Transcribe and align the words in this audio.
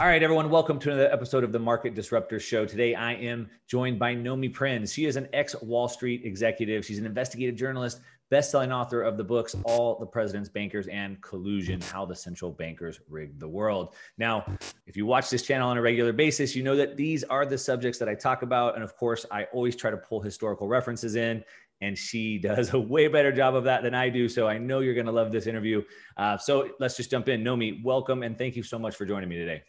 All 0.00 0.06
right, 0.06 0.22
everyone, 0.22 0.48
welcome 0.48 0.78
to 0.78 0.90
another 0.90 1.12
episode 1.12 1.44
of 1.44 1.52
the 1.52 1.58
Market 1.58 1.94
Disruptor 1.94 2.40
Show. 2.40 2.64
Today, 2.64 2.94
I 2.94 3.14
am 3.14 3.50
joined 3.66 3.98
by 3.98 4.14
Nomi 4.14 4.52
Prins. 4.52 4.92
She 4.92 5.06
is 5.06 5.16
an 5.16 5.28
ex 5.32 5.60
Wall 5.60 5.86
Street 5.86 6.22
executive. 6.24 6.84
She's 6.84 6.98
an 6.98 7.06
investigative 7.06 7.56
journalist, 7.56 8.00
best-selling 8.30 8.72
author 8.72 9.02
of 9.02 9.16
the 9.16 9.24
books 9.24 9.56
All 9.64 9.98
the 9.98 10.06
President's 10.06 10.48
Bankers 10.48 10.86
and 10.88 11.20
Collusion: 11.22 11.80
How 11.80 12.04
the 12.04 12.16
Central 12.16 12.50
Bankers 12.50 13.00
Rigged 13.08 13.40
the 13.40 13.48
World. 13.48 13.94
Now, 14.16 14.44
if 14.86 14.96
you 14.96 15.06
watch 15.06 15.30
this 15.30 15.42
channel 15.42 15.68
on 15.68 15.78
a 15.78 15.82
regular 15.82 16.12
basis, 16.12 16.54
you 16.54 16.62
know 16.62 16.76
that 16.76 16.96
these 16.96 17.24
are 17.24 17.46
the 17.46 17.58
subjects 17.58 17.98
that 17.98 18.08
I 18.08 18.14
talk 18.14 18.42
about, 18.42 18.74
and 18.74 18.84
of 18.84 18.96
course, 18.96 19.24
I 19.30 19.44
always 19.44 19.76
try 19.76 19.90
to 19.90 19.96
pull 19.96 20.20
historical 20.20 20.68
references 20.68 21.16
in 21.16 21.44
and 21.80 21.96
she 21.96 22.38
does 22.42 22.74
a 22.74 22.78
way 22.78 23.08
better 23.08 23.32
job 23.32 23.54
of 23.54 23.64
that 23.64 23.82
than 23.82 23.94
I 23.94 24.08
do. 24.08 24.28
So 24.28 24.48
I 24.48 24.58
know 24.58 24.80
you're 24.80 24.94
going 24.94 25.06
to 25.06 25.12
love 25.12 25.32
this 25.32 25.46
interview. 25.46 25.82
Uh, 26.16 26.36
so 26.36 26.70
let's 26.80 26.96
just 26.96 27.10
jump 27.10 27.28
in. 27.28 27.42
Nomi, 27.42 27.82
welcome 27.82 28.22
and 28.22 28.36
thank 28.36 28.56
you 28.56 28.62
so 28.62 28.78
much 28.78 28.96
for 28.96 29.06
joining 29.06 29.28
me 29.28 29.36
today. 29.36 29.62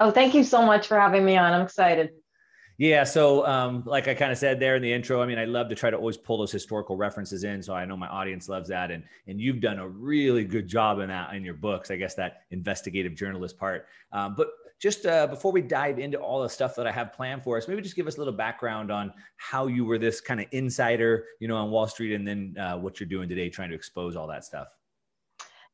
Oh, 0.00 0.10
thank 0.10 0.34
you 0.34 0.44
so 0.44 0.64
much 0.64 0.88
for 0.88 0.98
having 0.98 1.24
me 1.24 1.36
on. 1.36 1.52
I'm 1.52 1.62
excited. 1.62 2.10
Yeah. 2.78 3.04
So, 3.04 3.46
um, 3.46 3.82
like 3.86 4.06
I 4.06 4.14
kind 4.14 4.30
of 4.30 4.36
said 4.36 4.60
there 4.60 4.76
in 4.76 4.82
the 4.82 4.92
intro, 4.92 5.22
I 5.22 5.26
mean, 5.26 5.38
I 5.38 5.46
love 5.46 5.68
to 5.70 5.74
try 5.74 5.88
to 5.88 5.96
always 5.96 6.18
pull 6.18 6.38
those 6.38 6.52
historical 6.52 6.96
references 6.96 7.42
in. 7.42 7.62
So 7.62 7.74
I 7.74 7.86
know 7.86 7.96
my 7.96 8.08
audience 8.08 8.48
loves 8.48 8.68
that. 8.68 8.90
And, 8.90 9.02
and 9.26 9.40
you've 9.40 9.60
done 9.60 9.78
a 9.78 9.88
really 9.88 10.44
good 10.44 10.68
job 10.68 10.98
in 10.98 11.08
that 11.08 11.32
in 11.32 11.42
your 11.42 11.54
books, 11.54 11.90
I 11.90 11.96
guess 11.96 12.14
that 12.16 12.42
investigative 12.50 13.14
journalist 13.14 13.56
part. 13.56 13.86
Um, 14.12 14.34
but 14.36 14.48
just 14.78 15.06
uh, 15.06 15.26
before 15.26 15.52
we 15.52 15.62
dive 15.62 15.98
into 15.98 16.18
all 16.18 16.42
the 16.42 16.50
stuff 16.50 16.76
that 16.76 16.86
I 16.86 16.92
have 16.92 17.14
planned 17.14 17.42
for 17.42 17.56
us, 17.56 17.66
maybe 17.66 17.80
just 17.80 17.96
give 17.96 18.06
us 18.06 18.16
a 18.16 18.18
little 18.18 18.34
background 18.34 18.90
on 18.90 19.10
how 19.36 19.68
you 19.68 19.86
were 19.86 19.98
this 19.98 20.20
kind 20.20 20.38
of 20.38 20.46
insider, 20.52 21.24
you 21.40 21.48
know, 21.48 21.56
on 21.56 21.70
Wall 21.70 21.86
Street 21.86 22.14
and 22.14 22.28
then 22.28 22.54
uh, 22.60 22.76
what 22.76 23.00
you're 23.00 23.08
doing 23.08 23.26
today, 23.26 23.48
trying 23.48 23.70
to 23.70 23.74
expose 23.74 24.16
all 24.16 24.26
that 24.26 24.44
stuff. 24.44 24.68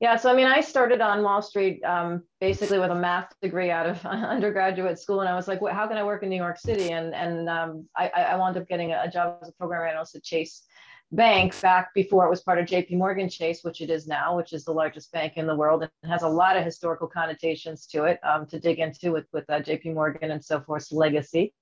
Yeah, 0.02 0.16
so 0.16 0.32
I 0.32 0.34
mean, 0.34 0.48
I 0.48 0.60
started 0.60 1.00
on 1.00 1.22
Wall 1.22 1.40
Street 1.40 1.80
um, 1.84 2.24
basically 2.40 2.80
with 2.80 2.90
a 2.90 2.94
math 2.94 3.32
degree 3.40 3.70
out 3.70 3.86
of 3.86 4.04
undergraduate 4.06 4.98
school, 4.98 5.20
and 5.20 5.28
I 5.28 5.36
was 5.36 5.46
like, 5.46 5.60
"How 5.70 5.86
can 5.86 5.96
I 5.96 6.02
work 6.02 6.24
in 6.24 6.28
New 6.28 6.42
York 6.42 6.58
City?" 6.58 6.90
And 6.90 7.14
and 7.14 7.48
um, 7.48 7.88
I, 7.96 8.08
I 8.08 8.36
wound 8.36 8.56
up 8.56 8.66
getting 8.66 8.90
a 8.90 9.08
job 9.08 9.38
as 9.42 9.50
a 9.50 9.52
program 9.52 9.88
analyst 9.88 10.16
at 10.16 10.24
Chase 10.24 10.64
bank 11.12 11.58
back 11.60 11.92
before 11.94 12.26
it 12.26 12.30
was 12.30 12.40
part 12.40 12.58
of 12.58 12.66
JP 12.66 12.96
Morgan 12.96 13.28
Chase, 13.28 13.62
which 13.62 13.80
it 13.80 13.90
is 13.90 14.06
now, 14.06 14.36
which 14.36 14.52
is 14.52 14.64
the 14.64 14.72
largest 14.72 15.12
bank 15.12 15.34
in 15.36 15.46
the 15.46 15.54
world 15.54 15.82
and 15.82 16.10
has 16.10 16.22
a 16.22 16.28
lot 16.28 16.56
of 16.56 16.64
historical 16.64 17.06
connotations 17.06 17.86
to 17.86 18.04
it 18.04 18.18
um, 18.24 18.46
to 18.46 18.58
dig 18.58 18.78
into 18.78 19.12
with, 19.12 19.26
with 19.32 19.44
uh, 19.50 19.60
JP 19.60 19.94
Morgan 19.94 20.30
and 20.30 20.42
so 20.42 20.60
forth's 20.60 20.90
legacy. 20.90 21.54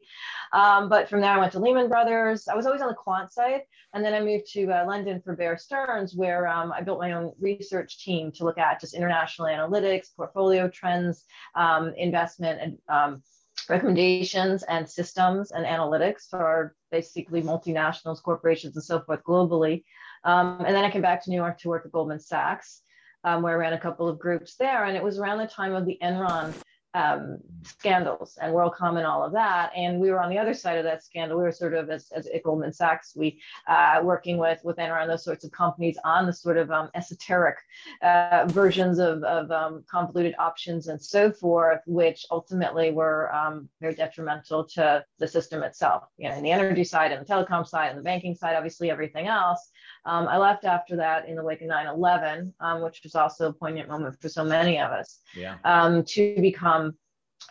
Um, 0.53 0.89
but 0.89 1.09
from 1.09 1.21
there, 1.21 1.33
I 1.33 1.39
went 1.39 1.53
to 1.53 1.59
Lehman 1.59 1.89
Brothers. 1.89 2.49
I 2.49 2.55
was 2.55 2.67
always 2.67 2.81
on 2.81 2.89
the 2.89 2.95
quant 2.95 3.33
side. 3.33 3.63
And 3.93 4.05
then 4.05 4.15
I 4.15 4.21
moved 4.21 4.47
to 4.53 4.71
uh, 4.71 4.85
London 4.87 5.21
for 5.21 5.35
Bear 5.35 5.57
Stearns, 5.57 6.15
where 6.15 6.47
um, 6.47 6.73
I 6.73 6.81
built 6.81 7.01
my 7.01 7.13
own 7.13 7.33
research 7.41 8.05
team 8.05 8.31
to 8.33 8.45
look 8.45 8.59
at 8.59 8.81
just 8.81 8.95
international 8.95 9.49
analytics, 9.49 10.15
portfolio 10.17 10.69
trends, 10.69 11.25
um, 11.57 11.93
investment, 11.97 12.61
and 12.61 12.79
um, 12.89 13.23
recommendations 13.69 14.63
and 14.65 14.89
systems 14.89 15.51
and 15.53 15.67
analytics 15.67 16.29
for 16.29 16.75
basically 16.91 17.43
multinationals, 17.43 18.23
corporations, 18.23 18.77
and 18.77 18.85
so 18.85 19.01
forth 19.01 19.23
globally. 19.25 19.85
Um, 20.25 20.63
and 20.65 20.75
then 20.75 20.85
I 20.85 20.91
came 20.91 21.03
back 21.03 21.23
to 21.25 21.31
New 21.31 21.37
York 21.37 21.59
to 21.61 21.69
work 21.69 21.85
at 21.85 21.93
Goldman 21.93 22.21
Sachs, 22.21 22.83
um, 23.25 23.43
where 23.43 23.55
I 23.55 23.57
ran 23.57 23.73
a 23.73 23.81
couple 23.81 24.09
of 24.09 24.19
groups 24.19 24.57
there. 24.57 24.85
And 24.85 24.97
it 24.97 25.03
was 25.03 25.19
around 25.19 25.39
the 25.39 25.47
time 25.47 25.75
of 25.75 25.87
the 25.87 25.99
Enron 26.03 26.53
um, 26.95 27.39
scandals 27.63 28.39
and 28.41 28.53
WorldCom 28.53 28.97
and 28.97 29.07
all 29.07 29.25
of 29.25 29.33
that. 29.33 29.71
And 29.77 30.01
we 30.01 30.11
were 30.11 30.21
on 30.21 30.31
the 30.31 30.39
other 30.39 30.55
side 30.55 30.79
of 30.79 30.85
that 30.85 31.05
scandal. 31.05 31.39
We 31.39 31.45
were 31.45 31.53
sort 31.53 31.75
of 31.75 31.91
as, 31.91 32.11
as 32.13 32.27
at 32.27 32.43
Goldman 32.43 32.73
Sachs, 32.73 33.15
we 33.17 33.41
uh, 33.69 34.01
working 34.03 34.39
with 34.39 34.61
with 34.65 34.77
Enron, 34.77 35.07
those 35.07 35.25
sorts 35.25 35.45
of 35.45 35.53
companies 35.53 35.99
on 36.05 36.27
the 36.27 36.33
sort 36.33 36.57
of 36.57 36.71
um, 36.71 36.91
esoteric 36.95 37.57
uh, 38.03 38.47
versions 38.49 38.99
of, 38.99 39.23
of 39.25 39.51
um, 39.51 39.85
convoluted 39.91 40.35
options 40.39 40.89
and 40.89 41.01
so 41.01 41.31
forth, 41.31 41.81
which 41.87 42.25
ultimately 42.31 42.91
were 42.91 43.33
um, 43.35 43.69
very 43.81 43.95
detrimental 43.95 44.65
to 44.65 45.05
the 45.19 45.29
system 45.29 45.63
itself. 45.63 46.05
You 46.19 46.29
know, 46.29 46.37
in 46.37 46.43
the 46.43 46.51
energy 46.51 46.85
side 46.85 47.13
and 47.13 47.25
the 47.25 47.33
telecom 47.33 47.67
side 47.67 47.91
and 47.91 47.99
the 47.99 48.03
banking 48.03 48.35
side, 48.35 48.57
obviously 48.57 48.91
everything 48.91 49.27
else. 49.27 49.71
Um, 50.05 50.29
I 50.29 50.39
left 50.39 50.65
after 50.65 50.97
that 50.97 51.29
in 51.29 51.37
the 51.37 51.43
wake 51.43 51.61
of 51.61 51.69
9 51.69 51.87
11, 51.87 52.55
um, 52.61 52.83
which 52.83 53.01
was 53.03 53.15
also 53.15 53.49
a 53.49 53.53
poignant 53.53 53.89
moment 53.89 54.21
for 54.21 54.29
so 54.29 54.45
many 54.45 54.79
of 54.79 54.91
us, 54.91 55.21
yeah. 55.35 55.57
um, 55.65 56.05
to 56.05 56.35
become 56.41 56.95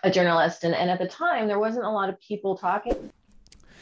a 0.04 0.10
journalist. 0.10 0.64
And, 0.64 0.74
and 0.74 0.90
at 0.90 1.00
the 1.00 1.08
time, 1.08 1.48
there 1.48 1.60
wasn't 1.60 1.86
a 1.86 1.90
lot 1.90 2.10
of 2.10 2.20
people 2.20 2.58
talking 2.58 3.12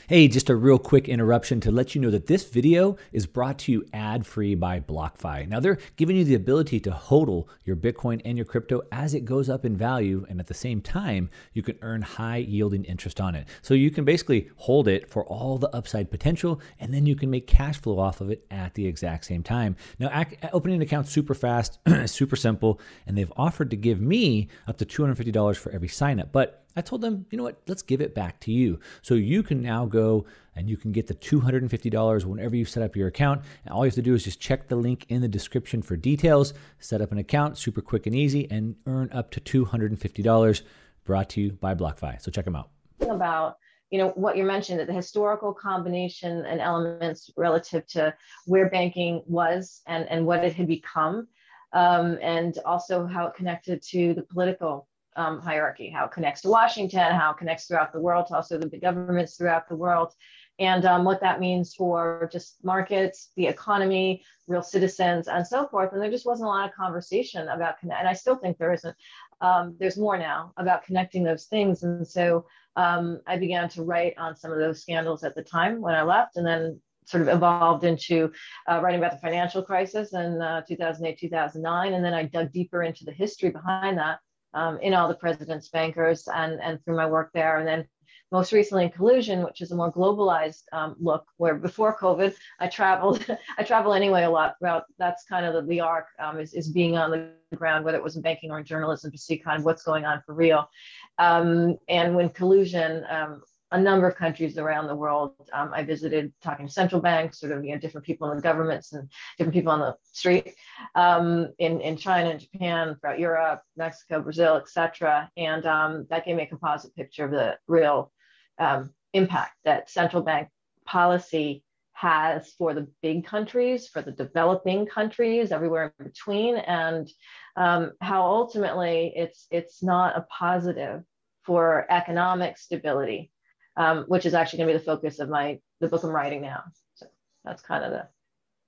Hey, 0.10 0.30
just 0.30 0.50
a 0.50 0.56
real 0.56 0.80
quick 0.80 1.10
interruption 1.10 1.60
to 1.60 1.70
let 1.70 1.94
you 1.94 2.00
know 2.00 2.12
that 2.12 2.28
this 2.28 2.48
video 2.50 2.96
is 3.12 3.28
brought 3.28 3.60
to 3.60 3.74
you 3.74 3.86
ad 3.92 4.26
free 4.26 4.56
by 4.56 4.80
BlockFi. 4.80 5.50
Now, 5.50 5.60
they're 5.60 5.80
giving 5.98 6.16
you 6.16 6.24
the 6.24 6.36
ability 6.36 6.80
to 6.80 6.92
hodl 6.92 7.48
your 7.66 7.76
Bitcoin 7.76 8.22
and 8.24 8.38
your 8.38 8.46
crypto 8.46 8.84
as 8.90 9.14
it 9.14 9.26
goes 9.26 9.50
up 9.50 9.66
in 9.66 9.76
value. 9.76 10.26
And 10.30 10.40
at 10.40 10.48
the 10.48 10.54
same 10.54 10.80
time, 10.80 11.30
you 11.52 11.62
can 11.62 11.78
earn 11.82 12.04
high 12.04 12.38
yielding 12.38 12.86
interest 12.86 13.20
on 13.20 13.36
it. 13.36 13.50
So 13.62 13.74
you 13.74 13.92
can 13.92 14.06
basically 14.06 14.50
hold 14.56 14.88
it 14.88 15.10
for 15.10 15.26
all 15.26 15.58
the 15.58 15.76
upside 15.76 16.10
potential, 16.10 16.62
and 16.80 16.94
then 16.94 17.06
you 17.06 17.18
can 17.18 17.30
make 17.30 17.46
cash 17.46 17.76
flow 17.82 18.00
off 18.00 18.22
of 18.22 18.30
it 18.30 18.46
at 18.50 18.76
the 18.76 18.88
exact 18.88 19.26
same 19.26 19.44
time. 19.44 19.76
Now, 20.00 20.24
opening 20.54 20.78
an 20.78 20.84
account 20.84 21.10
super 21.10 21.34
fast, 21.34 21.80
super 22.06 22.38
simple, 22.38 22.80
and 23.06 23.18
they've 23.18 23.34
offered 23.36 23.72
to 23.72 23.76
give 23.76 24.00
me 24.00 24.48
up 24.70 24.78
to 24.78 24.86
$250 24.86 25.58
for 25.58 25.70
every 25.74 25.90
sign 25.90 26.22
up. 26.22 26.32
But 26.32 26.64
I 26.78 26.82
told 26.82 27.02
them, 27.02 27.26
you 27.32 27.40
know 27.40 27.44
what, 27.44 27.60
let's 27.66 27.82
give 27.82 28.02
it 28.02 28.14
back 28.14 28.40
to 28.42 28.52
you. 28.52 28.80
So 29.02 29.16
you 29.16 29.42
can 29.42 29.64
now 29.64 29.88
go 29.88 30.28
and 30.56 30.70
you 30.70 30.78
can 30.78 30.92
get 30.92 31.08
the 31.08 31.16
$250 31.16 32.24
whenever 32.24 32.56
you 32.56 32.66
set 32.66 32.84
up 32.84 32.96
your 32.96 33.08
account. 33.08 33.42
And 33.66 33.74
all 33.74 33.84
you 33.84 33.90
have 33.90 33.96
to 33.96 34.04
do 34.04 34.14
is 34.14 34.24
just 34.24 34.40
check 34.40 34.68
the 34.68 34.76
link 34.76 35.08
in 35.10 35.22
the 35.22 35.28
description 35.28 35.82
for 35.82 35.98
details, 35.98 36.54
set 36.78 37.02
up 37.02 37.12
an 37.12 37.18
account, 37.18 37.58
super 37.58 37.82
quick 37.82 38.06
and 38.06 38.16
easy, 38.16 38.48
and 38.52 38.76
earn 38.86 39.10
up 39.12 39.32
to 39.32 39.42
$250 39.42 40.62
brought 41.04 41.30
to 41.30 41.42
you 41.42 41.54
by 41.54 41.74
BlockFi. 41.74 42.22
So 42.22 42.30
check 42.30 42.46
them 42.46 42.56
out. 42.56 42.70
About 43.02 43.58
you 43.90 43.98
know 43.98 44.10
what 44.10 44.38
you 44.38 44.44
mentioned 44.44 44.80
that 44.80 44.88
the 44.88 44.94
historical 44.94 45.54
combination 45.54 46.46
and 46.46 46.60
elements 46.60 47.32
relative 47.38 47.88
to 47.88 48.14
where 48.46 48.70
banking 48.70 49.24
was 49.26 49.82
and 49.88 50.06
and 50.10 50.26
what 50.26 50.44
it 50.44 50.54
had 50.54 50.68
become 50.68 51.28
um, 51.72 52.18
and 52.22 52.60
also 52.66 53.06
how 53.06 53.28
it 53.28 53.34
connected 53.34 53.82
to 53.84 54.14
the 54.14 54.24
political 54.24 54.88
um, 55.18 55.40
hierarchy, 55.42 55.90
how 55.90 56.06
it 56.06 56.12
connects 56.12 56.42
to 56.42 56.50
Washington, 56.50 57.14
how 57.14 57.32
it 57.32 57.38
connects 57.38 57.66
throughout 57.66 57.92
the 57.92 58.00
world, 58.00 58.28
to 58.28 58.36
also 58.36 58.58
the 58.58 58.80
governments 58.80 59.36
throughout 59.36 59.68
the 59.68 59.76
world, 59.76 60.14
and 60.60 60.86
um, 60.86 61.04
what 61.04 61.22
that 61.22 61.40
means 61.40 61.76
for 61.76 62.30
just 62.32 62.64
markets, 62.64 63.32
the 63.36 63.46
economy, 63.46 64.24
real 64.48 64.64
citizens, 64.64 65.28
and 65.28 65.46
so 65.46 65.68
forth. 65.68 65.94
And 65.94 66.02
there 66.02 66.10
just 66.10 66.26
wasn't 66.26 66.48
a 66.48 66.50
lot 66.50 66.68
of 66.68 66.76
conversation 66.76 67.48
about 67.50 67.80
connect. 67.80 68.00
And 68.00 68.10
I 68.10 68.14
still 68.14 68.36
think 68.36 68.58
there 68.58 68.74
isn't. 68.74 68.96
Um, 69.40 69.76
there's 69.80 69.98
more 69.98 70.18
now 70.18 70.54
about 70.58 70.84
connecting 70.84 71.24
those 71.24 71.46
things. 71.46 71.84
And 71.84 72.08
so 72.08 72.48
um, 72.76 73.22
I 73.28 73.38
began 73.38 73.70
to 73.70 73.84
write 73.84 74.18
on 74.18 74.36
some 74.36 74.52
of 74.52 74.58
those 74.58 74.82
scandals 74.82 75.24
at 75.24 75.36
the 75.36 75.44
time 75.44 75.80
when 75.80 75.94
I 75.94 76.02
left, 76.02 76.38
and 76.38 76.46
then 76.46 76.82
sort 77.06 77.22
of 77.22 77.30
evolved 77.30 77.84
into 77.86 78.32
uh, 78.70 78.82
writing 78.82 79.00
about 79.00 79.14
the 79.14 79.20
financial 79.20 79.62
crisis 79.62 80.14
in 80.14 80.42
uh, 80.42 80.62
2008, 80.68 81.20
2009. 81.20 81.94
And 81.94 82.04
then 82.04 82.14
I 82.14 82.24
dug 82.24 82.52
deeper 82.52 82.82
into 82.82 83.06
the 83.06 83.12
history 83.12 83.50
behind 83.50 83.98
that 84.00 84.20
um, 84.54 84.80
in 84.80 84.94
all 84.94 85.08
the 85.08 85.16
president's 85.16 85.70
bankers 85.70 86.28
and, 86.34 86.60
and 86.62 86.84
through 86.84 86.96
my 86.96 87.06
work 87.06 87.32
there. 87.34 87.58
And 87.58 87.68
then 87.68 87.88
most 88.32 88.52
recently 88.52 88.86
in 88.86 88.90
collusion, 88.92 89.44
which 89.44 89.62
is 89.62 89.72
a 89.72 89.76
more 89.76 89.92
globalized 89.92 90.64
um, 90.74 90.96
look, 91.00 91.26
where 91.38 91.56
before 91.56 91.98
COVID, 91.98 92.36
I 92.60 92.68
traveled, 92.68 93.26
I 93.58 93.64
travel 93.64 93.94
anyway 93.94 94.24
a 94.24 94.30
lot. 94.30 94.56
Well, 94.60 94.86
that's 95.00 95.24
kind 95.26 95.46
of 95.46 95.54
the, 95.54 95.62
the 95.62 95.80
arc 95.80 96.08
um, 96.20 96.40
is, 96.40 96.54
is 96.54 96.70
being 96.70 96.98
on 96.98 97.12
the 97.12 97.30
ground, 97.56 97.86
whether 97.86 97.98
it 97.98 98.04
was 98.04 98.18
in 98.18 98.22
banking 98.22 98.52
or 98.52 98.60
in 98.60 98.66
journalism, 98.66 99.12
to 99.12 99.18
see 99.18 99.38
kind 99.38 99.60
of 99.60 99.66
what's 99.66 99.84
going 99.84 100.06
on 100.06 100.22
for 100.26 100.34
real. 100.34 100.70
Um, 101.18 101.78
and 101.88 102.16
when 102.16 102.30
collusion, 102.30 103.06
um, 103.10 103.42
a 103.72 103.80
number 103.80 104.08
of 104.08 104.16
countries 104.16 104.58
around 104.58 104.88
the 104.88 104.96
world. 104.96 105.36
Um, 105.52 105.72
I 105.74 105.84
visited 105.84 106.34
talking 106.42 106.68
to 106.68 106.74
central 106.74 107.02
banks, 107.02 107.40
sort 107.40 107.52
of 107.52 107.66
you 107.66 107.74
know 107.74 107.80
different 107.80 108.06
people 108.06 108.30
in 108.32 108.38
the 108.38 108.44
governments 108.44 108.94
and 108.94 109.10
different 109.38 109.54
people 109.54 109.72
on 109.72 109.80
the 109.80 109.96
street 110.04 110.54
um, 110.96 111.54
in 111.60 111.82
in 111.82 111.98
China 111.98 112.30
and 112.30 112.40
Japan, 112.40 112.96
throughout 113.00 113.20
Europe, 113.20 113.62
Mexico, 113.76 114.22
Brazil, 114.22 114.56
etc. 114.56 115.30
And 115.36 115.66
um, 115.66 116.08
that 116.10 116.26
gave 116.26 116.36
me 116.36 116.44
a 116.44 116.48
composite 116.48 116.96
picture 116.96 117.26
of 117.26 117.32
the 117.32 117.58
real 117.68 118.12
um, 118.58 118.92
impact 119.14 119.56
that 119.66 119.90
central 119.90 120.24
bank 120.24 120.50
policy 120.86 121.64
has 121.92 122.54
for 122.58 122.76
the 122.76 122.88
big 123.02 123.26
countries, 123.26 123.88
for 123.88 124.04
the 124.04 124.12
developing 124.12 124.86
countries, 124.86 125.52
everywhere 125.52 125.94
in 126.00 126.06
between, 126.06 126.56
and 126.56 127.10
um, 127.58 127.92
how 128.02 128.22
ultimately 128.22 129.12
it's 129.16 129.48
it's 129.52 129.84
not 129.84 130.16
a 130.16 130.26
positive 130.30 131.04
for 131.44 131.86
economic 131.90 132.58
stability 132.58 133.32
um, 133.78 134.06
which 134.08 134.26
is 134.26 134.34
actually 134.34 134.58
going 134.58 134.68
to 134.68 134.74
be 134.74 134.80
the 134.80 134.86
focus 134.86 135.20
of 135.20 135.30
my 135.30 135.60
the 135.80 135.88
book 135.88 136.04
I'm 136.04 136.10
writing 136.10 136.42
now. 136.42 136.64
So 136.96 137.06
that's 137.46 137.62
kind 137.62 137.86
of 137.86 137.92
the 137.92 138.08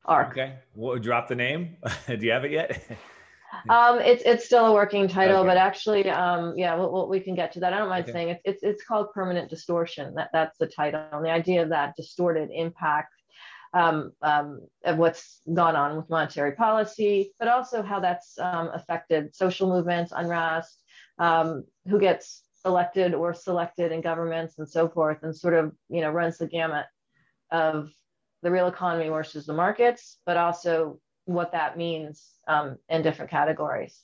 arc. 0.06 0.32
Okay, 0.32 0.56
well, 0.76 0.98
drop 0.98 1.28
the 1.28 1.36
name. 1.36 1.78
Do 2.08 2.18
you 2.18 2.32
have 2.32 2.46
it 2.46 2.52
yet? 2.52 2.82
Um, 3.68 4.00
it's 4.00 4.22
it's 4.28 4.46
still 4.46 4.68
a 4.68 4.74
working 4.74 5.08
title, 5.08 5.40
okay. 5.40 5.48
but 5.48 5.58
actually, 5.58 6.08
um, 6.08 6.54
yeah, 6.56 6.76
we'll, 6.76 7.10
we 7.10 7.20
can 7.20 7.34
get 7.34 7.52
to 7.54 7.60
that. 7.62 7.74
I 7.74 7.80
don't 7.80 7.90
mind 7.90 8.04
okay. 8.04 8.12
saying 8.12 8.30
it. 8.30 8.42
It's 8.46 8.62
it's 8.62 8.84
called 8.84 9.12
permanent 9.12 9.50
distortion. 9.50 10.14
That 10.14 10.30
that's 10.32 10.58
the 10.60 10.68
title. 10.68 11.04
And 11.12 11.26
the 11.26 11.32
idea 11.32 11.64
of 11.64 11.70
that 11.70 11.96
distorted 11.96 12.50
impact 12.54 13.12
um, 13.74 14.12
um, 14.22 14.62
of 14.86 14.98
what's 14.98 15.42
gone 15.52 15.76
on 15.76 15.98
with 15.98 16.10
monetary 16.10 16.54
policy, 16.54 17.34
but 17.40 17.48
also 17.48 17.82
how 17.82 18.00
that's 18.00 18.38
um, 18.40 18.70
affected 18.74 19.36
social 19.36 19.70
movements, 19.70 20.14
unrest, 20.16 20.82
um, 21.18 21.64
who 21.88 22.00
gets 22.00 22.44
elected 22.66 23.14
or 23.14 23.34
selected 23.34 23.92
in 23.92 24.02
governments, 24.02 24.60
and 24.60 24.68
so 24.68 24.88
forth, 24.88 25.24
and 25.24 25.36
sort 25.36 25.54
of 25.54 25.74
you 25.90 26.02
know 26.02 26.10
runs 26.10 26.38
the 26.38 26.48
gamut 26.48 26.86
of 27.52 27.90
the 28.42 28.52
real 28.52 28.68
economy 28.68 29.10
versus 29.10 29.46
the 29.46 29.54
markets, 29.54 30.18
but 30.26 30.38
also 30.38 31.00
what 31.26 31.52
that 31.52 31.78
means 31.78 32.32
um, 32.48 32.78
in 32.90 33.02
different 33.02 33.30
categories. 33.30 34.04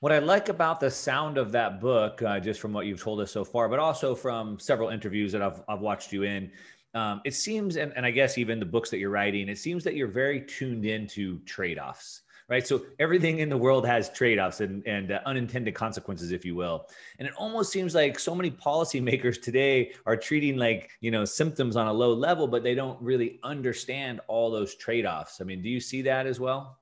What 0.00 0.12
I 0.12 0.18
like 0.18 0.48
about 0.50 0.80
the 0.80 0.90
sound 0.90 1.38
of 1.38 1.52
that 1.52 1.80
book, 1.80 2.20
uh, 2.22 2.38
just 2.38 2.60
from 2.60 2.72
what 2.72 2.86
you've 2.86 3.00
told 3.00 3.20
us 3.20 3.30
so 3.30 3.44
far, 3.44 3.68
but 3.68 3.78
also 3.78 4.14
from 4.14 4.58
several 4.58 4.90
interviews 4.90 5.32
that 5.32 5.40
I've, 5.40 5.62
I've 5.68 5.80
watched 5.80 6.12
you 6.12 6.24
in, 6.24 6.50
um, 6.94 7.22
it 7.24 7.34
seems, 7.34 7.76
and, 7.76 7.92
and 7.96 8.04
I 8.04 8.10
guess 8.10 8.36
even 8.36 8.60
the 8.60 8.66
books 8.66 8.90
that 8.90 8.98
you're 8.98 9.10
writing, 9.10 9.48
it 9.48 9.58
seems 9.58 9.84
that 9.84 9.94
you're 9.94 10.08
very 10.08 10.42
tuned 10.42 10.84
into 10.84 11.38
trade 11.40 11.78
offs 11.78 12.22
right? 12.48 12.66
So 12.66 12.82
everything 12.98 13.40
in 13.40 13.48
the 13.48 13.56
world 13.56 13.86
has 13.86 14.10
trade-offs 14.10 14.60
and, 14.60 14.86
and 14.86 15.12
uh, 15.12 15.20
unintended 15.26 15.74
consequences, 15.74 16.32
if 16.32 16.44
you 16.44 16.54
will. 16.54 16.88
And 17.18 17.26
it 17.26 17.34
almost 17.36 17.72
seems 17.72 17.94
like 17.94 18.18
so 18.18 18.34
many 18.34 18.50
policymakers 18.50 19.42
today 19.42 19.92
are 20.06 20.16
treating 20.16 20.56
like, 20.56 20.90
you 21.00 21.10
know, 21.10 21.24
symptoms 21.24 21.76
on 21.76 21.88
a 21.88 21.92
low 21.92 22.12
level, 22.12 22.46
but 22.46 22.62
they 22.62 22.74
don't 22.74 23.00
really 23.02 23.40
understand 23.42 24.20
all 24.28 24.50
those 24.50 24.76
trade-offs. 24.76 25.40
I 25.40 25.44
mean, 25.44 25.60
do 25.62 25.68
you 25.68 25.80
see 25.80 26.02
that 26.02 26.26
as 26.26 26.38
well? 26.38 26.78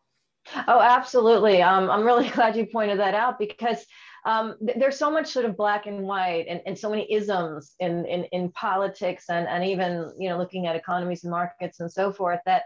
Oh, 0.69 0.81
absolutely. 0.81 1.63
Um, 1.63 1.91
I'm 1.91 2.05
really 2.05 2.29
glad 2.35 2.57
you 2.57 2.67
pointed 2.67 2.99
that 2.99 3.15
out 3.15 3.39
because 3.39 3.87
um, 4.25 4.55
th- 4.65 4.79
there's 4.79 4.99
so 4.99 5.11
much 5.11 5.29
sort 5.29 5.45
of 5.45 5.57
black 5.57 5.87
and 5.87 6.03
white 6.03 6.47
and, 6.49 6.61
and 6.67 6.79
so 6.79 6.91
many 6.91 7.11
isms 7.13 7.75
in, 7.81 8.07
in, 8.07 8.25
in 8.33 8.51
politics 8.53 9.27
and, 9.29 9.47
and 9.49 9.65
even, 9.65 10.13
you 10.19 10.29
know, 10.29 10.39
looking 10.39 10.67
at 10.67 10.77
economies 10.77 11.25
and 11.25 11.31
markets 11.31 11.81
and 11.81 11.91
so 11.91 12.13
forth 12.13 12.41
that 12.47 12.65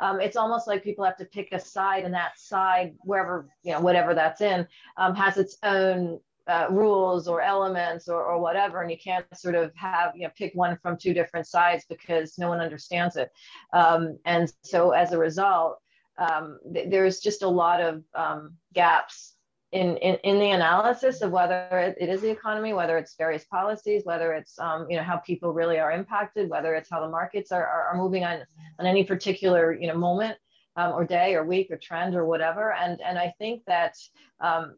um, 0.00 0.20
it's 0.20 0.36
almost 0.36 0.66
like 0.66 0.84
people 0.84 1.04
have 1.04 1.16
to 1.16 1.24
pick 1.24 1.48
a 1.52 1.60
side 1.60 2.04
and 2.04 2.14
that 2.14 2.38
side, 2.38 2.94
wherever, 3.00 3.48
you 3.62 3.72
know, 3.72 3.80
whatever 3.80 4.14
that's 4.14 4.40
in, 4.40 4.66
um, 4.96 5.14
has 5.14 5.36
its 5.36 5.58
own 5.62 6.20
uh, 6.48 6.66
rules 6.70 7.28
or 7.28 7.40
elements 7.40 8.08
or, 8.08 8.22
or 8.22 8.40
whatever. 8.40 8.82
And 8.82 8.90
you 8.90 8.98
can't 8.98 9.26
sort 9.34 9.54
of 9.54 9.72
have 9.76 10.12
you 10.16 10.22
know 10.22 10.32
pick 10.36 10.52
one 10.54 10.76
from 10.82 10.96
two 10.96 11.14
different 11.14 11.46
sides 11.46 11.84
because 11.88 12.38
no 12.38 12.48
one 12.48 12.60
understands 12.60 13.16
it. 13.16 13.30
Um, 13.72 14.18
and 14.24 14.52
so 14.62 14.90
as 14.90 15.12
a 15.12 15.18
result 15.18 15.78
um, 16.20 16.58
th- 16.72 16.90
there's 16.90 17.20
just 17.20 17.42
a 17.42 17.48
lot 17.48 17.80
of 17.80 18.02
um, 18.14 18.54
gaps 18.74 19.34
in, 19.72 19.96
in, 19.98 20.16
in 20.24 20.38
the 20.40 20.50
analysis 20.50 21.22
of 21.22 21.30
whether 21.30 21.94
it, 21.98 22.08
is 22.08 22.20
the 22.20 22.30
economy, 22.30 22.72
whether 22.72 22.98
it's 22.98 23.14
various 23.14 23.44
policies, 23.44 24.02
whether 24.04 24.32
it's 24.32 24.58
um, 24.58 24.86
you 24.90 24.96
know 24.96 25.02
how 25.02 25.18
people 25.18 25.52
really 25.52 25.78
are 25.78 25.92
impacted, 25.92 26.50
whether 26.50 26.74
it's 26.74 26.90
how 26.90 27.00
the 27.00 27.08
markets 27.08 27.52
are, 27.52 27.66
are, 27.66 27.88
are 27.88 27.96
moving 27.96 28.24
on, 28.24 28.40
on 28.78 28.86
any 28.86 29.04
particular 29.04 29.72
you 29.72 29.86
know 29.86 29.94
moment 29.94 30.36
um, 30.76 30.92
or 30.92 31.04
day 31.04 31.34
or 31.34 31.44
week 31.44 31.70
or 31.70 31.76
trend 31.76 32.14
or 32.16 32.24
whatever. 32.24 32.72
And 32.72 33.00
and 33.00 33.18
I 33.18 33.32
think 33.38 33.62
that 33.66 33.96
um, 34.40 34.74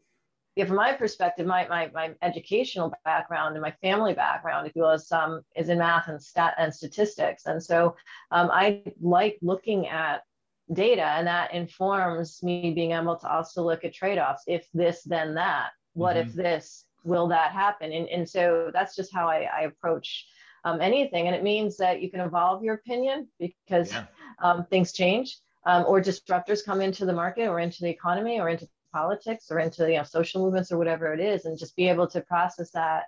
yeah, 0.55 0.67
from 0.67 0.77
my 0.77 0.93
perspective, 0.93 1.47
my, 1.47 1.67
my, 1.69 1.91
my 1.95 2.11
educational 2.21 2.93
background 3.07 3.55
and 3.55 3.63
my 3.63 3.71
family 3.81 4.13
background, 4.13 4.67
if 4.67 4.77
you 4.77 4.83
will, 4.83 4.91
is, 4.91 5.11
um, 5.11 5.41
is 5.57 5.71
in 5.71 5.79
math 5.79 6.09
and 6.09 6.23
stat 6.23 6.55
and 6.59 6.75
statistics. 6.75 7.47
And 7.47 7.63
so 7.63 7.97
um, 8.31 8.51
I 8.53 8.83
like 9.01 9.39
looking 9.41 9.89
at 9.89 10.25
data 10.73 11.03
and 11.03 11.27
that 11.27 11.53
informs 11.53 12.43
me 12.43 12.73
being 12.73 12.93
able 12.93 13.17
to 13.17 13.31
also 13.31 13.63
look 13.63 13.85
at 13.85 13.93
trade-offs 13.93 14.45
if 14.47 14.67
this 14.73 15.03
then 15.03 15.35
that 15.35 15.71
what 15.95 16.17
mm-hmm. 16.17 16.29
if 16.29 16.35
this 16.35 16.87
will 17.05 17.29
that 17.29 17.53
happen 17.53 17.93
and, 17.93 18.09
and 18.09 18.29
so 18.29 18.71
that's 18.73 18.95
just 18.95 19.13
how 19.13 19.29
i, 19.29 19.49
I 19.55 19.63
approach 19.63 20.27
um, 20.65 20.81
anything 20.81 21.27
and 21.27 21.35
it 21.35 21.43
means 21.43 21.77
that 21.79 22.01
you 22.01 22.11
can 22.11 22.21
evolve 22.21 22.63
your 22.63 22.75
opinion 22.75 23.29
because 23.39 23.93
yeah. 23.93 24.05
um, 24.41 24.65
things 24.67 24.93
change 24.93 25.39
um, 25.67 25.85
or 25.87 26.01
disruptors 26.01 26.65
come 26.65 26.81
into 26.81 27.05
the 27.05 27.13
market 27.13 27.49
or 27.49 27.59
into 27.59 27.83
the 27.83 27.91
economy 27.91 28.41
or 28.41 28.49
into 28.49 28.69
politics 28.93 29.47
or 29.51 29.59
into 29.59 29.91
you 29.91 29.97
know, 29.97 30.05
social 30.05 30.43
movements 30.43 30.71
or 30.71 30.79
whatever 30.79 31.13
it 31.13 31.21
is 31.21 31.45
and 31.45 31.59
just 31.59 31.75
be 31.77 31.89
able 31.89 32.07
to 32.07 32.21
process 32.21 32.71
that 32.71 33.05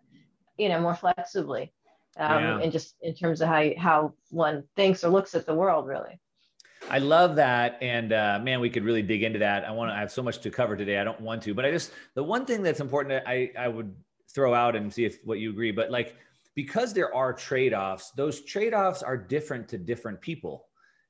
you 0.59 0.69
know 0.69 0.81
more 0.81 0.95
flexibly 0.95 1.73
um, 2.17 2.43
yeah. 2.43 2.61
and 2.61 2.73
just 2.73 2.97
in 3.03 3.15
terms 3.15 3.41
of 3.41 3.49
how, 3.49 3.71
how 3.77 4.15
one 4.31 4.65
thinks 4.77 5.05
or 5.05 5.11
looks 5.11 5.35
at 5.35 5.47
the 5.47 5.55
world 5.55 5.87
really 5.87 6.19
I 6.91 6.99
love 6.99 7.37
that, 7.37 7.79
and 7.81 8.13
uh, 8.13 8.39
man, 8.43 8.61
we 8.61 8.69
could 8.69 8.85
really 8.85 9.03
dig 9.03 9.23
into 9.23 9.39
that. 9.39 9.65
I 9.65 9.71
want 9.71 9.91
to. 9.91 9.95
I 9.95 10.01
have 10.01 10.13
so 10.13 10.23
much 10.23 10.41
to 10.41 10.51
cover 10.51 10.77
today. 10.77 10.99
I 10.99 11.05
don't 11.05 11.21
want 11.21 11.43
to, 11.45 11.55
but 11.55 11.65
I 11.65 11.71
just 11.71 11.93
the 12.15 12.23
one 12.23 12.45
thing 12.45 12.63
that's 12.63 12.81
important. 12.81 13.23
I 13.27 13.51
I 13.59 13.69
would 13.69 13.95
throw 14.35 14.55
out 14.55 14.77
and 14.77 14.93
see 14.93 15.05
if 15.05 15.19
what 15.25 15.39
you 15.39 15.51
agree. 15.51 15.73
But 15.73 15.91
like 15.91 16.17
because 16.55 16.93
there 16.93 17.15
are 17.15 17.33
trade 17.33 17.73
offs, 17.73 18.11
those 18.13 18.43
trade 18.43 18.75
offs 18.75 19.03
are 19.03 19.17
different 19.17 19.69
to 19.71 19.79
different 19.79 20.21
people, 20.21 20.67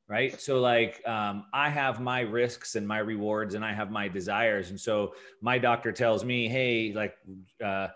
right? 0.09 0.41
So 0.41 0.61
like 0.61 1.07
um, 1.09 1.47
I 1.53 1.71
have 1.71 2.01
my 2.01 2.21
risks 2.21 2.77
and 2.77 2.87
my 2.87 2.99
rewards, 2.99 3.55
and 3.55 3.65
I 3.65 3.73
have 3.75 3.91
my 3.91 4.07
desires, 4.07 4.71
and 4.71 4.81
so 4.81 5.15
my 5.41 5.59
doctor 5.59 5.93
tells 5.93 6.25
me, 6.25 6.49
hey, 6.49 6.93
like. 6.95 7.17
Uh, 7.63 7.89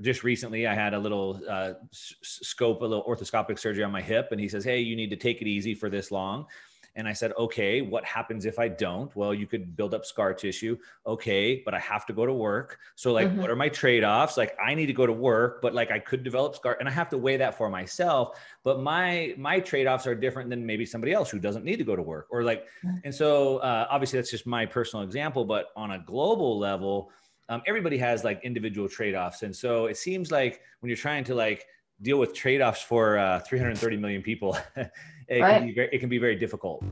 just 0.00 0.24
recently 0.24 0.66
I 0.66 0.74
had 0.74 0.94
a 0.94 0.98
little 0.98 1.38
uh, 1.46 1.74
scope, 1.90 2.80
a 2.80 2.86
little 2.86 3.04
orthoscopic 3.04 3.58
surgery 3.58 3.84
on 3.84 3.92
my 3.92 4.00
hip, 4.00 4.28
and 4.30 4.40
he 4.40 4.48
says, 4.48 4.64
"Hey, 4.64 4.80
you 4.80 4.96
need 4.96 5.10
to 5.10 5.16
take 5.16 5.42
it 5.42 5.46
easy 5.46 5.74
for 5.74 5.90
this 5.90 6.10
long." 6.10 6.46
And 6.94 7.08
I 7.08 7.12
said, 7.12 7.32
okay, 7.38 7.80
what 7.80 8.04
happens 8.04 8.44
if 8.44 8.58
I 8.58 8.68
don't? 8.68 9.14
Well, 9.16 9.32
you 9.32 9.46
could 9.46 9.76
build 9.76 9.94
up 9.94 10.04
scar 10.04 10.34
tissue. 10.34 10.76
Okay, 11.06 11.62
but 11.64 11.72
I 11.72 11.78
have 11.78 12.04
to 12.06 12.12
go 12.12 12.26
to 12.26 12.32
work. 12.32 12.78
So, 12.96 13.12
like, 13.12 13.28
mm-hmm. 13.28 13.40
what 13.40 13.50
are 13.50 13.56
my 13.56 13.68
trade 13.68 14.04
offs? 14.04 14.36
Like, 14.36 14.56
I 14.62 14.74
need 14.74 14.86
to 14.86 14.92
go 14.92 15.06
to 15.06 15.12
work, 15.12 15.62
but 15.62 15.74
like, 15.74 15.90
I 15.90 15.98
could 15.98 16.22
develop 16.22 16.54
scar 16.54 16.76
and 16.78 16.88
I 16.88 16.92
have 16.92 17.08
to 17.10 17.18
weigh 17.18 17.38
that 17.38 17.56
for 17.56 17.70
myself. 17.70 18.38
But 18.62 18.80
my, 18.80 19.34
my 19.38 19.60
trade 19.60 19.86
offs 19.86 20.06
are 20.06 20.14
different 20.14 20.50
than 20.50 20.66
maybe 20.66 20.84
somebody 20.84 21.12
else 21.12 21.30
who 21.30 21.38
doesn't 21.38 21.64
need 21.64 21.76
to 21.76 21.84
go 21.84 21.96
to 21.96 22.02
work 22.02 22.26
or 22.30 22.44
like, 22.44 22.66
mm-hmm. 22.84 22.96
and 23.04 23.14
so 23.14 23.58
uh, 23.58 23.86
obviously 23.90 24.18
that's 24.18 24.30
just 24.30 24.46
my 24.46 24.66
personal 24.66 25.04
example, 25.04 25.44
but 25.44 25.68
on 25.76 25.92
a 25.92 25.98
global 25.98 26.58
level, 26.58 27.10
um, 27.48 27.62
everybody 27.66 27.98
has 27.98 28.22
like 28.22 28.40
individual 28.44 28.88
trade 28.88 29.14
offs. 29.14 29.42
And 29.42 29.54
so 29.54 29.86
it 29.86 29.96
seems 29.96 30.30
like 30.30 30.60
when 30.80 30.88
you're 30.88 30.96
trying 30.96 31.24
to 31.24 31.34
like, 31.34 31.66
deal 32.02 32.18
with 32.18 32.34
trade-offs 32.34 32.82
for 32.82 33.16
uh, 33.18 33.38
330 33.40 33.96
million 33.96 34.22
people 34.22 34.56
it, 35.28 35.40
right. 35.40 35.58
can 35.58 35.66
be 35.66 35.74
very, 35.74 35.88
it 35.92 35.98
can 35.98 36.08
be 36.08 36.18
very 36.18 36.36
difficult. 36.36 36.84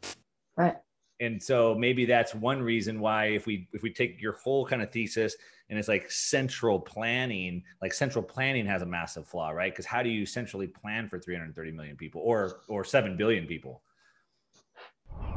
Right. 0.57 0.77
And 1.21 1.43
so 1.43 1.75
maybe 1.75 2.07
that's 2.07 2.35
one 2.35 2.63
reason 2.63 2.99
why 2.99 3.27
if 3.27 3.47
we 3.47 3.69
if 3.73 3.83
we 3.83 3.93
take 3.93 4.21
your 4.21 4.33
whole 4.33 4.65
kind 4.65 4.81
of 4.81 4.91
thesis 4.91 5.37
and 5.69 5.79
it's 5.79 5.87
like 5.87 6.11
central 6.11 6.81
planning 6.81 7.63
like 7.83 7.93
central 7.93 8.25
planning 8.25 8.65
has 8.65 8.81
a 8.81 8.87
massive 8.87 9.27
flaw 9.27 9.51
right? 9.51 9.71
Because 9.71 9.85
how 9.85 10.03
do 10.03 10.09
you 10.09 10.25
centrally 10.25 10.67
plan 10.67 11.11
for 11.11 11.19
330 11.19 11.73
million 11.73 11.97
people 11.97 12.23
or 12.25 12.61
or 12.69 12.85
7 12.85 13.19
billion 13.19 13.47
people? 13.47 13.83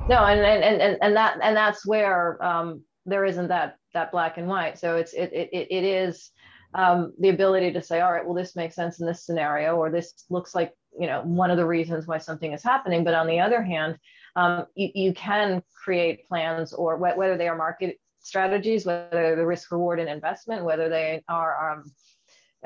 No 0.07 0.23
and 0.25 0.39
and 0.39 0.81
and, 0.81 0.97
and 1.01 1.15
that 1.17 1.37
and 1.41 1.55
that's 1.55 1.85
where 1.85 2.41
um, 2.43 2.81
there 3.05 3.25
isn't 3.25 3.49
that 3.49 3.77
that 3.93 4.11
black 4.11 4.37
and 4.37 4.47
white. 4.47 4.77
So 4.77 4.95
it's 4.95 5.13
it 5.13 5.31
it, 5.33 5.49
it 5.51 5.83
is 5.83 6.31
um, 6.75 7.13
the 7.19 7.29
ability 7.29 7.71
to 7.73 7.81
say, 7.81 8.01
all 8.01 8.11
right, 8.11 8.25
well, 8.25 8.33
this 8.33 8.55
makes 8.55 8.75
sense 8.75 8.99
in 8.99 9.05
this 9.05 9.25
scenario, 9.25 9.75
or 9.75 9.91
this 9.91 10.25
looks 10.29 10.55
like 10.55 10.73
you 10.99 11.07
know 11.07 11.21
one 11.23 11.51
of 11.51 11.57
the 11.57 11.65
reasons 11.65 12.07
why 12.07 12.17
something 12.17 12.53
is 12.53 12.63
happening. 12.63 13.03
But 13.03 13.13
on 13.13 13.27
the 13.27 13.39
other 13.39 13.61
hand, 13.61 13.97
um, 14.35 14.65
you, 14.75 14.89
you 14.93 15.13
can 15.13 15.63
create 15.83 16.27
plans, 16.27 16.73
or 16.73 16.97
wh- 16.97 17.17
whether 17.17 17.37
they 17.37 17.47
are 17.47 17.57
market 17.57 17.99
strategies, 18.19 18.85
whether 18.85 19.35
the 19.35 19.45
risk 19.45 19.71
reward 19.71 19.99
and 19.99 20.09
investment, 20.09 20.63
whether 20.63 20.89
they 20.89 21.23
are 21.27 21.71
um, 21.71 21.91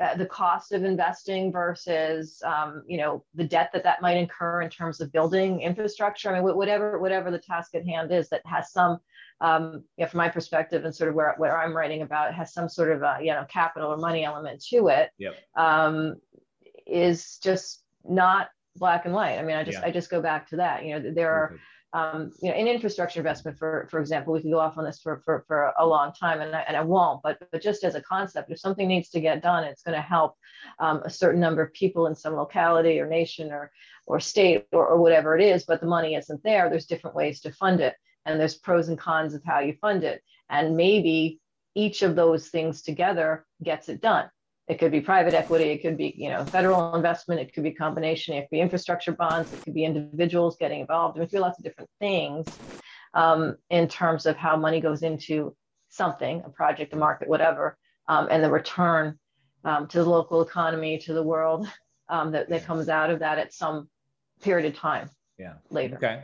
uh, 0.00 0.14
the 0.14 0.26
cost 0.26 0.72
of 0.72 0.84
investing 0.84 1.50
versus 1.50 2.40
um, 2.44 2.82
you 2.86 2.98
know 2.98 3.24
the 3.34 3.44
debt 3.44 3.70
that 3.72 3.84
that 3.84 4.02
might 4.02 4.16
incur 4.16 4.62
in 4.62 4.70
terms 4.70 5.00
of 5.00 5.12
building 5.12 5.60
infrastructure. 5.60 6.30
I 6.30 6.40
mean, 6.40 6.56
whatever 6.56 6.98
whatever 6.98 7.30
the 7.30 7.38
task 7.38 7.74
at 7.74 7.86
hand 7.86 8.12
is 8.12 8.28
that 8.28 8.42
has 8.46 8.72
some 8.72 8.98
um, 9.40 9.84
you 9.96 10.04
know, 10.04 10.08
from 10.08 10.18
my 10.18 10.28
perspective 10.28 10.84
and 10.84 10.94
sort 10.94 11.10
of 11.10 11.14
where, 11.14 11.34
where 11.38 11.58
I'm 11.58 11.76
writing 11.76 12.02
about 12.02 12.34
has 12.34 12.52
some 12.52 12.68
sort 12.68 12.90
of 12.90 13.02
a, 13.02 13.18
you 13.20 13.32
know, 13.32 13.44
capital 13.48 13.92
or 13.92 13.96
money 13.96 14.24
element 14.24 14.64
to 14.70 14.88
it, 14.88 15.10
yep. 15.18 15.34
um, 15.56 16.16
is 16.86 17.38
just 17.38 17.84
not 18.08 18.48
black 18.76 19.04
and 19.04 19.14
white. 19.14 19.38
I 19.38 19.42
mean, 19.42 19.56
I 19.56 19.64
just, 19.64 19.78
yeah. 19.78 19.86
I 19.86 19.90
just 19.90 20.10
go 20.10 20.20
back 20.20 20.48
to 20.50 20.56
that, 20.56 20.84
you 20.84 20.98
know, 20.98 21.12
there 21.12 21.32
are, 21.32 21.58
um, 21.94 22.30
you 22.42 22.50
know, 22.50 22.56
in 22.56 22.66
infrastructure 22.66 23.18
investment, 23.18 23.58
for, 23.58 23.88
for 23.90 23.98
example, 23.98 24.32
we 24.32 24.42
can 24.42 24.50
go 24.50 24.58
off 24.60 24.76
on 24.76 24.84
this 24.84 25.00
for, 25.00 25.22
for, 25.24 25.44
for 25.48 25.72
a 25.78 25.86
long 25.86 26.12
time 26.12 26.40
and 26.40 26.54
I, 26.54 26.60
and 26.68 26.76
I 26.76 26.82
won't, 26.82 27.22
but, 27.22 27.38
but 27.50 27.62
just 27.62 27.82
as 27.82 27.94
a 27.94 28.02
concept, 28.02 28.50
if 28.50 28.60
something 28.60 28.86
needs 28.86 29.08
to 29.10 29.20
get 29.20 29.42
done, 29.42 29.64
it's 29.64 29.82
going 29.82 29.96
to 29.96 30.02
help 30.02 30.36
um, 30.78 31.02
a 31.04 31.10
certain 31.10 31.40
number 31.40 31.62
of 31.62 31.72
people 31.72 32.06
in 32.06 32.14
some 32.14 32.34
locality 32.34 33.00
or 33.00 33.08
nation 33.08 33.50
or, 33.50 33.70
or 34.06 34.20
state 34.20 34.66
or, 34.72 34.86
or 34.86 35.00
whatever 35.00 35.36
it 35.36 35.42
is, 35.42 35.64
but 35.64 35.80
the 35.80 35.86
money 35.86 36.14
isn't 36.14 36.42
there. 36.42 36.68
There's 36.68 36.86
different 36.86 37.16
ways 37.16 37.40
to 37.40 37.52
fund 37.52 37.80
it 37.80 37.94
and 38.26 38.38
there's 38.38 38.56
pros 38.56 38.88
and 38.88 38.98
cons 38.98 39.34
of 39.34 39.42
how 39.44 39.60
you 39.60 39.74
fund 39.80 40.04
it. 40.04 40.22
And 40.50 40.76
maybe 40.76 41.40
each 41.74 42.02
of 42.02 42.16
those 42.16 42.48
things 42.48 42.82
together 42.82 43.46
gets 43.62 43.88
it 43.88 44.02
done. 44.02 44.28
It 44.68 44.78
could 44.78 44.92
be 44.92 45.00
private 45.00 45.34
equity, 45.34 45.70
it 45.70 45.82
could 45.82 45.96
be 45.96 46.14
you 46.16 46.28
know 46.28 46.44
federal 46.44 46.94
investment, 46.94 47.40
it 47.40 47.54
could 47.54 47.64
be 47.64 47.72
combination, 47.72 48.34
it 48.34 48.42
could 48.42 48.50
be 48.50 48.60
infrastructure 48.60 49.12
bonds, 49.12 49.52
it 49.52 49.62
could 49.62 49.74
be 49.74 49.84
individuals 49.84 50.56
getting 50.58 50.80
involved. 50.80 51.16
There 51.16 51.24
could 51.24 51.32
be 51.32 51.38
lots 51.38 51.58
of 51.58 51.64
different 51.64 51.90
things 51.98 52.46
um, 53.14 53.56
in 53.70 53.88
terms 53.88 54.26
of 54.26 54.36
how 54.36 54.56
money 54.56 54.80
goes 54.80 55.02
into 55.02 55.56
something, 55.88 56.42
a 56.44 56.50
project, 56.50 56.92
a 56.92 56.96
market, 56.96 57.28
whatever, 57.28 57.78
um, 58.08 58.28
and 58.30 58.44
the 58.44 58.50
return 58.50 59.18
um, 59.64 59.88
to 59.88 59.98
the 59.98 60.08
local 60.08 60.42
economy, 60.42 60.98
to 60.98 61.12
the 61.12 61.22
world 61.22 61.66
um, 62.08 62.32
that, 62.32 62.48
that 62.48 62.64
comes 62.64 62.88
out 62.88 63.10
of 63.10 63.20
that 63.20 63.38
at 63.38 63.52
some 63.52 63.88
period 64.42 64.66
of 64.66 64.78
time. 64.78 65.08
Yeah. 65.38 65.54
Later. 65.70 65.96
Okay. 65.96 66.22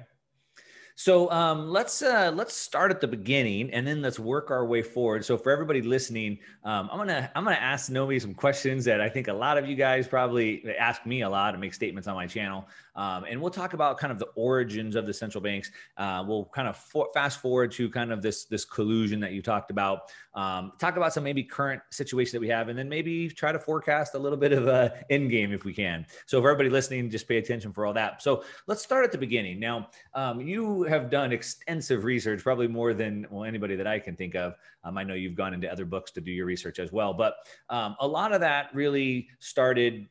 So 0.97 1.29
um, 1.33 1.71
let's 1.71 2.03
uh, 2.03 2.31
let's 2.35 2.55
start 2.55 2.93
at 2.93 3.01
the 3.01 3.09
beginning 3.09 3.71
and 3.73 3.85
then 3.85 4.01
let's 4.01 4.21
work 4.21 4.53
our 4.53 4.65
way 4.65 4.81
forward. 4.81 5.25
So 5.25 5.37
for 5.37 5.51
everybody 5.51 5.83
listening, 5.83 6.39
um, 6.63 6.89
I'm 6.93 6.99
gonna 6.99 7.31
I'm 7.35 7.43
gonna 7.43 7.57
ask 7.57 7.91
Nomi 7.91 8.21
some 8.21 8.33
questions 8.33 8.85
that 8.85 9.01
I 9.01 9.09
think 9.09 9.27
a 9.27 9.33
lot 9.33 9.59
of 9.59 9.69
you 9.69 9.75
guys 9.75 10.07
probably 10.07 10.65
ask 10.79 11.05
me 11.05 11.23
a 11.23 11.29
lot 11.29 11.55
and 11.55 11.61
make 11.61 11.75
statements 11.75 12.07
on 12.07 12.15
my 12.15 12.29
channel. 12.29 12.69
Um, 12.97 13.25
and 13.29 13.41
we'll 13.41 13.51
talk 13.51 13.73
about 13.73 13.99
kind 13.99 14.13
of 14.13 14.21
the 14.21 14.29
origins 14.37 14.95
of 14.95 15.05
the 15.05 15.13
central 15.13 15.43
banks. 15.43 15.73
Uh, 15.97 16.25
we'll 16.27 16.45
kind 16.47 16.69
of 16.69 16.77
for, 16.77 17.09
fast 17.13 17.41
forward 17.41 17.73
to 17.73 17.91
kind 17.91 18.13
of 18.13 18.23
this 18.23 18.45
this 18.45 18.65
collusion 18.65 19.19
that 19.21 19.33
you 19.33 19.43
talked 19.43 19.73
about. 19.73 20.13
Um, 20.35 20.73
talk 20.79 20.97
about 20.97 21.13
some 21.13 21.25
maybe 21.25 21.43
current 21.43 21.83
situation 21.91 22.37
that 22.37 22.41
we 22.41 22.49
have, 22.49 22.69
and 22.69 22.79
then 22.79 22.89
maybe 22.89 23.29
try 23.29 23.51
to 23.51 23.59
forecast 23.59 24.15
a 24.15 24.19
little 24.19 24.39
bit 24.39 24.53
of 24.53 24.69
a 24.69 25.05
end 25.11 25.31
game 25.31 25.53
if 25.53 25.65
we 25.65 25.73
can. 25.73 26.07
So 26.27 26.41
for 26.41 26.51
everybody 26.51 26.71
listening, 26.71 27.11
just 27.11 27.27
pay 27.27 27.39
attention 27.39 27.73
for 27.73 27.85
all 27.85 27.93
that. 27.95 28.23
So 28.23 28.45
let's 28.69 28.83
start 28.83 29.05
at 29.05 29.11
the 29.11 29.19
beginning. 29.19 29.59
Now, 29.59 29.89
um, 30.15 30.41
have 30.89 31.11
done 31.11 31.33
extensive 31.33 32.05
research, 32.05 32.43
probably 32.43 32.69
more 32.69 32.95
than 32.95 33.27
well 33.31 33.45
anybody 33.45 33.77
that 33.77 33.87
I 33.87 33.99
can 33.99 34.17
think 34.17 34.35
of. 34.35 34.55
Um, 34.83 34.99
I 34.99 35.05
know 35.05 35.15
you've 35.15 35.35
gone 35.35 35.55
into 35.55 35.71
other 35.71 35.85
books 35.85 36.11
to 36.13 36.21
do 36.21 36.31
your 36.31 36.47
research 36.47 36.79
as 36.79 36.93
well, 36.93 37.13
but 37.15 37.37
um, 37.69 37.97
a 38.01 38.07
lot 38.07 38.33
of 38.33 38.41
that 38.41 38.75
really 38.75 39.29
started 39.39 40.09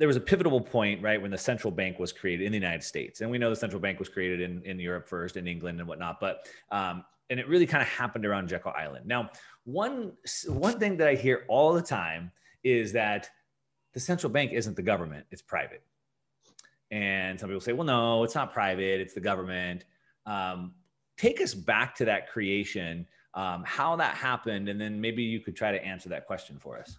there 0.00 0.08
was 0.08 0.16
a 0.16 0.20
pivotal 0.20 0.62
point, 0.62 1.02
right, 1.02 1.20
when 1.20 1.30
the 1.30 1.36
central 1.36 1.70
bank 1.70 1.98
was 1.98 2.10
created 2.10 2.46
in 2.46 2.52
the 2.52 2.56
United 2.58 2.82
States, 2.82 3.20
and 3.20 3.30
we 3.30 3.36
know 3.36 3.50
the 3.50 3.56
central 3.56 3.82
bank 3.82 3.98
was 3.98 4.08
created 4.08 4.40
in, 4.40 4.62
in 4.62 4.80
Europe 4.80 5.06
first, 5.06 5.36
in 5.36 5.46
England 5.46 5.78
and 5.78 5.86
whatnot. 5.86 6.18
But 6.18 6.48
um, 6.72 7.04
and 7.28 7.38
it 7.38 7.46
really 7.46 7.66
kind 7.66 7.82
of 7.82 7.88
happened 7.88 8.24
around 8.24 8.48
Jekyll 8.48 8.72
Island. 8.74 9.04
Now, 9.06 9.28
one 9.64 10.12
one 10.48 10.78
thing 10.78 10.96
that 10.96 11.06
I 11.06 11.14
hear 11.14 11.44
all 11.48 11.74
the 11.74 11.82
time 11.82 12.32
is 12.64 12.92
that 12.92 13.28
the 13.92 14.00
central 14.00 14.32
bank 14.32 14.52
isn't 14.52 14.74
the 14.74 14.82
government; 14.82 15.26
it's 15.30 15.42
private. 15.42 15.82
And 16.90 17.38
some 17.38 17.48
people 17.48 17.60
say, 17.60 17.72
"Well, 17.72 17.86
no, 17.86 18.24
it's 18.24 18.34
not 18.34 18.52
private; 18.52 19.00
it's 19.00 19.14
the 19.14 19.20
government." 19.20 19.84
Um, 20.26 20.74
take 21.16 21.40
us 21.40 21.54
back 21.54 21.94
to 21.96 22.04
that 22.06 22.30
creation, 22.30 23.06
um, 23.34 23.62
how 23.64 23.96
that 23.96 24.16
happened, 24.16 24.68
and 24.68 24.80
then 24.80 25.00
maybe 25.00 25.22
you 25.22 25.40
could 25.40 25.56
try 25.56 25.70
to 25.72 25.84
answer 25.84 26.08
that 26.08 26.26
question 26.26 26.58
for 26.58 26.78
us. 26.78 26.98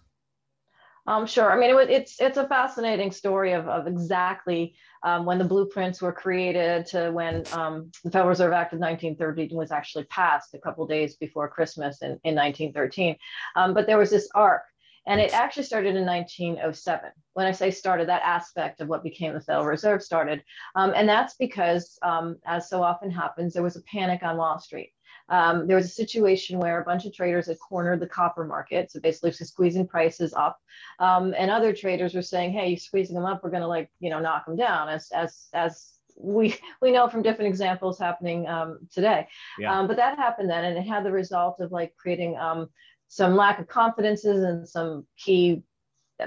Um, 1.06 1.26
sure. 1.26 1.50
I 1.50 1.58
mean, 1.58 1.70
it 1.70 1.74
was, 1.74 1.88
it's 1.88 2.20
it's 2.20 2.36
a 2.36 2.46
fascinating 2.46 3.10
story 3.10 3.52
of, 3.52 3.66
of 3.66 3.88
exactly 3.88 4.74
um, 5.02 5.26
when 5.26 5.38
the 5.38 5.44
blueprints 5.44 6.00
were 6.00 6.12
created 6.12 6.86
to 6.86 7.10
when 7.10 7.42
um, 7.52 7.90
the 8.04 8.10
Federal 8.10 8.28
Reserve 8.28 8.52
Act 8.52 8.72
of 8.72 8.78
1930 8.78 9.54
was 9.54 9.72
actually 9.72 10.04
passed 10.04 10.54
a 10.54 10.58
couple 10.58 10.86
days 10.86 11.16
before 11.16 11.48
Christmas 11.48 12.02
in, 12.02 12.20
in 12.22 12.36
1913. 12.36 13.16
Um, 13.56 13.74
but 13.74 13.88
there 13.88 13.98
was 13.98 14.10
this 14.10 14.28
arc, 14.34 14.62
and 15.06 15.20
it 15.20 15.32
actually 15.32 15.64
started 15.64 15.96
in 15.96 16.06
1907. 16.06 17.10
When 17.34 17.46
I 17.46 17.52
say 17.52 17.70
started, 17.70 18.08
that 18.08 18.22
aspect 18.22 18.80
of 18.80 18.88
what 18.88 19.02
became 19.02 19.34
the 19.34 19.40
Federal 19.40 19.66
Reserve 19.66 20.02
started, 20.02 20.42
um, 20.74 20.92
and 20.94 21.08
that's 21.08 21.34
because, 21.34 21.98
um, 22.02 22.36
as 22.46 22.68
so 22.68 22.82
often 22.82 23.10
happens, 23.10 23.54
there 23.54 23.62
was 23.62 23.76
a 23.76 23.82
panic 23.82 24.22
on 24.22 24.36
Wall 24.36 24.58
Street. 24.58 24.92
Um, 25.28 25.66
there 25.66 25.76
was 25.76 25.86
a 25.86 25.88
situation 25.88 26.58
where 26.58 26.80
a 26.80 26.84
bunch 26.84 27.06
of 27.06 27.14
traders 27.14 27.46
had 27.46 27.58
cornered 27.58 28.00
the 28.00 28.06
copper 28.06 28.44
market, 28.44 28.90
so 28.90 29.00
basically 29.00 29.30
just 29.30 29.52
squeezing 29.52 29.86
prices 29.86 30.34
up, 30.34 30.60
um, 30.98 31.34
and 31.38 31.50
other 31.50 31.72
traders 31.72 32.14
were 32.14 32.22
saying, 32.22 32.52
"Hey, 32.52 32.68
you're 32.68 32.76
squeezing 32.76 33.14
them 33.14 33.24
up, 33.24 33.42
we're 33.42 33.50
going 33.50 33.62
to 33.62 33.68
like 33.68 33.90
you 34.00 34.10
know 34.10 34.20
knock 34.20 34.46
them 34.46 34.56
down." 34.56 34.88
As 34.88 35.10
as 35.12 35.48
as 35.54 35.98
we 36.16 36.56
we 36.82 36.92
know 36.92 37.08
from 37.08 37.22
different 37.22 37.48
examples 37.48 37.98
happening 37.98 38.46
um, 38.46 38.78
today, 38.92 39.26
yeah. 39.58 39.78
Um, 39.78 39.86
but 39.86 39.96
that 39.96 40.18
happened 40.18 40.50
then, 40.50 40.64
and 40.64 40.76
it 40.76 40.86
had 40.86 41.04
the 41.04 41.12
result 41.12 41.60
of 41.60 41.72
like 41.72 41.94
creating 41.96 42.36
um, 42.36 42.68
some 43.12 43.36
lack 43.36 43.58
of 43.58 43.68
confidences 43.68 44.42
and 44.42 44.66
some 44.66 45.06
key 45.18 45.62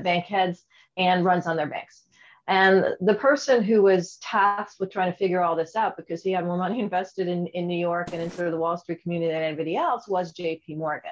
bank 0.04 0.26
heads 0.26 0.66
and 0.98 1.26
runs 1.26 1.48
on 1.48 1.58
their 1.58 1.66
banks. 1.66 2.04
And 2.48 2.96
the 3.02 3.16
person 3.16 3.64
who 3.64 3.82
was 3.82 4.18
tasked 4.22 4.80
with 4.80 4.92
trying 4.92 5.12
to 5.12 5.18
figure 5.18 5.42
all 5.42 5.56
this 5.56 5.76
out 5.76 5.98
because 5.98 6.22
he 6.22 6.32
had 6.32 6.46
more 6.46 6.58
money 6.58 6.80
invested 6.88 7.28
in, 7.28 7.48
in 7.48 7.66
New 7.66 7.80
York 7.80 8.10
and 8.14 8.22
in 8.22 8.30
sort 8.30 8.48
of 8.48 8.52
the 8.52 8.60
Wall 8.60 8.78
Street 8.78 9.02
community 9.02 9.34
than 9.34 9.42
anybody 9.42 9.76
else 9.76 10.08
was 10.08 10.32
JP 10.34 10.78
Morgan. 10.78 11.10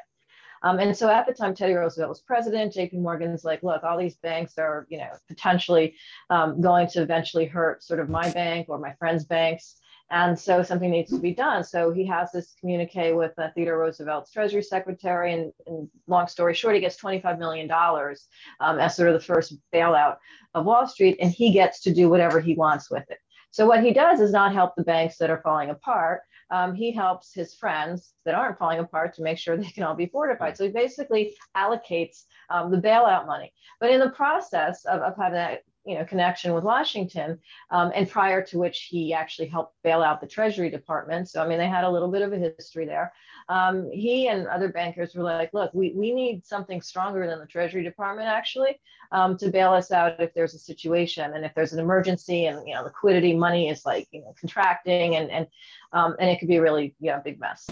Um, 0.62 0.78
and 0.78 0.96
so 0.96 1.10
at 1.10 1.26
the 1.26 1.34
time 1.34 1.56
Teddy 1.56 1.74
Roosevelt 1.74 2.10
was 2.10 2.22
president, 2.22 2.76
JP 2.76 3.00
Morgan's 3.00 3.44
like, 3.44 3.64
look, 3.64 3.84
all 3.84 3.98
these 3.98 4.18
banks 4.18 4.60
are, 4.60 4.86
you 4.90 5.00
know, 5.00 5.10
potentially 5.28 5.96
um, 6.30 6.62
going 6.62 6.88
to 6.90 7.02
eventually 7.02 7.46
hurt 7.46 7.84
sort 7.84 8.00
of 8.00 8.10
my 8.10 8.30
bank 8.30 8.70
or 8.70 8.78
my 8.78 8.94
friends' 8.94 9.26
banks. 9.26 9.78
And 10.12 10.38
so 10.38 10.62
something 10.62 10.92
needs 10.92 11.10
to 11.12 11.20
be 11.20 11.34
done. 11.34 11.64
So 11.64 11.92
he 11.92 12.06
has 12.06 12.32
this 12.32 12.54
communique 12.60 13.14
with 13.14 13.32
uh, 13.38 13.50
Theodore 13.56 13.80
Roosevelt's 13.80 14.32
Treasury 14.32 14.62
Secretary. 14.62 15.34
And, 15.34 15.52
and, 15.66 15.90
long 16.08 16.28
story 16.28 16.54
short, 16.54 16.76
he 16.76 16.82
gets 16.82 17.02
$25 17.02 17.40
million 17.40 17.72
um, 17.72 18.80
as 18.80 18.96
sort 18.96 19.10
of 19.10 19.16
the 19.16 19.26
first 19.26 19.56
bailout 19.74 20.18
of 20.54 20.66
Wall 20.66 20.88
Street. 20.88 21.18
And 21.20 21.32
he 21.32 21.52
gets 21.52 21.82
to 21.82 21.94
do 21.94 22.10
whatever 22.10 22.40
he 22.40 22.54
wants 22.54 22.92
with 22.92 23.10
it. 23.10 23.18
So 23.54 23.68
what 23.68 23.84
he 23.84 23.94
does 23.94 24.20
is 24.20 24.32
not 24.32 24.54
help 24.54 24.76
the 24.76 24.84
banks 24.84 25.18
that 25.18 25.30
are 25.30 25.42
falling 25.44 25.70
apart. 25.70 26.22
Um, 26.50 26.76
he 26.76 26.92
helps 26.92 27.34
his 27.34 27.54
friends 27.54 28.14
that 28.26 28.36
aren't 28.36 28.58
falling 28.58 28.80
apart 28.80 29.14
to 29.16 29.24
make 29.24 29.38
sure 29.38 29.58
they 29.58 29.70
can 29.70 29.84
all 29.84 29.96
be 29.96 30.08
fortified. 30.08 30.58
So 30.58 30.66
he 30.66 30.72
basically 30.72 31.36
allocates 31.56 32.24
um, 32.50 32.72
the 32.72 32.78
bailout 32.78 33.26
money. 33.26 33.54
But 33.80 33.92
in 33.92 34.00
the 34.00 34.10
process 34.10 34.86
of, 34.86 35.02
of 35.02 35.16
having 35.18 35.34
that 35.34 35.62
you 35.86 35.96
know 35.96 36.06
connection 36.06 36.54
with 36.54 36.64
Washington, 36.64 37.40
um, 37.72 37.92
and 37.96 38.10
prior 38.10 38.44
to 38.46 38.58
which 38.58 38.84
he 38.84 39.14
actually 39.14 39.48
helped 39.48 39.76
bail 39.84 40.02
out 40.02 40.22
the 40.22 40.28
Treasury 40.28 40.70
Department. 40.70 41.30
So 41.30 41.44
I 41.44 41.48
mean, 41.48 41.58
they 41.58 41.68
had 41.68 41.84
a 41.84 41.90
little 41.90 42.10
bit 42.10 42.22
of 42.22 42.34
a 42.34 42.38
history 42.38 42.86
there. 42.86 43.14
Um, 43.50 43.90
he 43.92 44.28
and 44.28 44.48
other 44.48 44.70
bankers 44.70 45.14
were 45.14 45.24
like, 45.24 45.54
"Look, 45.54 45.74
we 45.74 45.94
we 45.96 46.14
need 46.14 46.46
something 46.46 46.82
stronger 46.82 47.28
than 47.28 47.40
the 47.40 47.46
Treasury 47.46 47.84
Department 47.84 48.28
actually 48.28 48.80
um, 49.12 49.38
to 49.38 49.50
bail 49.50 49.74
us 49.74 49.92
out 49.92 50.20
if 50.20 50.34
there's 50.34 50.54
a 50.54 50.60
situation 50.60 51.34
and 51.34 51.46
if 51.46 51.54
there's 51.54 51.74
an 51.74 51.80
emergency 51.80 52.46
and 52.46 52.66
you 52.68 52.74
know 52.74 52.84
liquidity 52.84 53.36
money 53.36 53.70
is 53.70 53.86
like 53.86 54.08
you 54.12 54.22
know 54.22 54.34
contracting 54.40 55.16
and 55.16 55.30
and 55.30 55.48
um, 55.92 56.16
and 56.20 56.30
it 56.30 56.40
could 56.40 56.48
be 56.48 56.60
really 56.60 56.96
you 57.00 57.12
know 57.12 57.22
big 57.24 57.40
mess." 57.40 57.70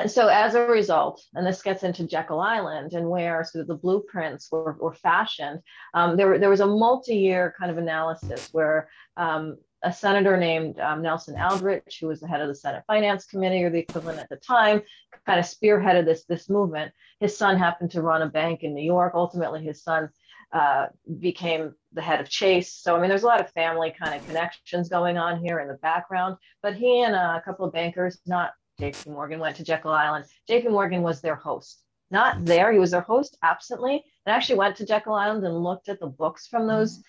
And 0.00 0.10
so 0.10 0.28
as 0.28 0.54
a 0.54 0.66
result, 0.66 1.22
and 1.34 1.46
this 1.46 1.60
gets 1.62 1.82
into 1.82 2.06
Jekyll 2.06 2.40
Island 2.40 2.94
and 2.94 3.10
where 3.10 3.44
sort 3.44 3.60
of 3.60 3.68
the 3.68 3.74
blueprints 3.74 4.50
were, 4.50 4.74
were 4.80 4.94
fashioned, 4.94 5.60
um, 5.92 6.16
there, 6.16 6.38
there 6.38 6.48
was 6.48 6.60
a 6.60 6.66
multi-year 6.66 7.54
kind 7.58 7.70
of 7.70 7.76
analysis 7.76 8.48
where 8.52 8.88
um, 9.18 9.58
a 9.82 9.92
senator 9.92 10.38
named 10.38 10.78
um, 10.80 11.02
Nelson 11.02 11.38
Aldrich, 11.38 11.98
who 12.00 12.06
was 12.06 12.20
the 12.20 12.28
head 12.28 12.40
of 12.40 12.48
the 12.48 12.54
Senate 12.54 12.82
Finance 12.86 13.26
Committee 13.26 13.62
or 13.62 13.70
the 13.70 13.78
equivalent 13.80 14.18
at 14.18 14.28
the 14.30 14.36
time, 14.36 14.80
kind 15.26 15.38
of 15.38 15.44
spearheaded 15.44 16.06
this, 16.06 16.24
this 16.24 16.48
movement. 16.48 16.92
His 17.20 17.36
son 17.36 17.58
happened 17.58 17.90
to 17.90 18.02
run 18.02 18.22
a 18.22 18.26
bank 18.26 18.62
in 18.62 18.74
New 18.74 18.84
York. 18.84 19.12
Ultimately, 19.14 19.62
his 19.62 19.82
son 19.82 20.08
uh, 20.52 20.86
became 21.18 21.74
the 21.92 22.02
head 22.02 22.20
of 22.20 22.28
Chase. 22.28 22.72
So, 22.72 22.96
I 22.96 23.00
mean, 23.00 23.08
there's 23.08 23.22
a 23.22 23.26
lot 23.26 23.40
of 23.40 23.50
family 23.52 23.94
kind 24.02 24.14
of 24.14 24.26
connections 24.26 24.88
going 24.88 25.18
on 25.18 25.44
here 25.44 25.60
in 25.60 25.68
the 25.68 25.74
background. 25.74 26.36
But 26.62 26.74
he 26.74 27.02
and 27.02 27.14
a 27.14 27.42
couple 27.44 27.66
of 27.66 27.72
bankers, 27.72 28.18
not 28.26 28.52
JP 28.80 29.08
Morgan 29.08 29.40
went 29.40 29.56
to 29.56 29.64
Jekyll 29.64 29.92
Island. 29.92 30.24
JP 30.48 30.70
Morgan 30.70 31.02
was 31.02 31.20
their 31.20 31.34
host. 31.34 31.82
Not 32.10 32.44
there, 32.44 32.72
he 32.72 32.78
was 32.78 32.90
their 32.90 33.02
host 33.02 33.36
absently, 33.42 34.02
and 34.24 34.34
actually 34.34 34.58
went 34.58 34.76
to 34.76 34.86
Jekyll 34.86 35.12
Island 35.12 35.44
and 35.44 35.62
looked 35.62 35.88
at 35.88 36.00
the 36.00 36.06
books 36.06 36.46
from 36.46 36.66
those 36.66 37.02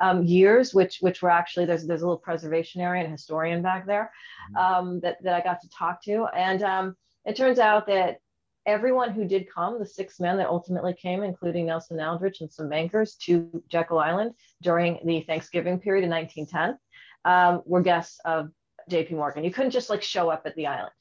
um, 0.00 0.22
years, 0.24 0.72
which 0.72 0.98
which 1.00 1.20
were 1.20 1.30
actually 1.30 1.66
there's 1.66 1.86
there's 1.86 2.02
a 2.02 2.06
little 2.06 2.18
preservation 2.18 2.80
area 2.80 3.02
and 3.02 3.12
historian 3.12 3.62
back 3.62 3.86
there 3.86 4.10
um, 4.58 5.00
that 5.00 5.22
that 5.22 5.34
I 5.34 5.44
got 5.44 5.60
to 5.60 5.68
talk 5.68 6.02
to, 6.04 6.26
and 6.34 6.62
um, 6.62 6.96
it 7.26 7.36
turns 7.36 7.58
out 7.58 7.86
that 7.88 8.18
everyone 8.64 9.12
who 9.12 9.26
did 9.26 9.52
come, 9.52 9.78
the 9.78 9.86
six 9.86 10.18
men 10.20 10.38
that 10.38 10.48
ultimately 10.48 10.94
came, 10.94 11.22
including 11.22 11.66
Nelson 11.66 12.00
Aldrich 12.00 12.40
and 12.40 12.50
some 12.50 12.68
bankers 12.68 13.16
to 13.26 13.62
Jekyll 13.68 13.98
Island 13.98 14.32
during 14.62 14.98
the 15.04 15.20
Thanksgiving 15.22 15.78
period 15.78 16.04
in 16.04 16.10
1910, 16.10 16.78
um, 17.24 17.62
were 17.64 17.82
guests 17.82 18.18
of 18.24 18.50
JP 18.90 19.12
Morgan. 19.12 19.44
You 19.44 19.50
couldn't 19.50 19.70
just 19.70 19.90
like 19.90 20.02
show 20.02 20.30
up 20.30 20.42
at 20.44 20.54
the 20.54 20.66
island 20.66 20.92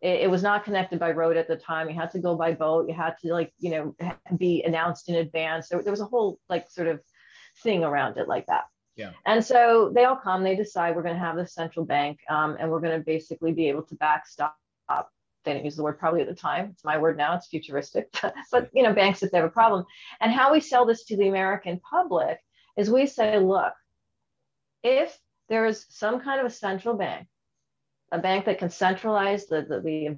it, 0.00 0.22
it, 0.22 0.30
was 0.30 0.42
not 0.42 0.64
connected 0.64 0.98
by 0.98 1.10
road 1.10 1.36
at 1.36 1.48
the 1.48 1.56
time. 1.56 1.88
You 1.88 1.94
had 1.94 2.10
to 2.12 2.18
go 2.18 2.34
by 2.34 2.52
boat. 2.52 2.88
You 2.88 2.94
had 2.94 3.16
to 3.22 3.32
like, 3.32 3.52
you 3.58 3.70
know, 3.70 3.96
be 4.36 4.62
announced 4.62 5.08
in 5.08 5.16
advance. 5.16 5.68
There, 5.68 5.82
there 5.82 5.92
was 5.92 6.00
a 6.00 6.06
whole 6.06 6.38
like 6.48 6.70
sort 6.70 6.88
of 6.88 7.00
thing 7.62 7.84
around 7.84 8.16
it 8.16 8.28
like 8.28 8.46
that. 8.46 8.64
Yeah. 8.96 9.12
And 9.26 9.44
so 9.44 9.90
they 9.94 10.04
all 10.04 10.16
come, 10.16 10.42
they 10.42 10.56
decide 10.56 10.94
we're 10.94 11.02
going 11.02 11.14
to 11.14 11.20
have 11.20 11.36
the 11.36 11.46
central 11.46 11.84
bank 11.84 12.18
um, 12.28 12.56
and 12.58 12.70
we're 12.70 12.80
going 12.80 12.98
to 12.98 13.04
basically 13.04 13.52
be 13.52 13.68
able 13.68 13.82
to 13.84 13.94
backstop. 13.96 14.56
They 15.42 15.54
didn't 15.54 15.64
use 15.64 15.76
the 15.76 15.82
word 15.82 15.98
probably 15.98 16.20
at 16.20 16.28
the 16.28 16.34
time. 16.34 16.70
It's 16.72 16.84
my 16.84 16.98
word 16.98 17.16
now. 17.16 17.34
It's 17.34 17.46
futuristic, 17.46 18.14
but 18.52 18.68
you 18.74 18.82
know, 18.82 18.92
banks 18.92 19.22
if 19.22 19.30
they 19.30 19.38
have 19.38 19.46
a 19.46 19.50
problem. 19.50 19.86
And 20.20 20.30
how 20.30 20.52
we 20.52 20.60
sell 20.60 20.84
this 20.84 21.04
to 21.04 21.16
the 21.16 21.28
American 21.28 21.80
public 21.80 22.38
is 22.76 22.90
we 22.90 23.06
say, 23.06 23.38
look, 23.38 23.72
if 24.82 25.18
there 25.48 25.64
is 25.64 25.86
some 25.88 26.20
kind 26.20 26.40
of 26.40 26.46
a 26.46 26.50
central 26.50 26.94
bank 26.94 27.26
a 28.12 28.18
bank 28.18 28.44
that 28.44 28.58
can 28.58 28.70
centralize 28.70 29.46
the, 29.46 29.62
the, 29.62 29.80
the 29.80 30.16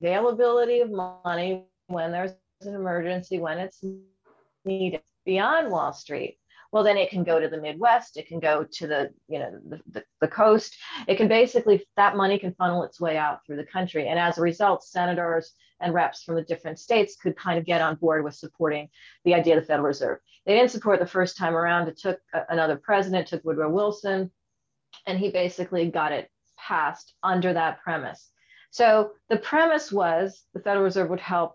availability 0.00 0.80
of 0.80 0.90
money 0.90 1.64
when 1.88 2.12
there's 2.12 2.32
an 2.62 2.74
emergency, 2.74 3.38
when 3.38 3.58
it's 3.58 3.84
needed 4.64 5.02
beyond 5.24 5.70
Wall 5.70 5.92
Street, 5.92 6.38
well 6.72 6.82
then 6.82 6.96
it 6.96 7.10
can 7.10 7.22
go 7.22 7.38
to 7.38 7.48
the 7.48 7.60
midwest 7.60 8.16
it 8.16 8.26
can 8.26 8.40
go 8.40 8.66
to 8.72 8.86
the 8.86 9.10
you 9.28 9.38
know 9.38 9.58
the, 9.68 9.80
the, 9.90 10.04
the, 10.20 10.28
coast. 10.28 10.76
It 11.06 11.16
can 11.16 11.28
basically 11.28 11.86
that 11.96 12.16
money 12.16 12.38
can 12.38 12.54
funnel 12.54 12.82
its 12.82 13.00
way 13.00 13.16
out 13.16 13.40
through 13.46 13.56
the 13.56 13.64
country. 13.64 14.08
And 14.08 14.18
as 14.18 14.38
a 14.38 14.42
result 14.42 14.82
senators 14.82 15.52
and 15.80 15.94
reps 15.94 16.22
from 16.22 16.34
the 16.34 16.42
different 16.42 16.78
states 16.78 17.16
could 17.16 17.36
kind 17.36 17.58
of 17.58 17.64
get 17.64 17.80
on 17.80 17.96
board 17.96 18.24
with 18.24 18.34
supporting 18.34 18.88
the 19.24 19.34
idea 19.34 19.56
of 19.56 19.62
the 19.62 19.66
federal 19.66 19.86
reserve. 19.86 20.18
They 20.46 20.54
didn't 20.54 20.70
support 20.70 20.98
the 20.98 21.06
first 21.06 21.36
time 21.36 21.54
around. 21.54 21.88
It 21.88 21.98
took 21.98 22.18
another 22.48 22.76
president 22.76 23.28
took 23.28 23.44
woodrow 23.44 23.70
wilson 23.70 24.30
and 25.06 25.18
he 25.18 25.30
basically 25.30 25.90
got 25.90 26.12
it 26.12 26.28
passed 26.66 27.14
under 27.22 27.52
that 27.52 27.80
premise 27.82 28.30
so 28.74 29.12
the 29.28 29.36
premise 29.36 29.92
was 29.92 30.42
the 30.52 30.58
federal 30.58 30.82
reserve 30.82 31.08
would 31.10 31.20
help 31.20 31.54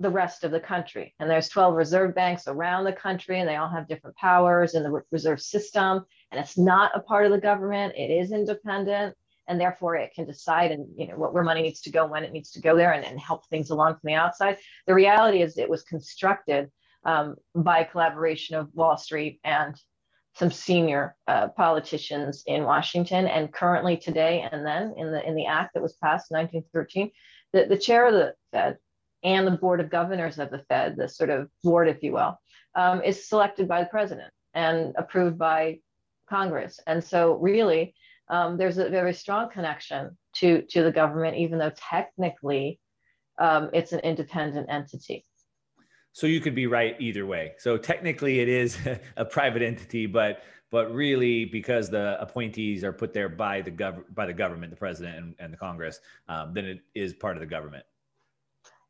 the 0.00 0.10
rest 0.10 0.42
of 0.42 0.50
the 0.50 0.58
country. 0.58 1.14
And 1.20 1.30
there's 1.30 1.48
12 1.48 1.76
reserve 1.76 2.16
banks 2.16 2.48
around 2.48 2.82
the 2.82 2.92
country, 2.92 3.38
and 3.38 3.48
they 3.48 3.54
all 3.54 3.68
have 3.68 3.86
different 3.86 4.16
powers 4.16 4.74
in 4.74 4.82
the 4.82 5.02
reserve 5.12 5.40
system. 5.40 6.04
And 6.32 6.40
it's 6.40 6.58
not 6.58 6.90
a 6.96 7.00
part 7.00 7.26
of 7.26 7.30
the 7.30 7.38
government; 7.38 7.94
it 7.96 8.10
is 8.10 8.32
independent, 8.32 9.14
and 9.46 9.60
therefore 9.60 9.94
it 9.94 10.14
can 10.16 10.26
decide 10.26 10.72
and 10.72 10.88
you 10.96 11.06
know 11.06 11.16
what 11.16 11.32
where 11.32 11.44
money 11.44 11.62
needs 11.62 11.80
to 11.82 11.92
go, 11.92 12.04
when 12.04 12.24
it 12.24 12.32
needs 12.32 12.50
to 12.50 12.60
go 12.60 12.76
there, 12.76 12.92
and, 12.92 13.04
and 13.04 13.20
help 13.20 13.46
things 13.46 13.70
along 13.70 13.92
from 13.92 14.08
the 14.08 14.14
outside. 14.14 14.58
The 14.88 14.94
reality 14.94 15.42
is, 15.42 15.58
it 15.58 15.70
was 15.70 15.84
constructed 15.84 16.72
um, 17.04 17.36
by 17.54 17.84
collaboration 17.84 18.56
of 18.56 18.74
Wall 18.74 18.96
Street 18.96 19.38
and 19.44 19.80
some 20.36 20.50
senior 20.50 21.16
uh, 21.26 21.48
politicians 21.48 22.42
in 22.46 22.64
Washington, 22.64 23.26
and 23.26 23.52
currently 23.52 23.96
today 23.96 24.46
and 24.52 24.66
then 24.66 24.92
in 24.98 25.10
the 25.10 25.26
in 25.26 25.34
the 25.34 25.46
act 25.46 25.72
that 25.74 25.82
was 25.82 25.94
passed 25.94 26.30
in 26.30 26.36
1913, 26.36 27.10
the, 27.52 27.66
the 27.66 27.78
chair 27.78 28.06
of 28.06 28.12
the 28.12 28.34
Fed 28.52 28.76
and 29.22 29.46
the 29.46 29.52
board 29.52 29.80
of 29.80 29.90
governors 29.90 30.38
of 30.38 30.50
the 30.50 30.62
Fed, 30.68 30.96
the 30.96 31.08
sort 31.08 31.30
of 31.30 31.48
board, 31.64 31.88
if 31.88 32.02
you 32.02 32.12
will, 32.12 32.38
um, 32.74 33.02
is 33.02 33.28
selected 33.28 33.66
by 33.66 33.80
the 33.80 33.88
president 33.88 34.30
and 34.52 34.94
approved 34.98 35.38
by 35.38 35.78
Congress. 36.28 36.78
And 36.86 37.02
so, 37.02 37.34
really, 37.34 37.94
um, 38.28 38.58
there's 38.58 38.76
a 38.76 38.90
very 38.90 39.14
strong 39.14 39.48
connection 39.50 40.18
to 40.34 40.62
to 40.68 40.82
the 40.82 40.92
government, 40.92 41.38
even 41.38 41.58
though 41.58 41.72
technically 41.74 42.78
um, 43.38 43.70
it's 43.72 43.92
an 43.92 44.00
independent 44.00 44.68
entity. 44.68 45.24
So 46.16 46.26
you 46.26 46.40
could 46.40 46.54
be 46.54 46.66
right 46.66 46.96
either 46.98 47.26
way. 47.26 47.52
So 47.58 47.76
technically, 47.76 48.40
it 48.40 48.48
is 48.48 48.78
a 49.16 49.24
private 49.24 49.62
entity, 49.62 50.06
but 50.06 50.42
but 50.70 50.92
really, 50.92 51.44
because 51.44 51.90
the 51.90 52.20
appointees 52.20 52.82
are 52.82 52.92
put 52.92 53.12
there 53.12 53.28
by 53.28 53.60
the 53.60 53.70
gov- 53.70 54.04
by 54.14 54.26
the 54.26 54.32
government, 54.32 54.70
the 54.70 54.76
president 54.76 55.16
and, 55.16 55.34
and 55.38 55.52
the 55.52 55.56
Congress, 55.56 56.00
um, 56.28 56.54
then 56.54 56.64
it 56.64 56.80
is 56.94 57.12
part 57.12 57.36
of 57.36 57.40
the 57.40 57.46
government 57.46 57.84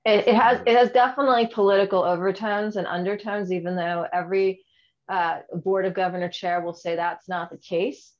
it, 0.06 0.28
it 0.28 0.35
has 0.37 0.61
it 0.66 0.76
has 0.76 0.90
definitely 0.90 1.49
political 1.49 2.02
overtones 2.02 2.76
and 2.76 2.87
undertones, 2.87 3.52
even 3.52 3.75
though 3.75 4.06
every 4.12 4.64
uh, 5.09 5.40
board 5.52 5.85
of 5.85 5.95
governor 5.95 6.28
chair 6.28 6.61
will 6.61 6.75
say 6.75 6.95
that's 6.95 7.28
not 7.28 7.50
the 7.50 7.59
case. 7.59 8.12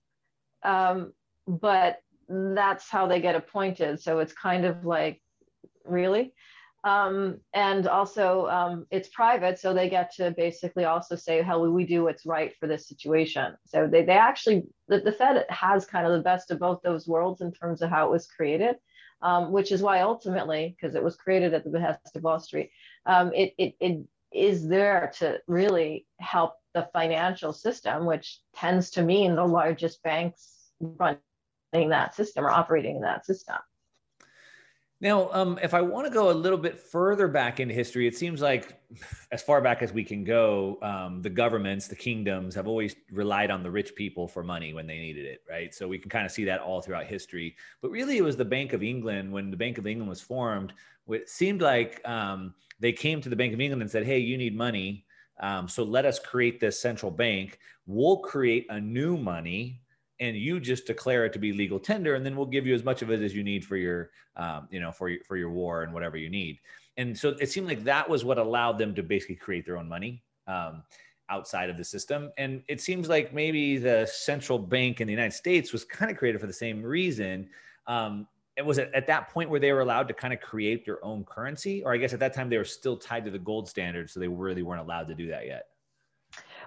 Um, 0.65 1.13
but 1.47 2.01
that's 2.29 2.91
how 2.91 3.07
they 3.07 3.21
get 3.21 3.37
appointed. 3.37 4.03
So 4.03 4.19
it's 4.19 4.33
kind 4.33 4.65
of 4.65 4.85
like, 4.85 5.23
really? 5.85 6.35
Um, 6.85 7.41
and 7.53 7.89
also, 7.89 8.47
um, 8.47 8.87
it's 8.91 9.09
private, 9.09 9.59
so 9.59 9.75
they 9.75 9.89
get 9.89 10.15
to 10.17 10.31
basically 10.31 10.85
also 10.85 11.17
say, 11.17 11.43
"Hell, 11.43 11.69
we 11.73 11.85
do 11.85 12.05
what's 12.05 12.25
right 12.27 12.55
for 12.61 12.69
this 12.69 12.87
situation." 12.87 13.57
So 13.67 13.89
they, 13.89 14.05
they 14.05 14.13
actually, 14.13 14.65
the, 14.87 15.01
the 15.01 15.11
Fed 15.13 15.47
has 15.49 15.85
kind 15.85 16.07
of 16.07 16.13
the 16.13 16.23
best 16.23 16.51
of 16.53 16.61
both 16.61 16.83
those 16.83 17.09
worlds 17.09 17.41
in 17.41 17.51
terms 17.53 17.83
of 17.83 17.91
how 17.91 18.07
it 18.07 18.13
was 18.13 18.27
created 18.29 18.77
um, 19.23 19.51
which 19.53 19.73
is 19.73 19.83
why 19.83 20.01
ultimately, 20.01 20.77
because 20.77 20.95
it 20.95 21.03
was 21.03 21.17
created 21.17 21.55
at 21.55 21.65
the 21.65 21.71
behest 21.71 22.15
of 22.15 22.23
Wall 22.23 22.41
Street, 22.41 22.71
um, 23.07 23.33
it, 23.35 23.55
it, 23.59 23.75
it 23.81 24.05
is 24.33 24.69
there 24.69 25.13
to 25.19 25.41
really 25.47 26.07
help 26.21 26.55
the 26.75 26.89
financial 26.93 27.53
system, 27.53 28.05
which 28.05 28.41
tends 28.55 28.91
to 28.91 29.03
mean 29.03 29.35
the 29.35 29.47
largest 29.47 30.03
banks 30.03 30.71
running 30.81 31.19
that 31.73 32.15
system 32.15 32.45
or 32.45 32.51
operating 32.51 32.97
in 32.97 33.03
that 33.03 33.25
system. 33.25 33.57
Now, 34.99 35.31
um, 35.33 35.59
if 35.63 35.75
I 35.75 35.83
want 35.83 36.07
to 36.07 36.13
go 36.13 36.31
a 36.31 36.33
little 36.33 36.59
bit 36.59 36.79
further 36.79 37.29
back 37.29 37.61
into 37.61 37.75
history, 37.75 38.07
it 38.07 38.17
seems 38.17 38.41
like 38.41 38.81
as 39.33 39.43
far 39.43 39.61
back 39.61 39.83
as 39.83 39.93
we 39.93 40.03
can 40.03 40.25
go, 40.25 40.79
um, 40.81 41.21
the 41.21 41.29
governments, 41.31 41.87
the 41.87 41.97
kingdoms 41.97 42.55
have 42.55 42.67
always 42.67 42.97
relied 43.13 43.51
on 43.51 43.63
the 43.63 43.71
rich 43.71 43.95
people 43.95 44.27
for 44.27 44.43
money 44.43 44.73
when 44.73 44.87
they 44.87 44.99
needed 44.99 45.27
it, 45.27 45.43
right? 45.49 45.75
So 45.75 45.87
we 45.87 45.99
can 45.99 46.09
kind 46.09 46.25
of 46.25 46.33
see 46.33 46.45
that 46.45 46.61
all 46.61 46.81
throughout 46.81 47.05
history. 47.05 47.57
But 47.83 47.91
really, 47.91 48.17
it 48.17 48.25
was 48.25 48.37
the 48.37 48.45
Bank 48.45 48.73
of 48.73 48.83
England, 48.83 49.31
when 49.31 49.51
the 49.51 49.57
Bank 49.57 49.77
of 49.77 49.87
England 49.87 50.09
was 50.09 50.23
formed, 50.23 50.73
it 51.09 51.29
seemed 51.29 51.61
like 51.61 52.01
um, 52.09 52.55
they 52.81 52.93
came 52.93 53.21
to 53.21 53.29
the 53.29 53.37
Bank 53.37 53.53
of 53.53 53.61
England 53.61 53.83
and 53.83 53.91
said, 53.91 54.05
hey, 54.05 54.19
you 54.19 54.39
need 54.39 54.57
money. 54.57 55.05
Um, 55.41 55.69
so 55.69 55.85
let 55.85 56.07
us 56.07 56.19
create 56.19 56.59
this 56.59 56.81
central 56.81 57.13
bank. 57.13 57.59
We'll 57.87 58.19
create 58.19 58.67
a 58.71 58.81
new 58.81 59.19
money 59.19 59.83
and 60.21 60.37
you 60.37 60.61
just 60.61 60.87
declare 60.87 61.25
it 61.25 61.33
to 61.35 61.39
be 61.39 61.53
legal 61.53 61.79
tender 61.79 62.15
and 62.15 62.25
then 62.25 62.37
we'll 62.37 62.47
give 62.47 62.67
you 62.67 62.75
as 62.75 62.85
much 62.85 63.03
of 63.03 63.11
it 63.11 63.21
as 63.21 63.35
you 63.35 63.45
need 63.45 63.65
for 63.65 63.77
your 63.77 64.11
um, 64.37 64.69
you 64.71 64.81
know 64.81 64.93
for 64.93 65.09
your 65.09 65.21
for 65.25 65.37
your 65.37 65.51
war 65.51 65.83
and 65.83 65.93
whatever 65.93 66.17
you 66.17 66.31
need. 66.31 66.59
And 66.97 67.17
so 67.17 67.37
it 67.41 67.51
seemed 67.51 67.67
like 67.67 67.85
that 67.85 68.09
was 68.09 68.25
what 68.25 68.39
allowed 68.39 68.79
them 68.79 68.95
to 68.95 69.03
basically 69.03 69.37
create 69.37 69.67
their 69.67 69.77
own 69.77 69.89
money 69.89 70.23
um, 70.47 70.83
outside 71.29 71.69
of 71.69 71.77
the 71.77 71.85
system. 71.85 72.31
And 72.39 72.63
it 72.69 72.81
seems 72.81 73.09
like 73.09 73.35
maybe 73.35 73.77
the 73.77 74.07
central 74.11 74.59
bank 74.59 75.01
in 75.01 75.07
the 75.07 75.13
united 75.13 75.35
states 75.35 75.73
was 75.73 75.85
kind 75.85 76.11
of 76.11 76.17
created 76.17 76.41
for 76.41 76.47
the 76.47 76.53
same 76.53 76.83
reason. 76.83 77.49
Um, 77.87 78.27
it 78.57 78.65
was 78.65 78.79
at 78.79 79.07
that 79.07 79.29
point 79.29 79.51
where 79.51 79.61
they 79.61 79.71
were 79.71 79.81
allowed 79.81 80.09
to 80.09 80.15
kind 80.15 80.33
of 80.33 80.41
create 80.41 80.87
their 80.87 81.05
own 81.05 81.25
currency? 81.25 81.85
Or 81.85 81.93
i 81.93 81.99
guess 81.99 82.15
at 82.15 82.21
that 82.21 82.33
time 82.33 82.49
they 82.49 82.57
were 82.57 82.65
still 82.65 82.97
tied 82.97 83.25
to 83.27 83.31
the 83.31 83.39
gold 83.39 83.69
standard 83.69 84.09
so 84.09 84.19
they 84.19 84.29
really 84.29 84.63
weren't 84.63 84.81
allowed 84.81 85.09
to 85.09 85.15
do 85.15 85.29
that 85.29 85.47
yet 85.47 85.67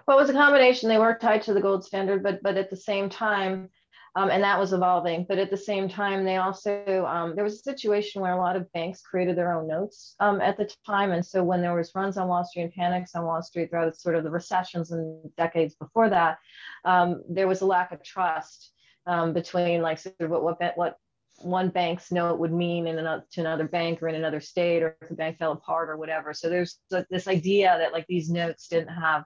well, 0.10 0.17
it 0.17 0.22
was 0.22 0.32
a 0.32 0.34
combination. 0.34 0.89
They 0.89 0.98
were 0.98 1.13
tied 1.13 1.43
to 1.43 1.54
the 1.54 1.62
gold 1.62 1.86
standard, 1.86 2.24
but 2.24 2.41
but 2.41 2.58
at 2.58 2.72
the 2.72 2.76
same 2.76 3.10
time, 3.10 3.69
um, 4.15 4.32
and 4.32 4.43
that 4.43 4.60
was 4.60 4.74
evolving. 4.74 5.24
But 5.30 5.38
at 5.38 5.52
the 5.52 5.58
same 5.58 5.88
time, 5.88 6.26
they 6.26 6.38
also 6.38 7.06
um, 7.08 7.36
there 7.36 7.43
was 7.43 7.54
a 7.54 7.72
situation 7.72 8.19
where 8.19 8.34
a 8.34 8.41
lot 8.41 8.56
of 8.56 8.72
banks 8.74 9.04
created 9.04 9.36
their 9.36 9.54
own 9.54 9.67
notes 9.67 10.15
um, 10.19 10.41
at 10.41 10.58
the 10.58 10.67
time, 10.84 11.12
and 11.12 11.24
so 11.24 11.43
when 11.43 11.62
there 11.62 11.76
was 11.76 11.91
runs 11.93 12.17
on 12.17 12.28
Wall 12.28 12.43
Street 12.43 12.63
and 12.63 12.74
panics 12.74 13.13
on 13.13 13.24
Wall 13.24 13.43
Street 13.43 13.69
throughout 13.69 13.95
sort 13.95 14.15
of 14.15 14.24
the 14.24 14.32
recessions 14.32 14.91
and 14.91 15.30
decades 15.38 15.76
before 15.76 16.10
that, 16.10 16.39
um, 16.86 17.22
there 17.30 17.48
was 17.48 17.62
a 17.62 17.67
lack 17.67 17.91
of 17.91 18.04
trust 18.04 18.72
um, 19.06 19.32
between 19.32 19.84
like 19.84 20.00
sort 20.00 20.15
of 20.22 20.32
what 20.32 20.41
what 20.41 20.74
what 20.76 20.98
one 21.41 21.69
bank's 21.69 22.12
note 22.12 22.39
would 22.39 22.52
mean 22.52 22.88
in 22.88 22.98
another 22.98 23.24
to 23.34 23.41
another 23.41 23.67
bank 23.67 24.02
or 24.02 24.08
in 24.08 24.15
another 24.15 24.39
state 24.39 24.82
or 24.82 24.98
if 25.04 25.10
the 25.10 25.13
bank 25.13 25.38
fell 25.38 25.52
apart 25.52 25.88
or 25.88 25.95
whatever 25.95 26.34
so 26.34 26.50
there's 26.50 26.80
this 27.10 27.30
idea 27.30 27.78
that 27.80 27.93
like 27.93 28.06
these 28.08 28.30
notes 28.30 28.67
didn't 28.67 28.89
have 28.89 29.24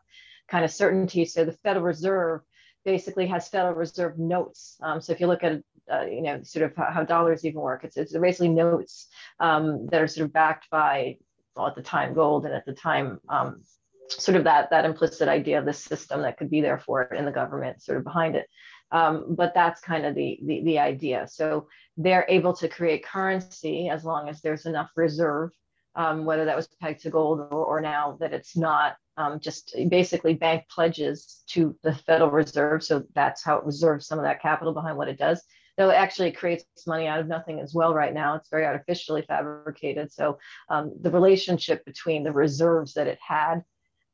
kind 0.49 0.65
of 0.65 0.71
certainty. 0.71 1.25
So 1.25 1.45
the 1.45 1.51
Federal 1.51 1.85
Reserve 1.85 2.41
basically 2.85 3.27
has 3.27 3.47
Federal 3.47 3.75
Reserve 3.75 4.17
notes. 4.17 4.77
Um, 4.81 5.01
so 5.01 5.13
if 5.13 5.19
you 5.19 5.27
look 5.27 5.43
at 5.43 5.61
uh, 5.91 6.05
you 6.05 6.21
know 6.21 6.41
sort 6.43 6.63
of 6.63 6.75
how, 6.75 7.03
dollars 7.03 7.45
even 7.45 7.61
work, 7.61 7.83
it's 7.83 7.97
it's 7.97 8.17
basically 8.17 8.49
notes 8.49 9.07
um, 9.39 9.87
that 9.87 10.01
are 10.01 10.07
sort 10.07 10.25
of 10.25 10.33
backed 10.33 10.69
by 10.69 11.17
well 11.55 11.67
at 11.67 11.75
the 11.75 11.81
time 11.81 12.13
gold 12.13 12.45
and 12.45 12.53
at 12.53 12.65
the 12.65 12.73
time 12.73 13.19
um, 13.29 13.61
sort 14.09 14.37
of 14.37 14.43
that 14.45 14.69
that 14.69 14.85
implicit 14.85 15.27
idea 15.27 15.59
of 15.59 15.65
the 15.65 15.73
system 15.73 16.21
that 16.21 16.37
could 16.37 16.49
be 16.49 16.61
there 16.61 16.79
for 16.79 17.01
it 17.01 17.17
in 17.17 17.25
the 17.25 17.31
government 17.31 17.81
sort 17.81 17.97
of 17.97 18.03
behind 18.03 18.35
it. 18.35 18.47
Um, 18.91 19.25
but 19.29 19.55
that's 19.55 19.81
kind 19.81 20.05
of 20.05 20.13
the, 20.13 20.39
the, 20.45 20.61
the 20.63 20.79
idea. 20.79 21.27
So 21.27 21.67
they're 21.97 22.27
able 22.29 22.53
to 22.57 22.67
create 22.67 23.03
currency 23.03 23.89
as 23.89 24.03
long 24.03 24.29
as 24.29 24.39
there's 24.39 24.67
enough 24.67 24.91
reserve, 24.95 25.49
um, 25.95 26.25
whether 26.25 26.45
that 26.45 26.55
was 26.55 26.67
pegged 26.79 27.01
to 27.01 27.09
gold 27.09 27.39
or, 27.39 27.65
or 27.65 27.81
now 27.81 28.17
that 28.19 28.33
it's 28.33 28.55
not 28.55 28.95
um, 29.17 29.39
just 29.39 29.75
basically 29.89 30.33
bank 30.33 30.63
pledges 30.69 31.43
to 31.47 31.75
the 31.83 31.93
Federal 31.93 32.31
Reserve. 32.31 32.83
So 32.83 33.03
that's 33.13 33.43
how 33.43 33.57
it 33.57 33.65
reserves 33.65 34.07
some 34.07 34.19
of 34.19 34.25
that 34.25 34.41
capital 34.41 34.73
behind 34.73 34.97
what 34.97 35.09
it 35.09 35.17
does. 35.17 35.41
Though 35.77 35.89
it 35.89 35.95
actually 35.95 36.31
creates 36.31 36.65
money 36.85 37.07
out 37.07 37.19
of 37.19 37.27
nothing 37.27 37.59
as 37.59 37.73
well 37.73 37.93
right 37.93 38.13
now. 38.13 38.35
It's 38.35 38.49
very 38.49 38.65
artificially 38.65 39.23
fabricated. 39.23 40.11
So 40.11 40.37
um, 40.69 40.93
the 41.01 41.09
relationship 41.09 41.83
between 41.85 42.23
the 42.23 42.31
reserves 42.31 42.93
that 42.93 43.07
it 43.07 43.17
had 43.25 43.63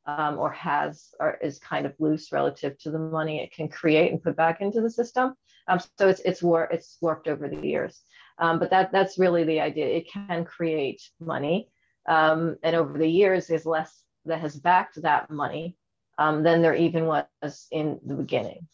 um, 0.06 0.38
or 0.38 0.50
has 0.52 1.08
are, 1.20 1.38
is 1.42 1.58
kind 1.58 1.86
of 1.86 1.94
loose 1.98 2.32
relative 2.32 2.78
to 2.78 2.90
the 2.90 2.98
money 2.98 3.40
it 3.40 3.52
can 3.52 3.68
create 3.68 4.10
and 4.10 4.22
put 4.22 4.36
back 4.36 4.60
into 4.60 4.80
the 4.80 4.90
system. 4.90 5.34
Um, 5.68 5.80
so 5.98 6.08
it's 6.08 6.20
it's 6.20 6.42
war 6.42 6.68
it's 6.72 6.96
warped 7.00 7.28
over 7.28 7.48
the 7.48 7.66
years. 7.66 8.00
Um, 8.38 8.58
but 8.58 8.70
that 8.70 8.90
that's 8.90 9.18
really 9.18 9.44
the 9.44 9.60
idea. 9.60 9.86
It 9.86 10.10
can 10.10 10.44
create 10.44 11.02
money. 11.20 11.68
Um, 12.08 12.56
and 12.62 12.74
over 12.74 12.96
the 12.96 13.06
years, 13.06 13.46
there's 13.46 13.66
less 13.66 14.02
that 14.26 14.40
has 14.40 14.56
backed 14.56 15.00
that 15.02 15.30
money 15.30 15.76
um, 16.18 16.42
than 16.42 16.62
there 16.62 16.74
even 16.74 17.06
was 17.06 17.66
in 17.70 17.98
the 18.04 18.14
beginning. 18.14 18.66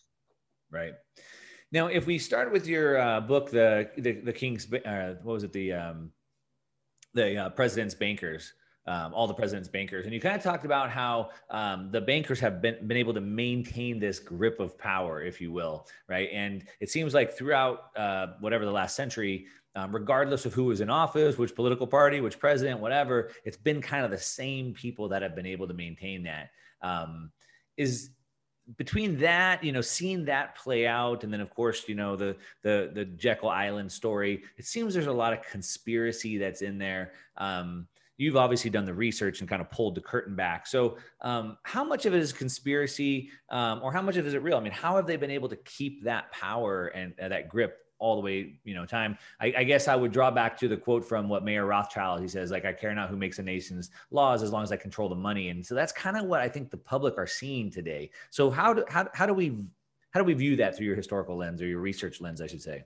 Right. 0.70 0.94
Now, 1.72 1.86
if 1.88 2.06
we 2.06 2.18
start 2.18 2.52
with 2.52 2.66
your 2.66 2.98
uh, 2.98 3.20
book, 3.20 3.50
the, 3.50 3.90
the, 3.98 4.12
the 4.12 4.32
King's, 4.32 4.72
uh, 4.72 5.14
what 5.22 5.34
was 5.34 5.44
it, 5.44 5.52
the 5.52 5.72
um, 5.72 6.10
the 7.14 7.36
uh, 7.36 7.48
President's 7.50 7.94
Bankers, 7.94 8.52
um, 8.86 9.12
all 9.12 9.26
the 9.26 9.34
President's 9.34 9.68
Bankers, 9.68 10.04
and 10.04 10.14
you 10.14 10.20
kind 10.20 10.36
of 10.36 10.42
talked 10.42 10.64
about 10.64 10.90
how 10.90 11.30
um, 11.50 11.90
the 11.90 12.00
bankers 12.00 12.38
have 12.40 12.62
been 12.62 12.86
been 12.86 12.96
able 12.96 13.14
to 13.14 13.20
maintain 13.20 13.98
this 13.98 14.18
grip 14.18 14.60
of 14.60 14.78
power, 14.78 15.22
if 15.22 15.40
you 15.40 15.50
will, 15.50 15.86
right? 16.08 16.28
And 16.32 16.64
it 16.80 16.90
seems 16.90 17.12
like 17.12 17.36
throughout 17.36 17.96
uh, 17.96 18.28
whatever 18.40 18.64
the 18.64 18.70
last 18.70 18.94
century, 18.94 19.46
um, 19.74 19.92
regardless 19.92 20.46
of 20.46 20.54
who 20.54 20.64
was 20.64 20.80
in 20.80 20.88
office, 20.88 21.36
which 21.36 21.54
political 21.54 21.86
party, 21.86 22.20
which 22.20 22.38
president, 22.38 22.80
whatever. 22.80 23.30
It's 23.44 23.56
been 23.56 23.82
kind 23.82 24.04
of 24.04 24.10
the 24.10 24.18
same 24.18 24.72
people 24.72 25.08
that 25.08 25.22
have 25.22 25.34
been 25.34 25.46
able 25.46 25.66
to 25.68 25.74
maintain 25.74 26.22
that. 26.24 26.50
Um, 26.80 27.32
is 27.76 28.10
between 28.76 29.18
that, 29.18 29.62
you 29.62 29.70
know, 29.72 29.80
seeing 29.80 30.24
that 30.24 30.56
play 30.56 30.86
out, 30.86 31.24
and 31.24 31.32
then 31.32 31.40
of 31.40 31.50
course, 31.50 31.88
you 31.88 31.94
know, 31.94 32.16
the 32.16 32.36
the 32.62 32.90
the 32.94 33.04
Jekyll 33.04 33.48
Island 33.48 33.90
story, 33.90 34.42
it 34.56 34.64
seems 34.64 34.94
there's 34.94 35.06
a 35.06 35.12
lot 35.12 35.32
of 35.32 35.42
conspiracy 35.42 36.38
that's 36.38 36.62
in 36.62 36.78
there. 36.78 37.12
Um, 37.36 37.86
you've 38.16 38.36
obviously 38.36 38.70
done 38.70 38.84
the 38.84 38.94
research 38.94 39.40
and 39.40 39.48
kind 39.48 39.60
of 39.60 39.70
pulled 39.70 39.94
the 39.94 40.00
curtain 40.00 40.34
back. 40.34 40.66
So, 40.66 40.96
um, 41.20 41.58
how 41.62 41.84
much 41.84 42.06
of 42.06 42.14
it 42.14 42.20
is 42.20 42.32
conspiracy, 42.32 43.30
um, 43.50 43.80
or 43.82 43.92
how 43.92 44.02
much 44.02 44.16
of 44.16 44.24
it 44.24 44.28
is 44.28 44.34
it 44.34 44.42
real? 44.42 44.56
I 44.56 44.60
mean, 44.60 44.72
how 44.72 44.96
have 44.96 45.06
they 45.06 45.16
been 45.16 45.30
able 45.30 45.48
to 45.48 45.56
keep 45.56 46.04
that 46.04 46.30
power 46.32 46.88
and 46.88 47.18
uh, 47.20 47.28
that 47.28 47.48
grip 47.48 47.78
all 47.98 48.16
the 48.16 48.22
way, 48.22 48.54
you 48.64 48.74
know, 48.74 48.84
time. 48.84 49.16
I, 49.40 49.54
I, 49.58 49.64
guess 49.64 49.88
I 49.88 49.96
would 49.96 50.12
draw 50.12 50.30
back 50.30 50.58
to 50.58 50.68
the 50.68 50.76
quote 50.76 51.04
from 51.04 51.28
what 51.28 51.44
Mayer 51.44 51.64
Rothschild, 51.64 52.20
he 52.20 52.28
says, 52.28 52.50
like, 52.50 52.64
I 52.64 52.72
care 52.72 52.94
not 52.94 53.08
who 53.08 53.16
makes 53.16 53.38
a 53.38 53.42
nation's 53.42 53.90
laws 54.10 54.42
as 54.42 54.52
long 54.52 54.62
as 54.62 54.70
I 54.70 54.76
control 54.76 55.08
the 55.08 55.14
money. 55.14 55.48
And 55.48 55.64
so 55.64 55.74
that's 55.74 55.92
kind 55.92 56.16
of 56.16 56.26
what 56.26 56.40
I 56.40 56.48
think 56.48 56.70
the 56.70 56.76
public 56.76 57.16
are 57.16 57.26
seeing 57.26 57.70
today. 57.70 58.10
So 58.30 58.50
how 58.50 58.74
do, 58.74 58.84
how, 58.88 59.08
how 59.14 59.26
do 59.26 59.32
we, 59.32 59.64
how 60.10 60.20
do 60.20 60.24
we 60.24 60.34
view 60.34 60.56
that 60.56 60.76
through 60.76 60.86
your 60.86 60.96
historical 60.96 61.36
lens 61.36 61.62
or 61.62 61.66
your 61.66 61.80
research 61.80 62.20
lens, 62.20 62.40
I 62.40 62.46
should 62.46 62.62
say? 62.62 62.84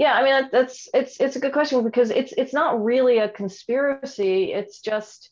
Yeah, 0.00 0.14
I 0.14 0.24
mean 0.24 0.48
that's 0.50 0.88
it's 0.94 1.20
it's 1.20 1.36
a 1.36 1.40
good 1.40 1.52
question 1.52 1.84
because 1.84 2.08
it's 2.08 2.32
it's 2.38 2.54
not 2.54 2.82
really 2.82 3.18
a 3.18 3.28
conspiracy. 3.28 4.50
It's 4.50 4.80
just 4.80 5.28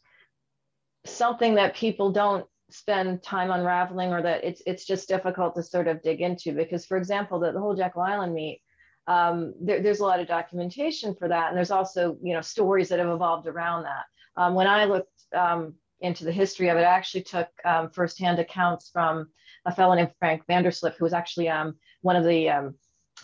something 1.07 1.54
that 1.54 1.74
people 1.74 2.12
don't 2.12 2.44
spend 2.68 3.22
time 3.22 3.50
unraveling 3.50 4.12
or 4.12 4.20
that 4.20 4.44
it's 4.44 4.61
it's 4.66 4.85
just 4.85 5.09
difficult 5.09 5.54
to 5.54 5.62
sort 5.62 5.88
of 5.88 6.02
dig 6.02 6.20
into 6.20 6.52
because 6.52 6.85
for 6.85 6.98
example 6.98 7.40
the, 7.40 7.50
the 7.50 7.59
whole 7.59 7.74
jekyll 7.74 8.02
island 8.02 8.35
meet 8.35 8.61
um, 9.07 9.54
there, 9.59 9.81
there's 9.81 10.00
a 10.00 10.04
lot 10.04 10.20
of 10.20 10.28
documentation 10.28 11.14
for 11.14 11.28
that 11.28 11.48
and 11.48 11.57
there's 11.57 11.70
also 11.70 12.18
you 12.22 12.35
know 12.35 12.42
stories 12.42 12.90
that 12.90 12.98
have 12.98 13.09
evolved 13.09 13.46
around 13.46 13.85
that 13.85 14.04
um, 14.37 14.54
when 14.54 14.66
i 14.66 14.85
looked 14.85 15.09
um, 15.35 15.72
into 16.00 16.26
the 16.26 16.33
history 16.33 16.68
of 16.68 16.76
it 16.76 16.83
i 16.83 16.96
actually 16.98 17.22
took 17.22 17.48
um, 17.64 17.88
firsthand 17.88 18.38
accounts 18.38 18.90
from 18.90 19.28
a 19.64 19.74
fellow 19.74 19.94
named 19.94 20.12
frank 20.18 20.42
vanderlip 20.46 20.94
who 20.98 21.07
was 21.07 21.14
actually 21.14 21.48
um, 21.48 21.74
one 22.02 22.16
of 22.16 22.24
the 22.24 22.50
um, 22.50 22.74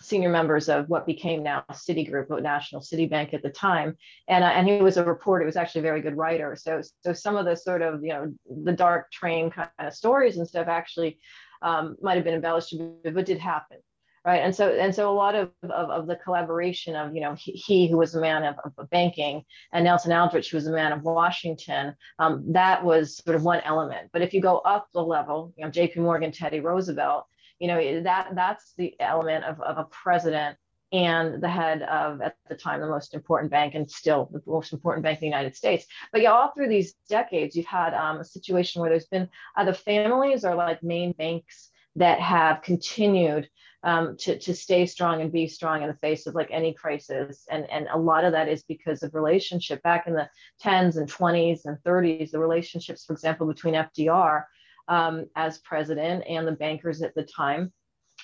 senior 0.00 0.30
members 0.30 0.68
of 0.68 0.88
what 0.88 1.06
became 1.06 1.42
now 1.42 1.64
Citigroup, 1.72 2.30
National 2.42 2.80
City 2.80 3.06
Bank 3.06 3.34
at 3.34 3.42
the 3.42 3.50
time, 3.50 3.96
and 4.28 4.44
uh, 4.44 4.48
and 4.48 4.68
he 4.68 4.80
was 4.80 4.96
a 4.96 5.04
reporter. 5.04 5.44
He 5.44 5.46
was 5.46 5.56
actually 5.56 5.80
a 5.80 5.82
very 5.90 6.00
good 6.00 6.16
writer. 6.16 6.56
So 6.56 6.82
so 7.00 7.12
some 7.12 7.36
of 7.36 7.44
the 7.44 7.56
sort 7.56 7.82
of 7.82 8.02
you 8.02 8.10
know 8.10 8.32
the 8.64 8.72
dark 8.72 9.10
train 9.10 9.50
kind 9.50 9.68
of 9.78 9.94
stories 9.94 10.36
and 10.36 10.46
stuff 10.46 10.68
actually 10.68 11.18
um, 11.62 11.96
might 12.02 12.14
have 12.14 12.24
been 12.24 12.34
embellished, 12.34 12.74
but 13.02 13.26
did 13.26 13.38
happen, 13.38 13.78
right? 14.24 14.42
And 14.42 14.54
so 14.54 14.68
and 14.70 14.94
so 14.94 15.10
a 15.10 15.14
lot 15.14 15.34
of 15.34 15.50
of, 15.62 15.90
of 15.90 16.06
the 16.06 16.16
collaboration 16.16 16.96
of 16.96 17.14
you 17.14 17.20
know 17.20 17.34
he, 17.34 17.52
he 17.52 17.88
who 17.88 17.96
was 17.96 18.14
a 18.14 18.20
man 18.20 18.44
of, 18.44 18.56
of, 18.78 18.90
banking 18.90 19.42
and 19.72 19.84
Nelson 19.84 20.12
Aldrich 20.12 20.50
who 20.50 20.56
was 20.56 20.66
a 20.66 20.72
man 20.72 20.92
of 20.92 21.02
Washington, 21.02 21.94
um, 22.18 22.44
that 22.52 22.84
was 22.84 23.16
sort 23.16 23.36
of 23.36 23.42
one 23.42 23.60
element. 23.64 24.10
But 24.12 24.22
if 24.22 24.34
you 24.34 24.40
go 24.40 24.58
up 24.58 24.88
the 24.92 25.02
level, 25.02 25.54
you 25.56 25.64
know 25.64 25.70
J.P. 25.70 26.00
Morgan, 26.00 26.32
Teddy 26.32 26.60
Roosevelt 26.60 27.26
you 27.64 27.68
know 27.68 28.02
that 28.02 28.28
that's 28.34 28.74
the 28.76 28.94
element 29.00 29.42
of, 29.42 29.58
of 29.62 29.78
a 29.78 29.84
president 29.84 30.58
and 30.92 31.42
the 31.42 31.48
head 31.48 31.80
of 31.80 32.20
at 32.20 32.36
the 32.46 32.54
time 32.54 32.82
the 32.82 32.86
most 32.86 33.14
important 33.14 33.50
bank 33.50 33.74
and 33.74 33.90
still 33.90 34.28
the 34.30 34.42
most 34.46 34.74
important 34.74 35.02
bank 35.02 35.16
in 35.16 35.20
the 35.22 35.26
united 35.26 35.56
states 35.56 35.86
but 36.12 36.20
yeah 36.20 36.30
all 36.30 36.50
through 36.50 36.68
these 36.68 36.92
decades 37.08 37.56
you've 37.56 37.64
had 37.64 37.94
um, 37.94 38.18
a 38.18 38.24
situation 38.24 38.82
where 38.82 38.90
there's 38.90 39.06
been 39.06 39.26
either 39.56 39.72
families 39.72 40.44
or 40.44 40.54
like 40.54 40.82
main 40.82 41.12
banks 41.12 41.70
that 41.96 42.20
have 42.20 42.60
continued 42.60 43.48
um, 43.82 44.16
to, 44.18 44.38
to 44.38 44.54
stay 44.54 44.84
strong 44.84 45.22
and 45.22 45.32
be 45.32 45.46
strong 45.46 45.80
in 45.80 45.88
the 45.88 45.94
face 45.94 46.26
of 46.26 46.34
like 46.34 46.48
any 46.50 46.72
crisis. 46.72 47.46
And, 47.50 47.70
and 47.70 47.86
a 47.92 47.98
lot 47.98 48.24
of 48.24 48.32
that 48.32 48.48
is 48.48 48.62
because 48.62 49.02
of 49.02 49.14
relationship 49.14 49.82
back 49.82 50.06
in 50.06 50.14
the 50.14 50.28
10s 50.64 50.96
and 50.96 51.06
20s 51.06 51.66
and 51.66 51.76
30s, 51.86 52.30
the 52.30 52.38
relationships, 52.38 53.04
for 53.04 53.12
example, 53.12 53.46
between 53.46 53.74
FDR 53.74 54.44
um, 54.88 55.26
as 55.36 55.58
president 55.58 56.24
and 56.28 56.46
the 56.46 56.52
bankers 56.52 57.02
at 57.02 57.14
the 57.14 57.24
time. 57.24 57.72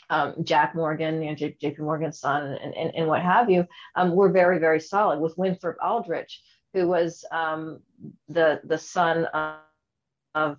Um, 0.08 0.34
Jack 0.42 0.74
Morgan, 0.74 1.22
you 1.22 1.30
know, 1.30 1.34
JP 1.34 1.78
Morgan's 1.80 2.20
son, 2.20 2.58
and, 2.62 2.74
and, 2.74 2.94
and 2.94 3.06
what 3.06 3.22
have 3.22 3.48
you, 3.48 3.66
um, 3.94 4.14
were 4.14 4.30
very, 4.30 4.58
very 4.58 4.80
solid 4.80 5.20
with 5.20 5.38
Winthrop 5.38 5.76
Aldrich, 5.82 6.40
who 6.74 6.88
was 6.88 7.24
um, 7.30 7.80
the, 8.28 8.60
the 8.64 8.78
son 8.78 9.26
of, 9.26 9.56
of 10.34 10.56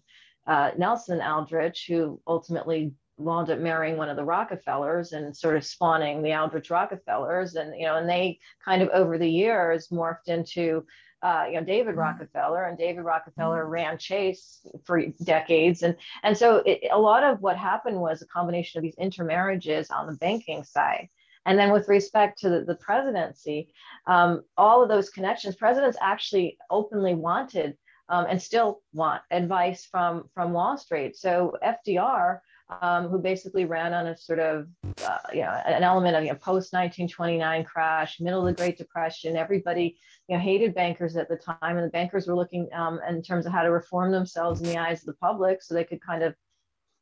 uh, 0.47 0.71
Nelson 0.77 1.21
Aldrich, 1.21 1.85
who 1.87 2.21
ultimately 2.27 2.93
wound 3.17 3.49
up 3.49 3.59
marrying 3.59 3.97
one 3.97 4.09
of 4.09 4.15
the 4.15 4.23
Rockefellers 4.23 5.13
and 5.13 5.35
sort 5.35 5.55
of 5.55 5.65
spawning 5.65 6.21
the 6.21 6.33
Aldrich 6.33 6.69
Rockefellers. 6.69 7.55
And, 7.55 7.77
you 7.77 7.85
know, 7.85 7.97
and 7.97 8.09
they 8.09 8.39
kind 8.63 8.81
of 8.81 8.89
over 8.89 9.17
the 9.17 9.29
years 9.29 9.89
morphed 9.89 10.27
into 10.27 10.85
uh, 11.21 11.45
you 11.47 11.53
know 11.55 11.63
David. 11.63 11.95
Rockefeller, 11.95 12.63
and 12.65 12.77
David 12.77 13.01
Rockefeller 13.01 13.63
mm-hmm. 13.63 13.71
ran 13.71 13.97
Chase 13.97 14.65
for 14.85 15.05
decades, 15.23 15.83
and 15.83 15.95
and 16.23 16.37
so 16.37 16.57
it, 16.65 16.81
a 16.91 16.99
lot 16.99 17.23
of 17.23 17.41
what 17.41 17.57
happened 17.57 17.99
was 17.99 18.21
a 18.21 18.27
combination 18.27 18.79
of 18.79 18.83
these 18.83 18.95
intermarriages 18.95 19.89
on 19.89 20.07
the 20.07 20.13
banking 20.13 20.63
side. 20.63 21.09
And 21.45 21.57
then 21.57 21.71
with 21.71 21.87
respect 21.87 22.39
to 22.41 22.49
the, 22.49 22.61
the 22.65 22.75
presidency, 22.75 23.69
um, 24.05 24.43
all 24.57 24.83
of 24.83 24.89
those 24.89 25.09
connections, 25.09 25.55
presidents 25.55 25.97
actually 25.99 26.57
openly 26.69 27.15
wanted 27.15 27.77
um, 28.09 28.27
and 28.29 28.39
still 28.39 28.81
want 28.93 29.21
advice 29.31 29.85
from 29.85 30.29
from 30.33 30.53
Wall 30.53 30.77
Street. 30.77 31.15
So 31.15 31.57
FDR 31.63 32.39
um, 32.81 33.09
who 33.09 33.19
basically 33.19 33.65
ran 33.65 33.93
on 33.93 34.07
a 34.07 34.17
sort 34.17 34.39
of, 34.39 34.67
uh, 35.05 35.17
you 35.33 35.41
know, 35.41 35.61
an 35.65 35.83
element 35.83 36.15
of, 36.15 36.23
you 36.23 36.29
know, 36.29 36.35
post 36.35 36.73
1929 36.73 37.63
crash, 37.65 38.19
middle 38.19 38.39
of 38.39 38.45
the 38.45 38.53
Great 38.53 38.77
Depression. 38.77 39.35
Everybody, 39.35 39.97
you 40.27 40.35
know, 40.35 40.41
hated 40.41 40.73
bankers 40.73 41.17
at 41.17 41.27
the 41.27 41.35
time, 41.35 41.77
and 41.77 41.83
the 41.83 41.89
bankers 41.89 42.27
were 42.27 42.35
looking 42.35 42.69
um, 42.73 42.99
in 43.07 43.21
terms 43.21 43.45
of 43.45 43.51
how 43.51 43.63
to 43.63 43.71
reform 43.71 44.11
themselves 44.11 44.61
in 44.61 44.67
the 44.67 44.77
eyes 44.77 45.01
of 45.01 45.07
the 45.07 45.13
public 45.13 45.61
so 45.61 45.73
they 45.73 45.83
could 45.83 46.01
kind 46.01 46.23
of 46.23 46.33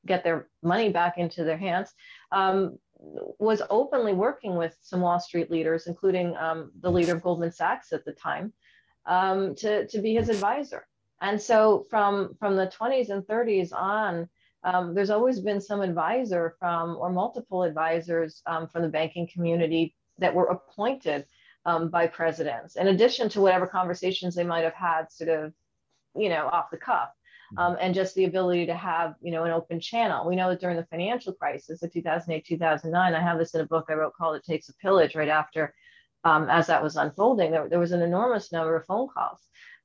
get 0.06 0.24
their 0.24 0.48
money 0.64 0.90
back 0.90 1.18
into 1.18 1.44
their 1.44 1.58
hands. 1.58 1.94
Um, 2.32 2.80
was 3.02 3.62
openly 3.70 4.14
working 4.14 4.56
with 4.56 4.78
some 4.82 5.02
Wall 5.02 5.20
Street 5.20 5.50
leaders, 5.50 5.88
including 5.88 6.36
um, 6.36 6.72
the 6.82 6.92
leader 6.92 7.16
of 7.16 7.22
Goldman 7.22 7.52
Sachs 7.52 7.94
at 7.94 8.04
the 8.04 8.12
time, 8.12 8.52
um, 9.06 9.56
to, 9.56 9.88
to 9.88 10.02
be 10.02 10.16
his 10.16 10.30
advisor. 10.30 10.86
And 11.22 11.42
so 11.42 11.86
from, 11.90 12.36
from 12.40 12.56
the 12.56 12.68
20s 12.68 13.10
and 13.10 13.24
30s 13.24 13.74
on, 13.74 14.30
um, 14.64 14.94
there's 14.94 15.10
always 15.10 15.40
been 15.40 15.62
some 15.62 15.82
advisor 15.82 16.56
from 16.60 16.98
or 16.98 17.10
multiple 17.10 17.64
advisors 17.64 18.42
um, 18.46 18.68
from 18.68 18.82
the 18.82 18.90
banking 18.90 19.28
community 19.32 19.96
that 20.18 20.34
were 20.34 20.48
appointed 20.48 21.26
um, 21.66 21.90
by 21.90 22.08
presidents 22.08 22.76
in 22.76 22.88
addition 22.88 23.30
to 23.30 23.42
whatever 23.42 23.68
conversations 23.68 24.36
they 24.36 24.44
might 24.44 24.64
have 24.64 24.74
had 24.74 25.12
sort 25.12 25.30
of 25.30 25.54
you 26.16 26.30
know 26.30 26.48
off 26.48 26.72
the 26.72 26.78
cuff 26.78 27.10
mm-hmm. 27.54 27.60
um, 27.60 27.78
and 27.80 27.94
just 27.94 28.16
the 28.16 28.26
ability 28.26 28.66
to 28.66 28.76
have 28.76 29.16
you 29.22 29.32
know 29.32 29.44
an 29.44 29.52
open 29.52 29.80
channel 29.80 30.28
we 30.28 30.36
know 30.36 30.50
that 30.50 30.60
during 30.60 30.78
the 30.78 30.86
financial 30.86 31.34
crisis 31.34 31.84
of 31.84 31.92
2008 31.92 32.46
2009 32.46 33.14
i 33.14 33.22
have 33.22 33.38
this 33.38 33.54
in 33.54 33.62
a 33.62 33.66
book 33.66 33.86
i 33.90 33.94
wrote 33.94 34.14
called 34.14 34.36
it 34.36 34.44
takes 34.44 34.70
a 34.70 34.76
pillage 34.76 35.16
right 35.16 35.30
after 35.30 35.74
um, 36.26 36.50
as 36.50 36.68
that 36.68 36.84
was 36.84 36.98
unfolding 36.98 37.52
there, 37.52 37.70
there 37.70 37.80
was 37.80 37.94
an 37.94 38.02
enormous 38.02 38.52
number 38.52 38.76
of 38.76 38.86
phone 38.86 39.08
calls 39.08 39.40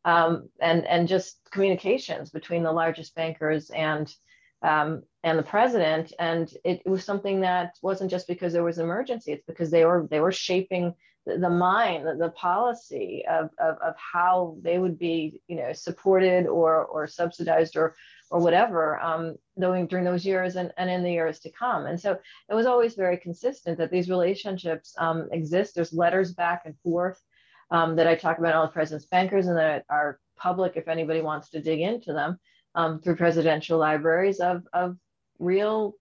um, 0.05 0.49
and 0.61 0.87
and 0.87 1.09
just 1.09 1.39
communications 1.51 2.31
between 2.31 2.63
the 2.63 2.73
largest 2.73 3.15
bankers 3.15 3.71
and 3.71 4.15
um, 4.65 5.03
and 5.23 5.39
the 5.39 5.43
president. 5.43 6.13
And 6.19 6.51
it, 6.65 6.83
it, 6.85 6.89
was 6.89 7.05
something 7.05 7.41
that 7.43 7.77
wasn't 7.83 8.11
just 8.11 8.27
because 8.27 8.53
there 8.53 8.65
was 8.65 8.79
an 8.79 8.85
emergency; 8.85 9.33
it's 9.33 9.47
because 9.47 9.71
they 9.71 9.85
were 9.85 10.09
they 10.11 10.21
were 10.21 10.33
shaping 10.33 10.95
the, 11.27 11.39
the 11.39 11.51
mind, 11.51 12.07
the, 12.07 12.17
the 12.17 12.31
policy 12.31 13.25
of, 13.31 13.51
of, 13.59 13.77
of 13.79 13.95
how 13.97 14.57
they 14.63 14.79
would 14.79 14.99
be, 14.99 15.41
you 15.47 15.57
know, 15.57 15.73
supported 15.73 16.47
or 16.47 16.85
or 16.87 17.07
subsidized 17.07 17.77
or 17.77 17.95
or 18.31 18.41
whatever 18.41 18.99
um, 19.01 19.37
during, 19.61 19.87
during 19.87 20.05
those 20.05 20.25
years 20.25 20.57
and, 20.57 20.73
and 20.79 20.91
in 20.91 21.05
the 21.05 21.13
years 21.13 21.39
to 21.41 21.51
come. 21.51 21.87
And 21.87 22.01
so 22.01 22.19
it 22.49 22.55
was 22.55 22.67
always 22.67 22.95
very 22.95 23.19
consistent 23.19 23.79
that 23.79 23.91
these 23.91 24.09
relationships 24.09 24.95
um, 24.99 25.29
exist. 25.31 25.75
There's 25.75 25.93
letters 25.93 26.33
back 26.33 26.63
and 26.65 26.75
forth 26.83 27.23
um, 27.71 27.95
that 27.97 28.09
I 28.09 28.17
talk 28.17 28.39
about 28.39 28.55
all 28.55 28.67
the 28.67 28.73
president's 28.73 29.07
bankers 29.07 29.47
and 29.47 29.57
that 29.59 29.85
are 29.89 30.19
public 30.37 30.73
if 30.75 30.89
anybody 30.89 31.21
wants 31.21 31.51
to 31.51 31.61
dig 31.61 31.81
into 31.81 32.13
them 32.13 32.41
um, 32.75 33.01
through 33.01 33.17
presidential 33.17 33.79
libraries 33.79 34.41
of, 34.41 34.63
of 34.73 34.97
real 35.39 35.95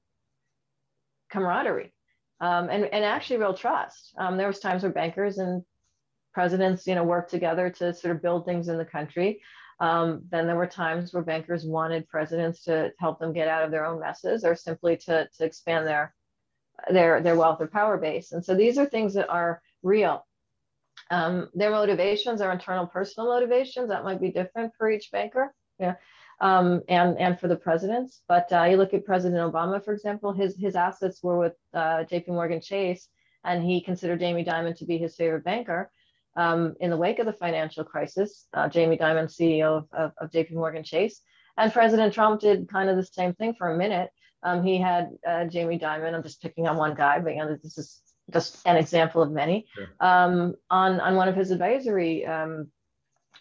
camaraderie 1.31 1.93
um, 2.39 2.69
and, 2.69 2.85
and 2.85 3.05
actually 3.05 3.37
real 3.37 3.53
trust. 3.53 4.13
Um, 4.17 4.37
there 4.37 4.47
was 4.47 4.59
times 4.59 4.83
where 4.83 4.91
bankers 4.91 5.37
and 5.37 5.63
presidents, 6.33 6.87
you 6.87 6.95
know, 6.95 7.03
worked 7.03 7.31
together 7.31 7.69
to 7.69 7.93
sort 7.93 8.15
of 8.15 8.21
build 8.21 8.45
things 8.45 8.67
in 8.67 8.77
the 8.77 8.85
country. 8.85 9.41
Um, 9.79 10.23
then 10.29 10.47
there 10.47 10.55
were 10.55 10.67
times 10.67 11.13
where 11.13 11.23
bankers 11.23 11.65
wanted 11.65 12.07
presidents 12.07 12.63
to 12.65 12.91
help 12.99 13.19
them 13.19 13.33
get 13.33 13.47
out 13.47 13.63
of 13.63 13.71
their 13.71 13.85
own 13.85 13.99
messes 13.99 14.43
or 14.43 14.55
simply 14.55 14.97
to, 14.97 15.27
to 15.37 15.45
expand 15.45 15.87
their, 15.87 16.13
their, 16.89 17.21
their 17.21 17.35
wealth 17.35 17.61
or 17.61 17.67
power 17.67 17.97
base. 17.97 18.31
And 18.31 18.43
so 18.43 18.55
these 18.55 18.77
are 18.77 18.85
things 18.85 19.13
that 19.15 19.29
are 19.29 19.61
real. 19.81 20.25
Um, 21.11 21.49
their 21.53 21.71
motivations 21.71 22.39
are 22.41 22.51
internal 22.51 22.87
personal 22.87 23.29
motivations 23.29 23.89
that 23.89 24.03
might 24.03 24.21
be 24.21 24.31
different 24.31 24.73
for 24.77 24.89
each 24.89 25.11
banker. 25.11 25.53
Yeah 25.79 25.95
um, 26.43 26.81
and 26.89 27.17
and 27.17 27.39
for 27.39 27.47
the 27.47 27.55
presidents. 27.55 28.21
But 28.27 28.51
uh, 28.51 28.63
you 28.63 28.75
look 28.75 28.93
at 28.93 29.05
President 29.05 29.41
Obama, 29.41 29.83
for 29.83 29.93
example, 29.93 30.33
his 30.33 30.57
his 30.57 30.75
assets 30.75 31.23
were 31.23 31.39
with 31.39 31.55
uh, 31.73 32.03
J.P. 32.03 32.31
Morgan 32.31 32.59
Chase, 32.59 33.07
and 33.45 33.63
he 33.63 33.79
considered 33.81 34.19
Jamie 34.19 34.43
Dimon 34.43 34.77
to 34.77 34.85
be 34.85 34.97
his 34.97 35.15
favorite 35.15 35.45
banker. 35.45 35.89
Um, 36.35 36.75
in 36.81 36.89
the 36.89 36.97
wake 36.97 37.19
of 37.19 37.27
the 37.27 37.33
financial 37.33 37.85
crisis, 37.85 38.47
uh, 38.53 38.67
Jamie 38.67 38.97
Dimon, 38.97 39.27
CEO 39.27 39.77
of, 39.77 39.87
of, 39.93 40.11
of 40.17 40.31
J.P. 40.31 40.55
Morgan 40.55 40.83
Chase, 40.83 41.21
And 41.57 41.71
President 41.71 42.13
Trump 42.13 42.41
did 42.41 42.67
kind 42.67 42.89
of 42.89 42.97
the 42.97 43.05
same 43.05 43.33
thing 43.35 43.53
for 43.53 43.69
a 43.71 43.77
minute. 43.77 44.09
Um, 44.41 44.63
he 44.63 44.77
had 44.77 45.11
uh, 45.25 45.45
Jamie 45.45 45.79
Dimon. 45.79 46.13
I'm 46.13 46.23
just 46.23 46.41
picking 46.41 46.67
on 46.67 46.75
one 46.75 46.95
guy, 46.95 47.19
but 47.19 47.35
you 47.35 47.39
know 47.39 47.55
this 47.63 47.77
is 47.77 48.01
just 48.33 48.59
an 48.65 48.75
example 48.75 49.21
of 49.21 49.31
many 49.31 49.67
sure. 49.75 49.87
um, 50.01 50.55
on 50.69 50.99
on 50.99 51.15
one 51.15 51.29
of 51.29 51.35
his 51.35 51.51
advisory 51.51 52.25
um, 52.25 52.67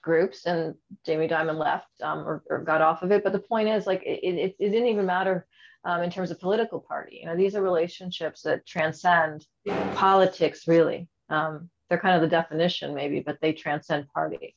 groups, 0.02 0.46
and 0.46 0.74
Jamie 1.06 1.28
Dimon 1.28 1.58
left 1.58 1.88
um, 2.02 2.20
or, 2.20 2.42
or, 2.50 2.58
got 2.58 2.82
off 2.82 3.02
of 3.02 3.12
it. 3.12 3.24
But 3.24 3.32
the 3.32 3.38
point 3.38 3.68
is, 3.68 3.86
like, 3.86 4.02
it, 4.02 4.20
it, 4.22 4.56
it 4.58 4.70
didn't 4.70 4.88
even 4.88 5.06
matter 5.06 5.46
um, 5.84 6.02
in 6.02 6.10
terms 6.10 6.30
of 6.30 6.40
political 6.40 6.80
party. 6.80 7.18
You 7.20 7.26
know, 7.26 7.36
these 7.36 7.54
are 7.54 7.62
relationships 7.62 8.42
that 8.42 8.66
transcend 8.66 9.46
politics. 9.94 10.66
Really, 10.66 11.08
um, 11.28 11.70
they're 11.88 11.98
kind 11.98 12.16
of 12.16 12.22
the 12.22 12.28
definition, 12.28 12.94
maybe, 12.94 13.20
but 13.20 13.38
they 13.40 13.52
transcend 13.52 14.08
party. 14.08 14.54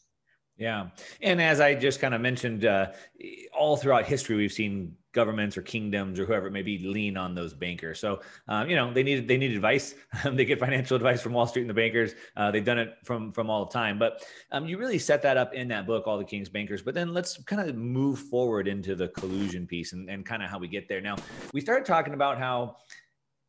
Yeah. 0.57 0.87
And 1.21 1.41
as 1.41 1.59
I 1.59 1.75
just 1.75 1.99
kind 1.99 2.13
of 2.13 2.21
mentioned, 2.21 2.65
uh, 2.65 2.91
all 3.57 3.75
throughout 3.75 4.05
history, 4.05 4.37
we've 4.37 4.53
seen 4.53 4.95
governments 5.15 5.57
or 5.57 5.63
kingdoms 5.63 6.19
or 6.19 6.25
whoever 6.25 6.47
it 6.47 6.51
may 6.51 6.61
be 6.61 6.77
lean 6.77 7.17
on 7.17 7.33
those 7.33 7.53
bankers. 7.53 7.99
So, 7.99 8.21
um, 8.49 8.69
you 8.69 8.75
know, 8.75 8.93
they 8.93 9.01
need 9.01 9.27
they 9.27 9.37
need 9.37 9.53
advice. 9.53 9.95
they 10.25 10.45
get 10.45 10.59
financial 10.59 10.95
advice 10.95 11.21
from 11.21 11.33
Wall 11.33 11.47
Street 11.47 11.61
and 11.61 11.69
the 11.69 11.73
bankers. 11.73 12.13
Uh, 12.35 12.51
they've 12.51 12.63
done 12.63 12.77
it 12.77 12.97
from 13.03 13.31
from 13.31 13.49
all 13.49 13.65
the 13.65 13.71
time. 13.71 13.97
But 13.97 14.23
um, 14.51 14.67
you 14.67 14.77
really 14.77 14.99
set 14.99 15.23
that 15.23 15.37
up 15.37 15.53
in 15.53 15.67
that 15.69 15.87
book, 15.87 16.05
All 16.05 16.19
the 16.19 16.25
King's 16.25 16.49
Bankers. 16.49 16.83
But 16.83 16.93
then 16.93 17.13
let's 17.13 17.41
kind 17.43 17.67
of 17.67 17.75
move 17.75 18.19
forward 18.19 18.67
into 18.67 18.93
the 18.95 19.07
collusion 19.07 19.65
piece 19.65 19.93
and, 19.93 20.09
and 20.09 20.25
kind 20.25 20.43
of 20.43 20.49
how 20.49 20.59
we 20.59 20.67
get 20.67 20.87
there. 20.87 21.01
Now, 21.01 21.15
we 21.53 21.61
started 21.61 21.85
talking 21.85 22.13
about 22.13 22.37
how 22.37 22.77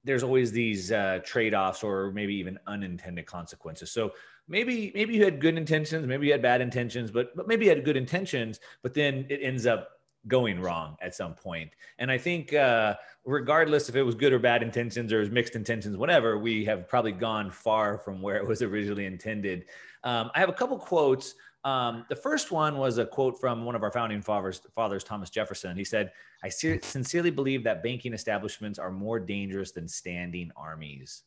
there's 0.04 0.22
always 0.22 0.52
these 0.52 0.92
uh, 0.92 1.18
trade-offs 1.24 1.82
or 1.82 2.12
maybe 2.12 2.32
even 2.36 2.56
unintended 2.68 3.26
consequences. 3.26 3.90
So 3.90 4.12
maybe 4.46 4.92
maybe 4.94 5.14
you 5.14 5.24
had 5.24 5.40
good 5.40 5.58
intentions, 5.58 6.06
maybe 6.06 6.26
you 6.26 6.32
had 6.32 6.42
bad 6.42 6.60
intentions, 6.60 7.10
but 7.10 7.34
but 7.34 7.48
maybe 7.48 7.64
you 7.64 7.70
had 7.70 7.84
good 7.84 7.96
intentions, 7.96 8.60
but 8.82 8.94
then 8.94 9.26
it 9.28 9.40
ends 9.42 9.66
up 9.66 9.95
going 10.28 10.60
wrong 10.60 10.96
at 11.00 11.14
some 11.14 11.34
point. 11.34 11.70
And 11.98 12.10
I 12.10 12.18
think 12.18 12.52
uh, 12.52 12.94
regardless 13.24 13.88
if 13.88 13.96
it 13.96 14.02
was 14.02 14.14
good 14.14 14.32
or 14.32 14.38
bad 14.38 14.62
intentions 14.62 15.12
or 15.12 15.24
mixed 15.26 15.56
intentions, 15.56 15.96
whatever, 15.96 16.38
we 16.38 16.64
have 16.64 16.88
probably 16.88 17.12
gone 17.12 17.50
far 17.50 17.98
from 17.98 18.20
where 18.20 18.36
it 18.42 18.46
was 18.46 18.62
originally 18.62 19.06
intended. 19.06 19.64
Um, 20.04 20.30
I 20.34 20.40
have 20.40 20.48
a 20.48 20.54
couple 20.54 20.78
quotes. 20.78 21.34
Um, 21.64 22.04
the 22.08 22.16
first 22.16 22.52
one 22.52 22.78
was 22.78 22.98
a 22.98 23.04
quote 23.04 23.40
from 23.40 23.64
one 23.64 23.74
of 23.74 23.82
our 23.82 23.90
founding 23.90 24.22
fathers, 24.22 24.60
fathers 24.74 25.02
Thomas 25.02 25.30
Jefferson. 25.30 25.76
He 25.76 25.84
said, 25.84 26.12
I 26.44 26.48
sincerely 26.48 27.30
believe 27.30 27.64
that 27.64 27.82
banking 27.82 28.12
establishments 28.12 28.78
are 28.78 28.92
more 28.92 29.18
dangerous 29.18 29.72
than 29.72 29.88
standing 29.88 30.52
armies. 30.56 31.24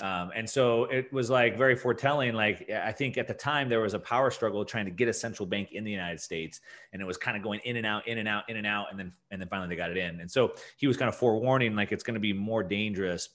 Um, 0.00 0.30
and 0.34 0.48
so 0.48 0.84
it 0.84 1.12
was 1.12 1.30
like 1.30 1.58
very 1.58 1.74
foretelling. 1.74 2.34
Like 2.34 2.70
I 2.70 2.92
think 2.92 3.18
at 3.18 3.26
the 3.26 3.34
time 3.34 3.68
there 3.68 3.80
was 3.80 3.94
a 3.94 3.98
power 3.98 4.30
struggle 4.30 4.64
trying 4.64 4.84
to 4.84 4.90
get 4.90 5.08
a 5.08 5.12
central 5.12 5.46
bank 5.46 5.72
in 5.72 5.82
the 5.82 5.90
United 5.90 6.20
States, 6.20 6.60
and 6.92 7.02
it 7.02 7.04
was 7.04 7.16
kind 7.16 7.36
of 7.36 7.42
going 7.42 7.60
in 7.64 7.76
and 7.76 7.86
out, 7.86 8.06
in 8.06 8.18
and 8.18 8.28
out, 8.28 8.44
in 8.48 8.56
and 8.56 8.66
out, 8.66 8.86
and 8.90 8.98
then 8.98 9.12
and 9.30 9.40
then 9.40 9.48
finally 9.48 9.68
they 9.68 9.76
got 9.76 9.90
it 9.90 9.96
in. 9.96 10.20
And 10.20 10.30
so 10.30 10.54
he 10.76 10.86
was 10.86 10.96
kind 10.96 11.08
of 11.08 11.16
forewarning 11.16 11.74
like 11.74 11.90
it's 11.90 12.04
going 12.04 12.14
to 12.14 12.20
be 12.20 12.32
more 12.32 12.62
dangerous 12.62 13.30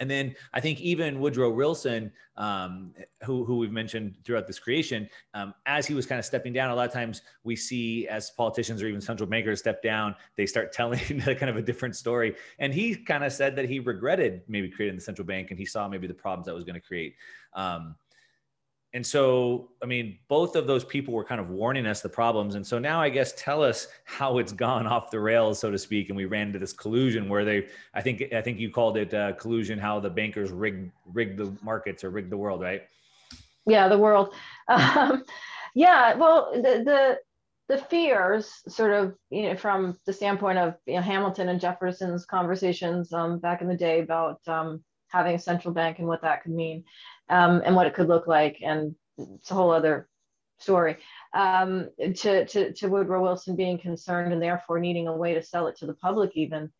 and 0.00 0.10
then 0.10 0.34
I 0.52 0.60
think 0.60 0.80
even 0.80 1.20
Woodrow 1.20 1.50
Wilson, 1.50 2.12
um, 2.36 2.92
who, 3.22 3.44
who 3.44 3.58
we've 3.58 3.72
mentioned 3.72 4.16
throughout 4.24 4.46
this 4.46 4.58
creation, 4.58 5.08
um, 5.34 5.54
as 5.66 5.86
he 5.86 5.94
was 5.94 6.06
kind 6.06 6.18
of 6.18 6.24
stepping 6.24 6.52
down, 6.52 6.70
a 6.70 6.74
lot 6.74 6.86
of 6.86 6.92
times 6.92 7.22
we 7.44 7.56
see 7.56 8.08
as 8.08 8.30
politicians 8.30 8.82
or 8.82 8.86
even 8.86 9.00
central 9.00 9.28
bankers 9.28 9.60
step 9.60 9.82
down, 9.82 10.14
they 10.36 10.46
start 10.46 10.72
telling 10.74 10.98
kind 10.98 11.48
of 11.48 11.56
a 11.56 11.62
different 11.62 11.96
story. 11.96 12.34
And 12.58 12.72
he 12.72 12.94
kind 12.96 13.24
of 13.24 13.32
said 13.32 13.56
that 13.56 13.68
he 13.68 13.80
regretted 13.80 14.42
maybe 14.48 14.68
creating 14.68 14.96
the 14.96 15.02
central 15.02 15.26
bank 15.26 15.50
and 15.50 15.58
he 15.58 15.66
saw 15.66 15.88
maybe 15.88 16.06
the 16.06 16.14
problems 16.14 16.46
that 16.46 16.54
was 16.54 16.64
going 16.64 16.74
to 16.74 16.86
create. 16.86 17.14
Um, 17.54 17.94
and 18.94 19.04
so, 19.04 19.70
I 19.82 19.86
mean, 19.86 20.18
both 20.28 20.54
of 20.54 20.68
those 20.68 20.84
people 20.84 21.12
were 21.12 21.24
kind 21.24 21.40
of 21.40 21.50
warning 21.50 21.84
us 21.84 22.00
the 22.00 22.08
problems. 22.08 22.54
And 22.54 22.64
so 22.64 22.78
now, 22.78 23.02
I 23.02 23.08
guess, 23.08 23.32
tell 23.36 23.60
us 23.60 23.88
how 24.04 24.38
it's 24.38 24.52
gone 24.66 24.86
off 24.86 25.10
the 25.10 25.18
rails, 25.18 25.58
so 25.58 25.72
to 25.72 25.78
speak. 25.78 26.10
And 26.10 26.16
we 26.16 26.26
ran 26.26 26.46
into 26.46 26.60
this 26.60 26.72
collusion 26.72 27.28
where 27.28 27.44
they, 27.44 27.66
I 27.92 28.00
think, 28.00 28.32
I 28.32 28.40
think 28.40 28.60
you 28.60 28.70
called 28.70 28.96
it 28.96 29.12
uh, 29.12 29.32
collusion, 29.32 29.80
how 29.80 29.98
the 29.98 30.10
bankers 30.10 30.52
rigged 30.52 30.92
rigged 31.12 31.38
the 31.38 31.52
markets 31.60 32.04
or 32.04 32.10
rigged 32.10 32.30
the 32.30 32.36
world, 32.36 32.62
right? 32.62 32.84
Yeah, 33.66 33.88
the 33.88 33.98
world. 33.98 34.32
Um, 34.66 35.24
yeah, 35.74 36.14
well, 36.14 36.52
the 36.54 36.82
the 36.84 37.18
the 37.68 37.82
fears, 37.82 38.62
sort 38.66 38.92
of, 38.92 39.14
you 39.28 39.42
know, 39.42 39.56
from 39.56 39.98
the 40.06 40.12
standpoint 40.12 40.56
of 40.56 40.76
you 40.86 40.94
know, 40.94 41.02
Hamilton 41.02 41.50
and 41.50 41.60
Jefferson's 41.60 42.24
conversations 42.24 43.12
um, 43.12 43.40
back 43.40 43.60
in 43.60 43.68
the 43.68 43.76
day 43.76 44.00
about 44.00 44.40
um, 44.46 44.82
having 45.08 45.34
a 45.34 45.38
central 45.38 45.74
bank 45.74 45.98
and 45.98 46.08
what 46.08 46.22
that 46.22 46.42
could 46.42 46.52
mean 46.52 46.84
um, 47.28 47.62
and 47.64 47.74
what 47.74 47.86
it 47.86 47.94
could 47.94 48.08
look 48.08 48.26
like. 48.26 48.58
And 48.62 48.94
it's 49.18 49.50
a 49.50 49.54
whole 49.54 49.70
other 49.70 50.08
story. 50.58 50.96
Um, 51.34 51.88
to, 51.98 52.46
to, 52.46 52.72
to 52.72 52.88
Woodrow 52.88 53.20
Wilson 53.20 53.56
being 53.56 53.76
concerned 53.76 54.32
and 54.32 54.40
therefore 54.40 54.78
needing 54.78 55.08
a 55.08 55.16
way 55.16 55.34
to 55.34 55.42
sell 55.42 55.66
it 55.66 55.76
to 55.78 55.86
the 55.86 55.94
public, 55.94 56.30
even. 56.34 56.70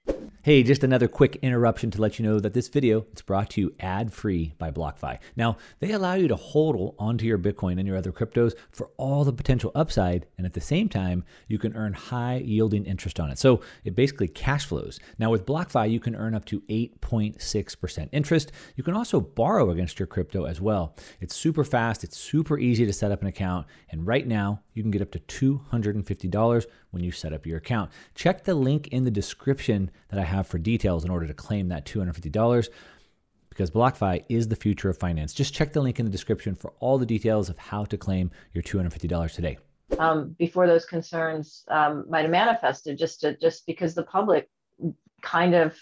Hey, 0.44 0.62
just 0.62 0.84
another 0.84 1.08
quick 1.08 1.36
interruption 1.42 1.90
to 1.92 2.02
let 2.02 2.18
you 2.18 2.26
know 2.26 2.38
that 2.38 2.52
this 2.52 2.68
video 2.68 3.06
is 3.14 3.22
brought 3.22 3.48
to 3.50 3.62
you 3.62 3.74
ad-free 3.80 4.52
by 4.58 4.70
BlockFi. 4.70 5.18
Now, 5.36 5.56
they 5.80 5.92
allow 5.92 6.14
you 6.14 6.28
to 6.28 6.36
hodl 6.36 6.94
onto 6.98 7.24
your 7.24 7.38
Bitcoin 7.38 7.78
and 7.78 7.86
your 7.88 7.96
other 7.96 8.12
cryptos 8.12 8.52
for 8.70 8.90
all 8.98 9.24
the 9.24 9.32
potential 9.32 9.72
upside, 9.74 10.26
and 10.36 10.46
at 10.46 10.52
the 10.52 10.60
same 10.60 10.90
time, 10.90 11.24
you 11.48 11.58
can 11.58 11.74
earn 11.74 11.94
high 11.94 12.42
yielding 12.44 12.84
interest 12.84 13.18
on 13.18 13.30
it. 13.30 13.38
So 13.38 13.62
it 13.84 13.94
basically 13.94 14.28
cash 14.28 14.66
flows. 14.66 15.00
Now, 15.18 15.30
with 15.30 15.46
BlockFi, 15.46 15.90
you 15.90 15.98
can 15.98 16.14
earn 16.14 16.34
up 16.34 16.44
to 16.44 16.60
8.6% 16.68 18.08
interest. 18.12 18.52
You 18.76 18.84
can 18.84 18.94
also 18.94 19.22
borrow 19.22 19.70
against 19.70 19.98
your 19.98 20.06
crypto 20.06 20.44
as 20.44 20.60
well. 20.60 20.94
It's 21.22 21.34
super 21.34 21.64
fast, 21.64 22.04
it's 22.04 22.18
super 22.18 22.58
easy 22.58 22.84
to 22.84 22.92
set 22.92 23.10
up 23.10 23.22
an 23.22 23.28
account, 23.28 23.66
and 23.90 24.06
right 24.06 24.26
now, 24.26 24.43
you 24.74 24.82
can 24.82 24.90
get 24.90 25.02
up 25.02 25.10
to 25.12 25.18
$250 25.20 26.66
when 26.90 27.02
you 27.02 27.10
set 27.10 27.32
up 27.32 27.46
your 27.46 27.58
account. 27.58 27.90
Check 28.14 28.44
the 28.44 28.54
link 28.54 28.88
in 28.88 29.04
the 29.04 29.10
description 29.10 29.90
that 30.08 30.18
I 30.18 30.24
have 30.24 30.46
for 30.46 30.58
details 30.58 31.04
in 31.04 31.10
order 31.10 31.26
to 31.26 31.34
claim 31.34 31.68
that 31.68 31.84
$250 31.84 32.68
because 33.48 33.70
BlockFi 33.70 34.24
is 34.28 34.48
the 34.48 34.56
future 34.56 34.90
of 34.90 34.98
finance. 34.98 35.32
Just 35.32 35.54
check 35.54 35.72
the 35.72 35.80
link 35.80 36.00
in 36.00 36.04
the 36.04 36.10
description 36.10 36.54
for 36.54 36.72
all 36.80 36.98
the 36.98 37.06
details 37.06 37.48
of 37.48 37.56
how 37.56 37.84
to 37.84 37.96
claim 37.96 38.30
your 38.52 38.62
$250 38.62 39.32
today. 39.32 39.58
Um, 39.98 40.34
before 40.38 40.66
those 40.66 40.86
concerns 40.86 41.64
um, 41.68 42.04
might 42.08 42.22
have 42.22 42.30
manifested, 42.30 42.98
just 42.98 43.20
to, 43.20 43.36
just 43.36 43.66
because 43.66 43.94
the 43.94 44.02
public 44.02 44.48
kind 45.22 45.54
of 45.54 45.76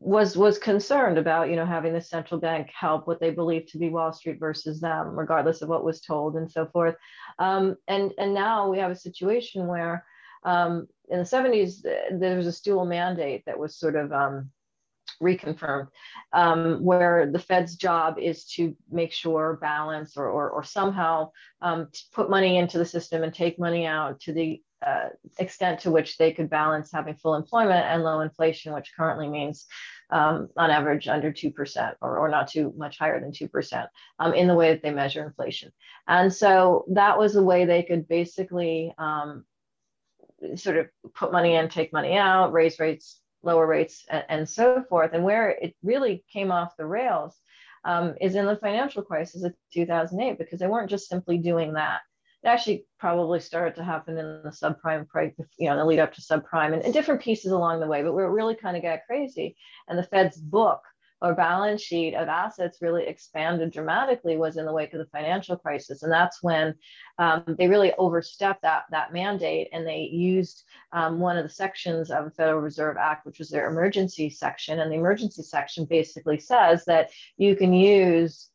was 0.00 0.36
was 0.36 0.58
concerned 0.58 1.18
about 1.18 1.50
you 1.50 1.56
know 1.56 1.66
having 1.66 1.92
the 1.92 2.00
central 2.00 2.40
bank 2.40 2.70
help 2.72 3.06
what 3.06 3.20
they 3.20 3.30
believe 3.30 3.66
to 3.66 3.78
be 3.78 3.88
Wall 3.88 4.12
Street 4.12 4.38
versus 4.38 4.80
them, 4.80 5.18
regardless 5.18 5.62
of 5.62 5.68
what 5.68 5.84
was 5.84 6.00
told 6.00 6.36
and 6.36 6.50
so 6.50 6.66
forth. 6.66 6.94
Um, 7.38 7.76
and 7.88 8.12
and 8.18 8.32
now 8.32 8.70
we 8.70 8.78
have 8.78 8.90
a 8.90 8.96
situation 8.96 9.66
where 9.66 10.04
um, 10.44 10.86
in 11.08 11.18
the 11.18 11.24
70s 11.24 11.82
there 12.12 12.36
was 12.36 12.46
a 12.46 12.62
dual 12.62 12.84
mandate 12.84 13.42
that 13.46 13.58
was 13.58 13.76
sort 13.76 13.96
of 13.96 14.12
um, 14.12 14.50
reconfirmed, 15.20 15.88
um, 16.32 16.84
where 16.84 17.30
the 17.30 17.38
Fed's 17.38 17.74
job 17.74 18.18
is 18.18 18.44
to 18.44 18.76
make 18.90 19.12
sure 19.12 19.58
balance 19.60 20.16
or 20.16 20.28
or, 20.28 20.50
or 20.50 20.62
somehow 20.62 21.30
um, 21.60 21.88
put 22.12 22.30
money 22.30 22.56
into 22.56 22.78
the 22.78 22.86
system 22.86 23.24
and 23.24 23.34
take 23.34 23.58
money 23.58 23.84
out 23.84 24.20
to 24.20 24.32
the 24.32 24.62
uh, 24.84 25.08
extent 25.38 25.80
to 25.80 25.90
which 25.90 26.18
they 26.18 26.32
could 26.32 26.48
balance 26.48 26.92
having 26.92 27.14
full 27.14 27.34
employment 27.34 27.84
and 27.86 28.04
low 28.04 28.20
inflation, 28.20 28.72
which 28.72 28.92
currently 28.96 29.28
means 29.28 29.66
um, 30.10 30.48
on 30.56 30.70
average 30.70 31.08
under 31.08 31.32
2% 31.32 31.94
or, 32.00 32.18
or 32.18 32.28
not 32.28 32.48
too 32.48 32.72
much 32.76 32.98
higher 32.98 33.20
than 33.20 33.32
2% 33.32 33.86
um, 34.18 34.34
in 34.34 34.46
the 34.46 34.54
way 34.54 34.72
that 34.72 34.82
they 34.82 34.90
measure 34.90 35.24
inflation. 35.24 35.72
And 36.06 36.32
so 36.32 36.84
that 36.92 37.18
was 37.18 37.36
a 37.36 37.42
way 37.42 37.64
they 37.64 37.82
could 37.82 38.08
basically 38.08 38.94
um, 38.98 39.44
sort 40.54 40.76
of 40.76 40.86
put 41.14 41.32
money 41.32 41.56
in, 41.56 41.68
take 41.68 41.92
money 41.92 42.16
out, 42.16 42.52
raise 42.52 42.78
rates, 42.78 43.20
lower 43.42 43.66
rates, 43.66 44.04
and, 44.08 44.24
and 44.28 44.48
so 44.48 44.84
forth. 44.88 45.10
And 45.12 45.24
where 45.24 45.50
it 45.50 45.74
really 45.82 46.24
came 46.32 46.50
off 46.50 46.76
the 46.76 46.86
rails 46.86 47.36
um, 47.84 48.14
is 48.20 48.34
in 48.34 48.46
the 48.46 48.56
financial 48.56 49.02
crisis 49.02 49.42
of 49.42 49.54
2008, 49.72 50.38
because 50.38 50.60
they 50.60 50.66
weren't 50.66 50.90
just 50.90 51.08
simply 51.08 51.38
doing 51.38 51.74
that 51.74 52.00
it 52.44 52.48
actually 52.48 52.84
probably 52.98 53.40
started 53.40 53.74
to 53.76 53.84
happen 53.84 54.16
in 54.16 54.42
the 54.42 54.50
subprime, 54.50 55.06
you 55.58 55.68
know, 55.68 55.76
the 55.76 55.84
lead 55.84 55.98
up 55.98 56.12
to 56.14 56.20
subprime 56.20 56.72
and, 56.72 56.82
and 56.82 56.92
different 56.92 57.20
pieces 57.20 57.52
along 57.52 57.80
the 57.80 57.86
way, 57.86 58.02
but 58.02 58.14
where 58.14 58.26
it 58.26 58.32
really 58.32 58.54
kind 58.54 58.76
of 58.76 58.82
got 58.82 59.00
crazy. 59.06 59.56
And 59.88 59.98
the 59.98 60.04
Fed's 60.04 60.36
book 60.36 60.80
or 61.20 61.34
balance 61.34 61.82
sheet 61.82 62.14
of 62.14 62.28
assets 62.28 62.78
really 62.80 63.04
expanded 63.06 63.72
dramatically 63.72 64.36
was 64.36 64.56
in 64.56 64.64
the 64.64 64.72
wake 64.72 64.92
of 64.92 65.00
the 65.00 65.06
financial 65.06 65.56
crisis. 65.56 66.02
And 66.02 66.12
that's 66.12 66.42
when 66.42 66.74
um, 67.18 67.42
they 67.58 67.66
really 67.66 67.92
overstepped 67.98 68.62
that, 68.62 68.84
that 68.92 69.12
mandate 69.12 69.68
and 69.72 69.86
they 69.86 70.02
used 70.02 70.62
um, 70.92 71.18
one 71.18 71.36
of 71.36 71.42
the 71.42 71.50
sections 71.50 72.10
of 72.12 72.24
the 72.24 72.30
Federal 72.30 72.60
Reserve 72.60 72.96
Act, 72.96 73.26
which 73.26 73.40
was 73.40 73.50
their 73.50 73.68
emergency 73.68 74.30
section. 74.30 74.78
And 74.78 74.92
the 74.92 74.96
emergency 74.96 75.42
section 75.42 75.86
basically 75.86 76.38
says 76.38 76.84
that 76.84 77.10
you 77.36 77.56
can 77.56 77.72
use 77.72 78.48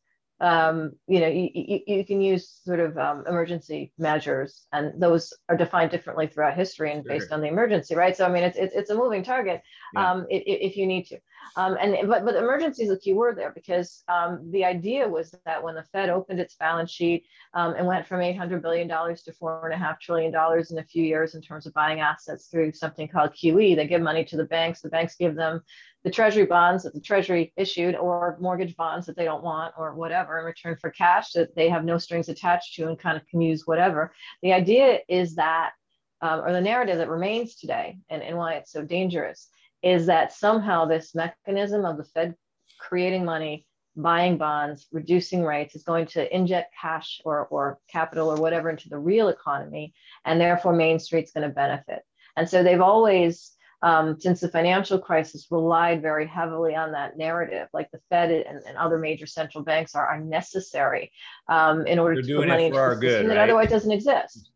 um, 0.44 0.92
you 1.06 1.20
know, 1.20 1.28
you, 1.28 1.48
you, 1.54 1.80
you, 1.86 2.04
can 2.04 2.20
use 2.20 2.60
sort 2.66 2.78
of 2.78 2.98
um, 2.98 3.24
emergency 3.26 3.94
measures, 3.96 4.66
and 4.74 5.00
those 5.00 5.32
are 5.48 5.56
defined 5.56 5.90
differently 5.90 6.26
throughout 6.26 6.54
history 6.54 6.92
and 6.92 7.02
based 7.02 7.32
on 7.32 7.40
the 7.40 7.48
emergency, 7.48 7.94
right? 7.94 8.14
So 8.14 8.26
I 8.26 8.28
mean, 8.28 8.42
it's 8.42 8.58
it's, 8.58 8.74
it's 8.74 8.90
a 8.90 8.94
moving 8.94 9.22
target 9.22 9.62
yeah. 9.94 10.12
um, 10.12 10.26
if, 10.28 10.42
if 10.44 10.76
you 10.76 10.86
need 10.86 11.06
to. 11.06 11.18
Um, 11.56 11.78
and 11.80 12.08
but 12.08 12.26
but 12.26 12.34
emergency 12.36 12.84
is 12.84 12.90
a 12.90 12.98
key 12.98 13.14
word 13.14 13.38
there 13.38 13.52
because 13.54 14.02
um, 14.08 14.50
the 14.50 14.66
idea 14.66 15.08
was 15.08 15.34
that 15.46 15.62
when 15.62 15.76
the 15.76 15.84
Fed 15.92 16.10
opened 16.10 16.40
its 16.40 16.56
balance 16.56 16.90
sheet 16.90 17.24
um, 17.54 17.72
and 17.78 17.86
went 17.86 18.06
from 18.06 18.20
800 18.20 18.60
billion 18.60 18.86
dollars 18.86 19.22
to 19.22 19.32
four 19.32 19.64
and 19.64 19.72
a 19.72 19.82
half 19.82 19.98
trillion 19.98 20.30
dollars 20.30 20.72
in 20.72 20.78
a 20.78 20.84
few 20.84 21.04
years 21.04 21.34
in 21.34 21.40
terms 21.40 21.64
of 21.64 21.72
buying 21.72 22.00
assets 22.00 22.48
through 22.48 22.72
something 22.72 23.08
called 23.08 23.30
QE, 23.32 23.76
they 23.76 23.86
give 23.86 24.02
money 24.02 24.26
to 24.26 24.36
the 24.36 24.44
banks. 24.44 24.82
The 24.82 24.90
banks 24.90 25.16
give 25.16 25.36
them 25.36 25.62
the 26.04 26.10
treasury 26.10 26.44
bonds 26.44 26.84
that 26.84 26.92
the 26.92 27.00
treasury 27.00 27.52
issued 27.56 27.96
or 27.96 28.36
mortgage 28.38 28.76
bonds 28.76 29.06
that 29.06 29.16
they 29.16 29.24
don't 29.24 29.42
want 29.42 29.74
or 29.76 29.94
whatever 29.94 30.38
in 30.38 30.44
return 30.44 30.76
for 30.80 30.90
cash 30.90 31.32
that 31.32 31.56
they 31.56 31.68
have 31.68 31.84
no 31.84 31.96
strings 31.98 32.28
attached 32.28 32.74
to 32.74 32.86
and 32.88 32.98
kind 32.98 33.16
of 33.16 33.26
can 33.26 33.40
use 33.40 33.66
whatever. 33.66 34.12
The 34.42 34.52
idea 34.52 34.98
is 35.08 35.34
that 35.36 35.72
um, 36.20 36.40
or 36.40 36.52
the 36.52 36.60
narrative 36.60 36.98
that 36.98 37.08
remains 37.08 37.56
today 37.56 37.98
and, 38.08 38.22
and 38.22 38.36
why 38.36 38.54
it's 38.54 38.70
so 38.70 38.82
dangerous 38.82 39.48
is 39.82 40.06
that 40.06 40.32
somehow 40.32 40.84
this 40.84 41.14
mechanism 41.14 41.84
of 41.84 41.96
the 41.96 42.04
fed 42.04 42.34
creating 42.78 43.24
money 43.24 43.66
buying 43.96 44.36
bonds 44.36 44.86
reducing 44.92 45.42
rates 45.42 45.74
is 45.74 45.84
going 45.84 46.06
to 46.06 46.34
inject 46.34 46.74
cash 46.78 47.20
or, 47.24 47.46
or 47.46 47.78
capital 47.88 48.30
or 48.30 48.36
whatever 48.36 48.68
into 48.68 48.88
the 48.88 48.98
real 48.98 49.28
economy 49.28 49.94
and 50.24 50.40
therefore 50.40 50.72
main 50.72 50.98
street's 50.98 51.32
going 51.32 51.48
to 51.48 51.54
benefit. 51.54 52.02
And 52.36 52.48
so 52.48 52.62
they've 52.62 52.80
always 52.80 53.53
um, 53.84 54.18
since 54.18 54.40
the 54.40 54.48
financial 54.48 54.98
crisis 54.98 55.46
relied 55.50 56.00
very 56.00 56.26
heavily 56.26 56.74
on 56.74 56.90
that 56.92 57.18
narrative, 57.18 57.68
like 57.74 57.90
the 57.90 58.00
Fed 58.08 58.30
and, 58.30 58.62
and 58.66 58.78
other 58.78 58.98
major 58.98 59.26
central 59.26 59.62
banks 59.62 59.94
are, 59.94 60.06
are 60.06 60.18
necessary 60.18 61.12
um, 61.50 61.86
in 61.86 61.98
order 61.98 62.22
to 62.22 62.36
put 62.36 62.48
money 62.48 62.66
into 62.66 62.78
the 62.78 62.94
system 62.94 63.26
right? 63.26 63.34
that 63.34 63.38
otherwise 63.38 63.68
doesn't 63.68 63.92
exist. 63.92 64.50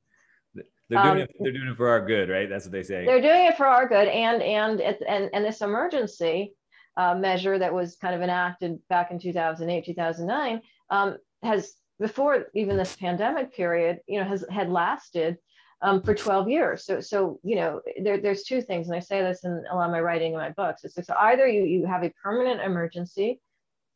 They're 0.54 1.02
doing, 1.02 1.10
um, 1.10 1.18
it, 1.18 1.30
they're 1.40 1.52
doing 1.52 1.68
it 1.68 1.76
for 1.76 1.90
our 1.90 2.00
good, 2.00 2.30
right? 2.30 2.48
That's 2.48 2.64
what 2.64 2.72
they 2.72 2.82
say. 2.82 3.04
They're 3.04 3.20
doing 3.20 3.44
it 3.44 3.58
for 3.58 3.66
our 3.66 3.86
good, 3.86 4.08
and 4.08 4.42
and 4.42 4.80
and 4.80 5.28
and 5.34 5.44
this 5.44 5.60
emergency 5.60 6.54
uh, 6.96 7.14
measure 7.14 7.58
that 7.58 7.74
was 7.74 7.96
kind 7.96 8.14
of 8.14 8.22
enacted 8.22 8.78
back 8.88 9.10
in 9.10 9.18
2008, 9.18 9.84
2009 9.84 10.62
um, 10.88 11.18
has 11.42 11.74
before 12.00 12.46
even 12.54 12.78
this 12.78 12.96
pandemic 12.96 13.54
period, 13.54 14.00
you 14.06 14.18
know, 14.18 14.24
has 14.24 14.46
had 14.50 14.70
lasted 14.70 15.36
um, 15.82 16.02
for 16.02 16.14
12 16.14 16.48
years. 16.48 16.84
So, 16.84 17.00
so 17.00 17.38
you 17.42 17.56
know, 17.56 17.80
there, 18.02 18.18
there's 18.18 18.42
two 18.42 18.60
things, 18.60 18.88
and 18.88 18.96
I 18.96 19.00
say 19.00 19.22
this 19.22 19.44
in 19.44 19.64
a 19.70 19.76
lot 19.76 19.86
of 19.86 19.92
my 19.92 20.00
writing 20.00 20.32
in 20.32 20.38
my 20.38 20.50
books. 20.50 20.84
It's 20.84 20.94
so 20.94 21.14
either 21.18 21.46
you 21.46 21.64
you 21.64 21.86
have 21.86 22.02
a 22.02 22.12
permanent 22.22 22.60
emergency, 22.60 23.40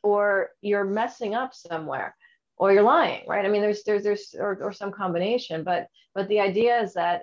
or 0.02 0.50
you're 0.60 0.84
messing 0.84 1.34
up 1.34 1.54
somewhere, 1.54 2.16
or 2.56 2.72
you're 2.72 2.82
lying, 2.82 3.24
right? 3.26 3.44
I 3.44 3.48
mean, 3.48 3.62
there's 3.62 3.82
there's 3.84 4.04
there's 4.04 4.34
or, 4.38 4.58
or 4.62 4.72
some 4.72 4.92
combination, 4.92 5.64
but 5.64 5.88
but 6.14 6.28
the 6.28 6.40
idea 6.40 6.80
is 6.82 6.94
that 6.94 7.22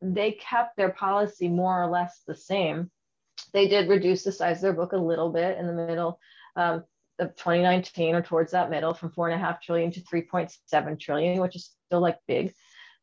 they 0.00 0.32
kept 0.32 0.76
their 0.76 0.90
policy 0.90 1.48
more 1.48 1.82
or 1.82 1.88
less 1.88 2.22
the 2.26 2.36
same. 2.36 2.90
They 3.52 3.66
did 3.66 3.88
reduce 3.88 4.22
the 4.22 4.32
size 4.32 4.58
of 4.58 4.62
their 4.62 4.72
book 4.72 4.92
a 4.92 4.96
little 4.96 5.30
bit 5.30 5.58
in 5.58 5.66
the 5.66 5.72
middle. 5.72 6.20
Um, 6.54 6.84
of 7.20 7.34
2019 7.34 8.14
or 8.14 8.22
towards 8.22 8.52
that 8.52 8.70
middle 8.70 8.94
from 8.94 9.10
four 9.10 9.28
and 9.28 9.34
a 9.34 9.44
half 9.44 9.60
trillion 9.60 9.90
to 9.90 10.00
3.7 10.02 11.00
trillion, 11.00 11.40
which 11.40 11.56
is 11.56 11.72
still 11.86 12.00
like 12.00 12.18
big. 12.28 12.54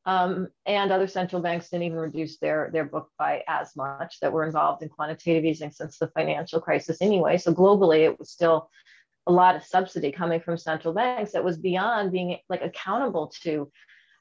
Um, 0.08 0.50
and 0.68 0.92
other 0.92 1.08
central 1.08 1.42
banks 1.42 1.70
didn't 1.70 1.88
even 1.88 1.98
reduce 1.98 2.38
their, 2.38 2.70
their 2.72 2.86
book 2.86 3.10
by 3.18 3.44
as 3.48 3.76
much 3.76 4.20
that 4.20 4.32
were 4.32 4.46
involved 4.46 4.84
in 4.84 4.90
quantitative 4.90 5.46
easing 5.46 5.72
since 5.72 5.98
the 5.98 6.08
financial 6.10 6.62
crisis 6.62 7.02
anyway. 7.02 7.38
So 7.38 7.54
globally, 7.54 8.02
it 8.02 8.20
was 8.20 8.30
still 8.30 8.70
a 9.28 9.32
lot 9.32 9.56
of 9.56 9.64
subsidy 9.64 10.12
coming 10.12 10.40
from 10.40 10.58
central 10.58 10.94
banks 10.94 11.32
that 11.32 11.44
was 11.44 11.58
beyond 11.58 12.12
being 12.12 12.38
like 12.50 12.62
accountable 12.62 13.34
to 13.42 13.72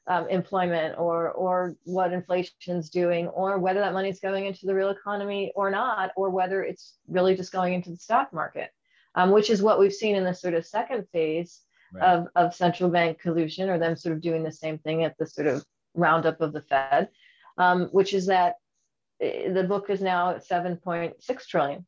um, 0.07 0.27
employment 0.29 0.97
or 0.99 1.31
or 1.31 1.75
what 1.83 2.13
inflation's 2.13 2.89
doing 2.89 3.27
or 3.29 3.57
whether 3.57 3.79
that 3.79 3.93
money 3.93 4.09
is 4.09 4.19
going 4.19 4.45
into 4.45 4.65
the 4.65 4.75
real 4.75 4.89
economy 4.89 5.51
or 5.55 5.71
not 5.71 6.11
or 6.15 6.29
whether 6.29 6.63
it's 6.63 6.97
really 7.07 7.35
just 7.35 7.51
going 7.51 7.73
into 7.73 7.89
the 7.89 7.97
stock 7.97 8.31
market 8.31 8.69
um, 9.15 9.31
which 9.31 9.49
is 9.49 9.63
what 9.63 9.79
we've 9.79 9.93
seen 9.93 10.15
in 10.15 10.23
the 10.23 10.33
sort 10.33 10.53
of 10.53 10.65
second 10.65 11.07
phase 11.11 11.61
right. 11.91 12.03
of, 12.03 12.27
of 12.35 12.53
central 12.53 12.89
bank 12.89 13.19
collusion 13.19 13.67
or 13.67 13.79
them 13.79 13.95
sort 13.95 14.13
of 14.13 14.21
doing 14.21 14.43
the 14.43 14.51
same 14.51 14.77
thing 14.77 15.03
at 15.03 15.17
the 15.17 15.25
sort 15.25 15.47
of 15.47 15.65
roundup 15.95 16.41
of 16.41 16.53
the 16.53 16.61
Fed, 16.61 17.09
um, 17.57 17.87
which 17.91 18.13
is 18.13 18.27
that 18.27 18.55
eh, 19.21 19.51
the 19.51 19.63
book 19.63 19.89
is 19.89 20.01
now 20.01 20.31
at 20.31 20.47
7.6 20.47 21.47
trillion 21.47 21.85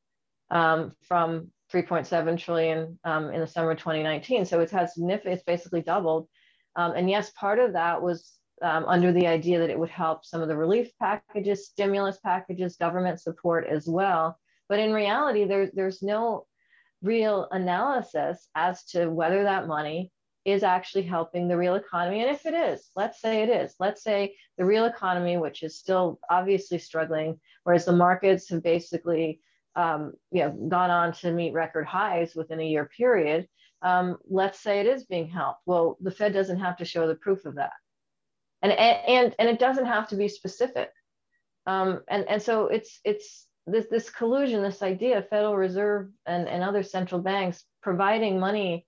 um, 0.50 0.94
from 1.02 1.52
3.7 1.74 2.38
trillion 2.40 2.98
um, 3.04 3.30
in 3.32 3.42
the 3.42 3.48
summer 3.48 3.72
of 3.72 3.80
2019. 3.80 4.46
So 4.46 4.60
it's 4.60 4.72
had 4.72 4.90
significant, 4.90 5.36
it's 5.36 5.44
basically 5.44 5.82
doubled. 5.82 6.28
Um, 6.76 6.94
and 6.96 7.10
yes, 7.10 7.32
part 7.32 7.60
of 7.60 7.74
that 7.74 8.02
was 8.02 8.34
um, 8.62 8.86
under 8.86 9.12
the 9.12 9.28
idea 9.28 9.60
that 9.60 9.70
it 9.70 9.78
would 9.78 9.90
help 9.90 10.26
some 10.26 10.42
of 10.42 10.48
the 10.48 10.56
relief 10.56 10.90
packages, 11.00 11.68
stimulus 11.68 12.18
packages, 12.24 12.78
government 12.78 13.22
support 13.22 13.68
as 13.68 13.88
well. 13.88 14.40
But 14.70 14.80
in 14.80 14.94
reality, 14.94 15.46
there, 15.46 15.70
there's 15.74 16.02
no 16.02 16.46
real 17.02 17.48
analysis 17.52 18.48
as 18.56 18.84
to 18.86 19.08
whether 19.08 19.44
that 19.44 19.68
money 19.68 20.12
is 20.48 20.64
actually 20.64 21.04
helping 21.04 21.50
the 21.50 21.58
real 21.58 21.76
economy. 21.76 22.22
And 22.22 22.32
if 22.32 22.46
it 22.46 22.54
is, 22.54 22.90
let's 22.96 23.20
say 23.20 23.44
it 23.44 23.50
is, 23.50 23.76
let's 23.82 24.02
say 24.02 24.34
the 24.58 24.64
real 24.64 24.86
economy, 24.86 25.36
which 25.36 25.62
is 25.62 25.78
still 25.78 26.22
obviously 26.30 26.80
struggling, 26.80 27.38
whereas 27.66 27.84
the 27.84 27.92
markets 27.92 28.50
have 28.50 28.64
basically 28.64 29.42
um, 29.76 30.14
you 30.32 30.44
know, 30.44 30.52
gone 30.70 30.90
on 30.90 31.12
to 31.16 31.34
meet 31.34 31.52
record 31.52 31.86
highs 31.86 32.34
within 32.34 32.62
a 32.62 32.66
year 32.66 32.90
period. 32.96 33.46
Um, 33.82 34.16
let's 34.30 34.62
say 34.62 34.80
it 34.80 34.88
is 34.88 35.04
being 35.04 35.28
helped. 35.28 35.60
Well, 35.66 35.98
the 36.00 36.12
Fed 36.12 36.32
doesn't 36.32 36.62
have 36.62 36.78
to 36.78 36.86
show 36.86 37.08
the 37.08 37.16
proof 37.16 37.44
of 37.44 37.56
that. 37.56 37.74
And, 38.62 38.72
and, 38.72 39.36
and 39.38 39.50
it 39.50 39.60
doesn't 39.60 39.86
have 39.86 40.08
to 40.10 40.16
be 40.16 40.30
specific. 40.30 40.90
Um, 41.66 42.04
and, 42.08 42.24
and 42.30 42.42
so 42.42 42.68
it's, 42.68 43.02
it's 43.04 43.48
this, 43.68 43.88
this 43.92 44.10
collusion, 44.10 44.62
this 44.62 44.82
idea, 44.82 45.18
of 45.18 45.28
Federal 45.28 45.58
Reserve 45.58 46.08
and, 46.26 46.48
and 46.48 46.64
other 46.64 46.84
central 46.84 47.22
banks 47.22 47.66
providing 47.84 48.40
money 48.40 48.88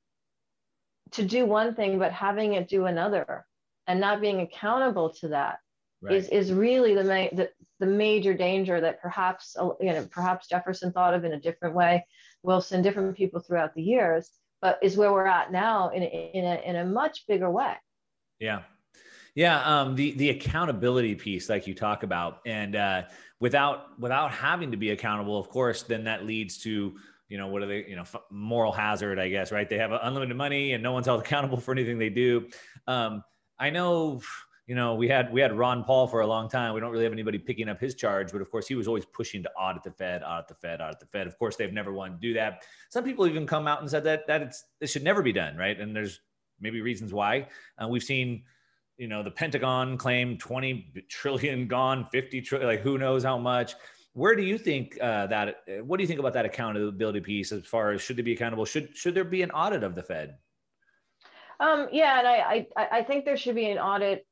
to 1.12 1.24
do 1.24 1.46
one 1.46 1.76
thing 1.76 2.00
but 2.00 2.12
having 2.12 2.54
it 2.54 2.68
do 2.68 2.86
another 2.86 3.46
and 3.88 4.00
not 4.00 4.22
being 4.22 4.42
accountable 4.42 5.10
to 5.10 5.30
that 5.30 5.60
right. 6.02 6.16
is 6.16 6.30
is 6.30 6.54
really 6.54 6.94
the, 6.94 7.04
ma- 7.04 7.36
the 7.36 7.50
the 7.80 7.86
major 7.86 8.34
danger 8.34 8.80
that 8.82 9.02
perhaps 9.02 9.56
uh, 9.60 9.70
you 9.80 9.92
know 9.92 10.08
perhaps 10.12 10.48
Jefferson 10.48 10.92
thought 10.92 11.14
of 11.14 11.26
in 11.26 11.34
a 11.34 11.40
different 11.40 11.76
way, 11.76 12.06
Wilson, 12.44 12.82
different 12.82 13.16
people 13.16 13.40
throughout 13.40 13.74
the 13.74 13.82
years, 13.82 14.30
but 14.62 14.80
is 14.82 14.98
where 14.98 15.12
we're 15.12 15.26
at 15.26 15.52
now 15.52 15.90
in 15.90 16.04
a, 16.04 16.32
in 16.34 16.46
a 16.46 16.62
in 16.66 16.76
a 16.76 16.86
much 16.86 17.26
bigger 17.28 17.50
way. 17.50 17.74
Yeah, 18.40 18.62
yeah. 19.36 19.64
Um, 19.64 19.96
the 19.96 20.12
the 20.12 20.30
accountability 20.30 21.16
piece, 21.16 21.50
like 21.50 21.68
you 21.68 21.74
talk 21.74 22.04
about, 22.04 22.40
and 22.46 22.76
uh, 22.76 23.04
without 23.40 24.00
without 24.00 24.32
having 24.32 24.72
to 24.72 24.78
be 24.78 24.92
accountable, 24.92 25.40
of 25.40 25.50
course, 25.50 25.84
then 25.84 26.04
that 26.06 26.26
leads 26.26 26.58
to 26.60 26.96
you 27.30 27.38
know, 27.38 27.48
what 27.48 27.62
are 27.62 27.68
they, 27.68 27.86
you 27.88 27.96
know, 27.96 28.04
moral 28.32 28.72
hazard, 28.72 29.20
I 29.20 29.30
guess, 29.30 29.52
right? 29.52 29.70
They 29.70 29.78
have 29.78 29.92
unlimited 29.92 30.36
money 30.36 30.74
and 30.74 30.84
no 30.84 30.92
one's 30.92 31.06
held 31.06 31.22
accountable 31.22 31.58
for 31.58 31.72
anything 31.72 32.00
they 32.00 32.10
do. 32.10 32.48
Um, 32.88 33.24
I 33.60 33.70
know, 33.70 34.22
you 34.66 34.76
know, 34.76 34.96
we 34.96 35.08
had 35.08 35.32
we 35.32 35.40
had 35.40 35.56
Ron 35.56 35.84
Paul 35.84 36.08
for 36.08 36.22
a 36.22 36.28
long 36.28 36.50
time. 36.50 36.74
We 36.74 36.80
don't 36.80 36.92
really 36.92 37.04
have 37.04 37.14
anybody 37.14 37.38
picking 37.38 37.70
up 37.70 37.80
his 37.80 37.96
charge, 37.96 38.32
but 38.32 38.42
of 38.42 38.50
course 38.52 38.68
he 38.68 38.76
was 38.76 38.88
always 38.88 39.06
pushing 39.06 39.44
to 39.44 39.52
audit 39.52 39.84
the 39.84 39.92
Fed, 39.92 40.24
audit 40.24 40.48
the 40.48 40.56
Fed, 40.56 40.82
audit 40.82 41.00
the 41.00 41.06
Fed. 41.06 41.28
Of 41.28 41.38
course, 41.38 41.56
they've 41.56 41.74
never 41.74 41.94
wanted 41.94 42.22
to 42.22 42.28
do 42.28 42.34
that. 42.34 42.64
Some 42.90 43.04
people 43.04 43.28
even 43.28 43.46
come 43.46 43.68
out 43.68 43.82
and 43.82 43.90
said 43.90 44.04
that 44.06 44.28
that 44.28 44.42
it's 44.42 44.66
it 44.82 44.88
should 44.88 45.04
never 45.04 45.22
be 45.22 45.32
done, 45.32 45.56
right? 45.56 45.80
And 45.80 45.96
there's 45.96 46.22
maybe 46.60 46.82
reasons 46.82 47.14
why. 47.14 47.48
Uh, 47.82 47.88
we've 47.88 48.04
seen, 48.04 48.44
you 48.98 49.08
know, 49.08 49.24
the 49.24 49.32
Pentagon 49.32 49.98
claim 49.98 50.38
20 50.38 50.94
trillion 51.10 51.68
gone, 51.68 52.08
50 52.12 52.42
trillion, 52.42 52.70
like 52.70 52.82
who 52.82 52.98
knows 52.98 53.24
how 53.24 53.38
much 53.38 53.76
where 54.14 54.36
do 54.36 54.44
you 54.44 54.58
think 54.58 54.98
uh, 55.02 55.28
that? 55.28 55.62
Uh, 55.68 55.84
what 55.84 55.98
do 55.98 56.04
you 56.04 56.08
think 56.08 56.20
about 56.20 56.34
that 56.34 56.46
accountability 56.46 57.22
piece 57.22 57.52
as 57.52 57.66
far 57.66 57.92
as 57.92 58.02
should 58.02 58.18
they 58.18 58.22
be 58.22 58.34
accountable? 58.34 58.66
Should 58.66 58.96
should 58.96 59.16
there 59.16 59.24
be 59.24 59.42
an 59.42 59.52
audit 59.52 59.84
of 59.84 59.96
the 59.96 60.04
Fed? 60.04 60.38
Um, 61.60 61.88
yeah, 61.92 62.20
and 62.20 62.28
I, 62.28 62.68
I 62.76 63.00
I 63.00 63.04
think 63.04 63.26
there 63.26 63.38
should 63.38 63.56
be 63.56 63.70
an 63.70 63.78
audit 63.78 64.26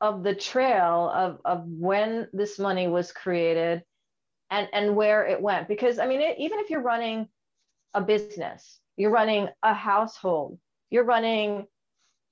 of 0.00 0.22
the 0.22 0.34
trail 0.34 1.10
of 1.14 1.40
of 1.44 1.66
when 1.66 2.28
this 2.32 2.58
money 2.58 2.88
was 2.88 3.12
created, 3.12 3.82
and 4.50 4.68
and 4.72 4.94
where 4.94 5.26
it 5.26 5.40
went. 5.40 5.68
Because 5.68 5.98
I 5.98 6.06
mean, 6.06 6.20
it, 6.20 6.36
even 6.38 6.60
if 6.60 6.70
you're 6.70 6.82
running 6.82 7.28
a 7.92 8.00
business, 8.00 8.80
you're 8.96 9.10
running 9.10 9.48
a 9.62 9.74
household, 9.74 10.58
you're 10.90 11.04
running 11.04 11.66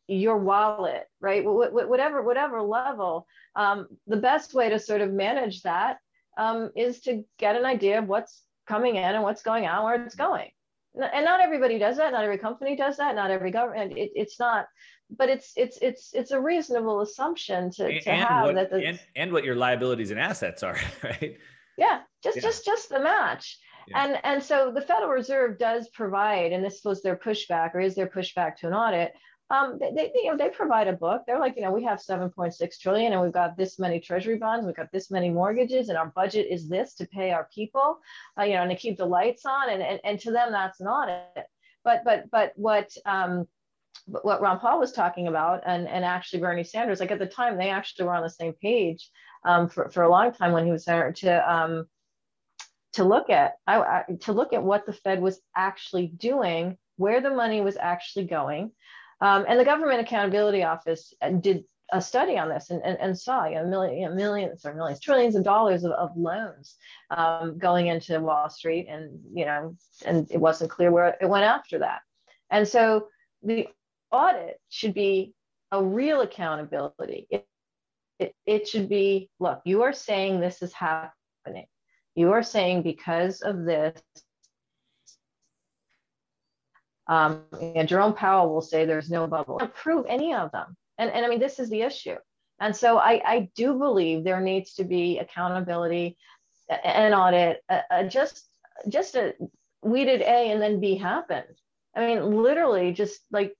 your 0.08 0.36
wallet, 0.38 1.06
right? 1.20 1.44
Whatever 1.44 2.22
whatever 2.22 2.62
level, 2.62 3.26
um, 3.56 3.88
the 4.06 4.16
best 4.16 4.54
way 4.54 4.68
to 4.68 4.78
sort 4.78 5.00
of 5.00 5.12
manage 5.12 5.62
that 5.62 5.98
um, 6.36 6.70
is 6.76 7.00
to 7.02 7.24
get 7.38 7.56
an 7.56 7.64
idea 7.64 7.98
of 7.98 8.08
what's 8.08 8.42
coming 8.66 8.96
in 8.96 9.14
and 9.14 9.22
what's 9.22 9.42
going 9.42 9.66
out, 9.66 9.84
where 9.84 10.02
it's 10.02 10.14
going. 10.14 10.50
And 10.94 11.24
not 11.24 11.40
everybody 11.40 11.78
does 11.78 11.96
that. 11.96 12.12
Not 12.12 12.24
every 12.24 12.38
company 12.38 12.76
does 12.76 12.98
that. 12.98 13.14
Not 13.14 13.30
every 13.30 13.50
government. 13.50 13.96
It, 13.96 14.12
it's 14.14 14.38
not, 14.38 14.66
but 15.10 15.30
it's 15.30 15.52
it's 15.56 15.78
it's 15.80 16.12
it's 16.12 16.32
a 16.32 16.40
reasonable 16.40 17.00
assumption 17.00 17.70
to, 17.72 18.00
to 18.00 18.10
and 18.10 18.22
have 18.22 18.44
what, 18.46 18.54
that. 18.56 18.70
The, 18.70 18.86
and, 18.86 19.00
and 19.16 19.32
what 19.32 19.44
your 19.44 19.56
liabilities 19.56 20.10
and 20.10 20.20
assets 20.20 20.62
are, 20.62 20.76
right? 21.02 21.38
Yeah, 21.78 22.00
just 22.22 22.36
yeah. 22.36 22.42
just 22.42 22.64
just 22.66 22.88
the 22.90 23.00
match. 23.00 23.58
Yeah. 23.88 24.04
And 24.04 24.18
and 24.22 24.42
so 24.42 24.70
the 24.70 24.82
Federal 24.82 25.10
Reserve 25.10 25.58
does 25.58 25.88
provide, 25.88 26.52
and 26.52 26.62
this 26.62 26.82
was 26.84 27.02
their 27.02 27.16
pushback, 27.16 27.74
or 27.74 27.80
is 27.80 27.94
their 27.94 28.08
pushback 28.08 28.56
to 28.56 28.66
an 28.66 28.74
audit. 28.74 29.12
Um, 29.52 29.78
they, 29.78 29.92
they, 29.92 30.10
you 30.14 30.30
know, 30.30 30.36
they 30.38 30.48
provide 30.48 30.88
a 30.88 30.94
book. 30.94 31.24
They're 31.26 31.38
like, 31.38 31.56
you 31.56 31.62
know, 31.62 31.72
we 31.72 31.84
have 31.84 31.98
7.6 31.98 32.80
trillion, 32.80 33.12
and 33.12 33.20
we've 33.20 33.32
got 33.32 33.54
this 33.54 33.78
many 33.78 34.00
treasury 34.00 34.38
bonds, 34.38 34.64
we've 34.64 34.74
got 34.74 34.90
this 34.92 35.10
many 35.10 35.28
mortgages, 35.28 35.90
and 35.90 35.98
our 35.98 36.10
budget 36.16 36.46
is 36.50 36.70
this 36.70 36.94
to 36.94 37.06
pay 37.06 37.32
our 37.32 37.48
people, 37.54 37.98
uh, 38.40 38.44
you 38.44 38.54
know, 38.54 38.62
and 38.62 38.70
to 38.70 38.76
keep 38.76 38.96
the 38.96 39.04
lights 39.04 39.44
on. 39.44 39.68
And, 39.68 39.82
and 39.82 40.00
and 40.04 40.18
to 40.20 40.32
them, 40.32 40.52
that's 40.52 40.80
an 40.80 40.86
audit. 40.86 41.46
But 41.84 42.02
but 42.02 42.30
but 42.30 42.52
what 42.56 42.90
um, 43.04 43.46
what 44.06 44.40
Ron 44.40 44.58
Paul 44.58 44.80
was 44.80 44.92
talking 44.92 45.28
about, 45.28 45.62
and 45.66 45.86
and 45.86 46.02
actually 46.02 46.40
Bernie 46.40 46.64
Sanders, 46.64 47.00
like 47.00 47.10
at 47.10 47.18
the 47.18 47.26
time, 47.26 47.58
they 47.58 47.68
actually 47.68 48.06
were 48.06 48.14
on 48.14 48.22
the 48.22 48.30
same 48.30 48.54
page 48.54 49.10
um, 49.44 49.68
for 49.68 49.90
for 49.90 50.02
a 50.02 50.10
long 50.10 50.32
time 50.32 50.52
when 50.52 50.64
he 50.64 50.72
was 50.72 50.86
there 50.86 51.12
to 51.12 51.52
um, 51.52 51.86
to 52.94 53.04
look 53.04 53.28
at 53.28 53.56
I, 53.66 53.80
I, 53.80 54.04
to 54.22 54.32
look 54.32 54.54
at 54.54 54.62
what 54.62 54.86
the 54.86 54.94
Fed 54.94 55.20
was 55.20 55.40
actually 55.54 56.06
doing, 56.06 56.78
where 56.96 57.20
the 57.20 57.34
money 57.34 57.60
was 57.60 57.76
actually 57.76 58.24
going, 58.24 58.72
um, 59.22 59.44
and 59.48 59.58
the 59.58 59.64
Government 59.64 60.00
Accountability 60.00 60.64
Office 60.64 61.14
uh, 61.22 61.30
did 61.30 61.64
a 61.92 62.00
study 62.00 62.36
on 62.38 62.48
this 62.48 62.70
and, 62.70 62.82
and, 62.82 62.98
and 63.00 63.18
saw 63.18 63.46
you 63.46 63.54
know, 63.54 63.66
million, 63.66 63.98
you 63.98 64.08
know, 64.08 64.14
millions 64.14 64.64
or 64.66 64.74
millions, 64.74 64.98
trillions 64.98 65.36
of 65.36 65.44
dollars 65.44 65.84
of, 65.84 65.92
of 65.92 66.10
loans 66.16 66.76
um, 67.10 67.56
going 67.58 67.86
into 67.86 68.18
Wall 68.20 68.50
Street, 68.50 68.88
and 68.88 69.20
you 69.32 69.44
know, 69.44 69.76
and 70.04 70.28
it 70.30 70.38
wasn't 70.38 70.70
clear 70.70 70.90
where 70.90 71.16
it 71.20 71.28
went 71.28 71.44
after 71.44 71.78
that. 71.78 72.00
And 72.50 72.66
so 72.66 73.06
the 73.42 73.68
audit 74.10 74.60
should 74.68 74.92
be 74.92 75.34
a 75.70 75.82
real 75.82 76.22
accountability. 76.22 77.26
It, 77.30 77.46
it, 78.18 78.34
it 78.44 78.68
should 78.68 78.88
be, 78.88 79.30
look, 79.38 79.60
you 79.64 79.82
are 79.82 79.92
saying 79.92 80.40
this 80.40 80.62
is 80.62 80.72
happening. 80.72 81.66
You 82.14 82.32
are 82.32 82.42
saying 82.42 82.82
because 82.82 83.40
of 83.40 83.64
this, 83.64 84.02
um, 87.12 87.42
and 87.60 87.86
Jerome 87.86 88.14
Powell 88.14 88.50
will 88.50 88.62
say 88.62 88.86
there's 88.86 89.10
no 89.10 89.26
bubble. 89.26 89.58
prove 89.74 90.06
any 90.08 90.32
of 90.32 90.50
them. 90.50 90.74
And, 90.96 91.10
and 91.10 91.26
I 91.26 91.28
mean, 91.28 91.40
this 91.40 91.58
is 91.58 91.68
the 91.68 91.82
issue. 91.82 92.16
And 92.58 92.74
so 92.74 92.96
I, 92.96 93.20
I 93.26 93.50
do 93.54 93.78
believe 93.78 94.24
there 94.24 94.40
needs 94.40 94.74
to 94.74 94.84
be 94.84 95.18
accountability 95.18 96.16
and 96.82 97.14
audit. 97.14 97.62
Uh, 97.68 97.80
uh, 97.90 98.04
just 98.04 98.46
just 98.88 99.14
a 99.14 99.34
we 99.82 100.04
did 100.04 100.22
A 100.22 100.52
and 100.52 100.62
then 100.62 100.80
B 100.80 100.96
happened. 100.96 101.54
I 101.94 102.06
mean, 102.06 102.42
literally 102.42 102.92
just 102.92 103.20
like 103.30 103.54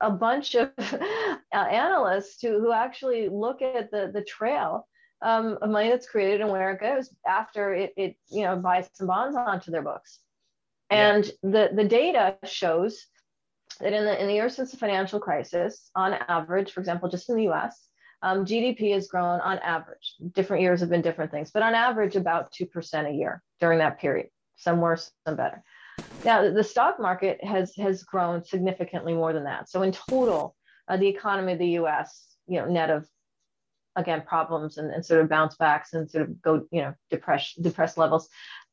a 0.00 0.10
bunch 0.10 0.56
of 0.56 0.72
uh, 0.78 1.36
analysts 1.54 2.42
who, 2.42 2.60
who 2.60 2.70
actually 2.70 3.30
look 3.30 3.62
at 3.62 3.90
the, 3.90 4.10
the 4.12 4.22
trail 4.22 4.86
um, 5.22 5.56
of 5.62 5.70
money 5.70 5.88
that's 5.88 6.08
created 6.08 6.42
and 6.42 6.50
where 6.50 6.72
it 6.72 6.80
goes 6.80 7.08
after 7.26 7.72
it, 7.72 7.94
it 7.96 8.16
you 8.28 8.42
know 8.42 8.56
buys 8.56 8.90
some 8.92 9.06
bonds 9.06 9.34
onto 9.36 9.70
their 9.70 9.82
books. 9.82 10.18
And 10.90 11.24
yeah. 11.24 11.32
the, 11.42 11.70
the 11.74 11.84
data 11.84 12.36
shows 12.44 13.06
that 13.80 13.92
in 13.92 14.04
the, 14.04 14.20
in 14.20 14.28
the 14.28 14.34
years 14.34 14.54
since 14.54 14.70
the 14.70 14.76
financial 14.76 15.20
crisis, 15.20 15.90
on 15.94 16.14
average, 16.28 16.72
for 16.72 16.80
example, 16.80 17.08
just 17.08 17.28
in 17.28 17.36
the 17.36 17.48
US, 17.50 17.88
um, 18.22 18.44
GDP 18.44 18.94
has 18.94 19.08
grown 19.08 19.40
on 19.40 19.58
average. 19.58 20.14
Different 20.32 20.62
years 20.62 20.80
have 20.80 20.88
been 20.88 21.02
different 21.02 21.30
things, 21.30 21.50
but 21.50 21.62
on 21.62 21.74
average, 21.74 22.16
about 22.16 22.52
2% 22.52 23.08
a 23.08 23.12
year 23.12 23.42
during 23.60 23.78
that 23.78 24.00
period. 24.00 24.28
Some 24.56 24.80
worse, 24.80 25.10
some 25.26 25.36
better. 25.36 25.62
Now, 26.24 26.50
the 26.50 26.64
stock 26.64 26.98
market 26.98 27.42
has, 27.44 27.74
has 27.76 28.02
grown 28.02 28.42
significantly 28.44 29.12
more 29.12 29.32
than 29.32 29.44
that. 29.44 29.68
So, 29.68 29.82
in 29.82 29.92
total, 29.92 30.56
uh, 30.88 30.96
the 30.96 31.08
economy 31.08 31.52
of 31.52 31.58
the 31.58 31.68
US, 31.80 32.36
you 32.46 32.58
know, 32.58 32.66
net 32.66 32.90
of 32.90 33.06
again 33.96 34.22
problems 34.26 34.76
and, 34.78 34.92
and 34.92 35.04
sort 35.04 35.20
of 35.20 35.28
bounce 35.28 35.56
backs 35.56 35.94
and 35.94 36.10
sort 36.10 36.28
of 36.28 36.42
go, 36.42 36.66
you 36.70 36.82
know, 36.82 36.94
depress 37.10 37.54
depressed 37.54 37.98
levels, 37.98 38.28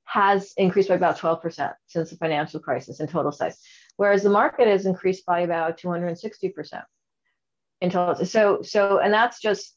has 0.05 0.53
increased 0.57 0.89
by 0.89 0.95
about 0.95 1.17
12% 1.17 1.73
since 1.87 2.09
the 2.09 2.17
financial 2.17 2.59
crisis 2.59 2.99
in 2.99 3.07
total 3.07 3.31
size, 3.31 3.57
whereas 3.97 4.23
the 4.23 4.29
market 4.29 4.67
has 4.67 4.85
increased 4.85 5.25
by 5.25 5.41
about 5.41 5.79
260% 5.79 6.83
in 7.81 7.89
total. 7.89 8.25
So, 8.25 8.61
so, 8.61 8.99
and 8.99 9.13
that's 9.13 9.39
just 9.39 9.75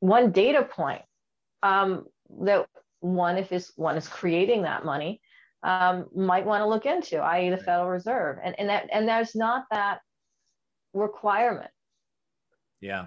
one 0.00 0.32
data 0.32 0.62
point 0.62 1.02
um, 1.62 2.06
that 2.42 2.66
one, 3.00 3.38
if 3.38 3.52
is 3.52 3.72
one 3.76 3.96
is 3.96 4.08
creating 4.08 4.62
that 4.62 4.84
money, 4.84 5.20
um, 5.62 6.06
might 6.14 6.44
want 6.44 6.62
to 6.62 6.68
look 6.68 6.86
into, 6.86 7.18
i.e., 7.18 7.50
the 7.50 7.56
Federal 7.56 7.88
Reserve, 7.88 8.38
and 8.42 8.58
and 8.58 8.68
that 8.68 8.88
and 8.92 9.08
there's 9.08 9.34
not 9.34 9.64
that 9.70 10.00
requirement. 10.92 11.70
Yeah. 12.80 13.06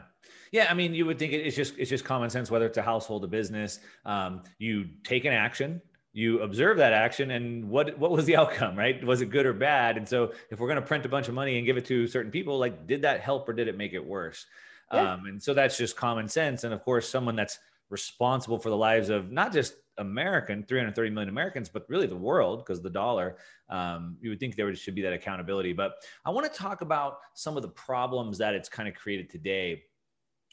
Yeah, 0.52 0.68
I 0.70 0.74
mean, 0.74 0.94
you 0.94 1.06
would 1.06 1.20
think 1.20 1.32
it's 1.32 1.56
just 1.56 1.78
it's 1.78 1.90
just 1.90 2.04
common 2.04 2.30
sense. 2.30 2.50
Whether 2.50 2.66
it's 2.66 2.78
a 2.78 2.82
household, 2.82 3.24
a 3.24 3.28
business, 3.28 3.80
um, 4.06 4.44
you 4.58 4.90
take 5.04 5.26
an 5.26 5.34
action, 5.34 5.82
you 6.12 6.42
observe 6.42 6.78
that 6.78 6.94
action 6.94 7.32
and 7.32 7.70
what 7.70 7.98
what 7.98 8.12
was 8.12 8.26
the 8.26 8.36
outcome 8.42 8.78
right? 8.78 9.04
Was 9.06 9.22
it 9.22 9.30
good 9.30 9.46
or 9.46 9.54
bad? 9.54 9.98
And 9.98 10.08
so 10.08 10.34
if 10.50 10.60
we're 10.60 10.68
going 10.68 10.82
to 10.82 10.88
print 10.88 11.06
a 11.06 11.10
bunch 11.10 11.28
of 11.28 11.34
money 11.34 11.58
and 11.58 11.66
give 11.66 11.78
it 11.78 11.86
to 11.86 12.08
certain 12.08 12.32
people 12.32 12.58
like 12.58 12.88
did 12.88 13.04
that 13.04 13.22
help 13.22 13.48
or 13.48 13.54
did 13.54 13.68
it 13.68 13.78
make 13.78 13.94
it 13.94 14.06
worse? 14.06 14.46
Yeah. 14.92 15.14
um, 15.14 15.26
and 15.28 15.42
so 15.42 15.54
that's 15.54 15.78
just 15.78 15.96
common 15.96 16.28
sense. 16.28 16.64
And 16.64 16.74
of 16.74 16.84
course 16.84 17.08
someone 17.08 17.36
that's 17.36 17.60
responsible 17.90 18.60
for 18.60 18.70
the 18.70 18.78
lives 18.78 19.10
of 19.10 19.32
not 19.32 19.52
just 19.52 19.74
american 19.98 20.64
330 20.64 21.10
million 21.10 21.28
americans 21.28 21.68
but 21.68 21.90
really 21.90 22.06
the 22.06 22.16
world 22.16 22.64
because 22.64 22.82
the 22.82 22.90
dollar 22.90 23.36
um, 23.70 24.16
you 24.22 24.30
would 24.30 24.40
think 24.40 24.56
there 24.56 24.74
should 24.76 24.96
be 24.96 25.02
that 25.02 25.14
accountability. 25.14 25.74
But 25.74 25.94
i 26.26 26.30
want 26.30 26.52
to 26.52 26.58
talk 26.58 26.82
about 26.82 27.20
some 27.34 27.56
of 27.56 27.64
the 27.64 27.70
problems 27.70 28.38
that 28.40 28.56
it's 28.56 28.70
kind 28.70 28.90
of 28.90 28.96
created 28.96 29.30
today. 29.30 29.84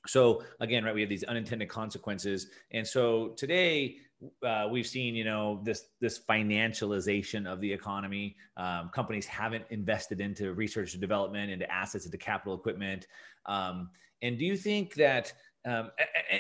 So 0.07 0.43
again 0.61 0.85
right 0.85 0.95
we 0.95 1.01
have 1.01 1.11
these 1.11 1.25
unintended 1.25 1.69
consequences. 1.69 2.49
And 2.73 2.87
so 2.87 3.29
today 3.37 3.99
uh, 4.45 4.69
we've 4.71 4.87
seen, 4.87 5.15
you 5.15 5.25
know, 5.25 5.61
this 5.63 5.87
this 6.01 6.19
financialization 6.19 7.47
of 7.51 7.61
the 7.61 7.73
economy. 7.73 8.37
Um, 8.57 8.91
companies 8.95 9.27
haven't 9.27 9.65
invested 9.71 10.21
into 10.21 10.53
research 10.53 10.93
and 10.93 11.01
development, 11.01 11.51
into 11.51 11.71
assets, 11.71 12.07
into 12.07 12.19
capital 12.19 12.55
equipment. 12.55 13.07
Um, 13.47 13.91
and 14.23 14.39
do 14.39 14.45
you 14.45 14.57
think 14.57 14.95
that? 14.95 15.33
Um, 15.65 15.91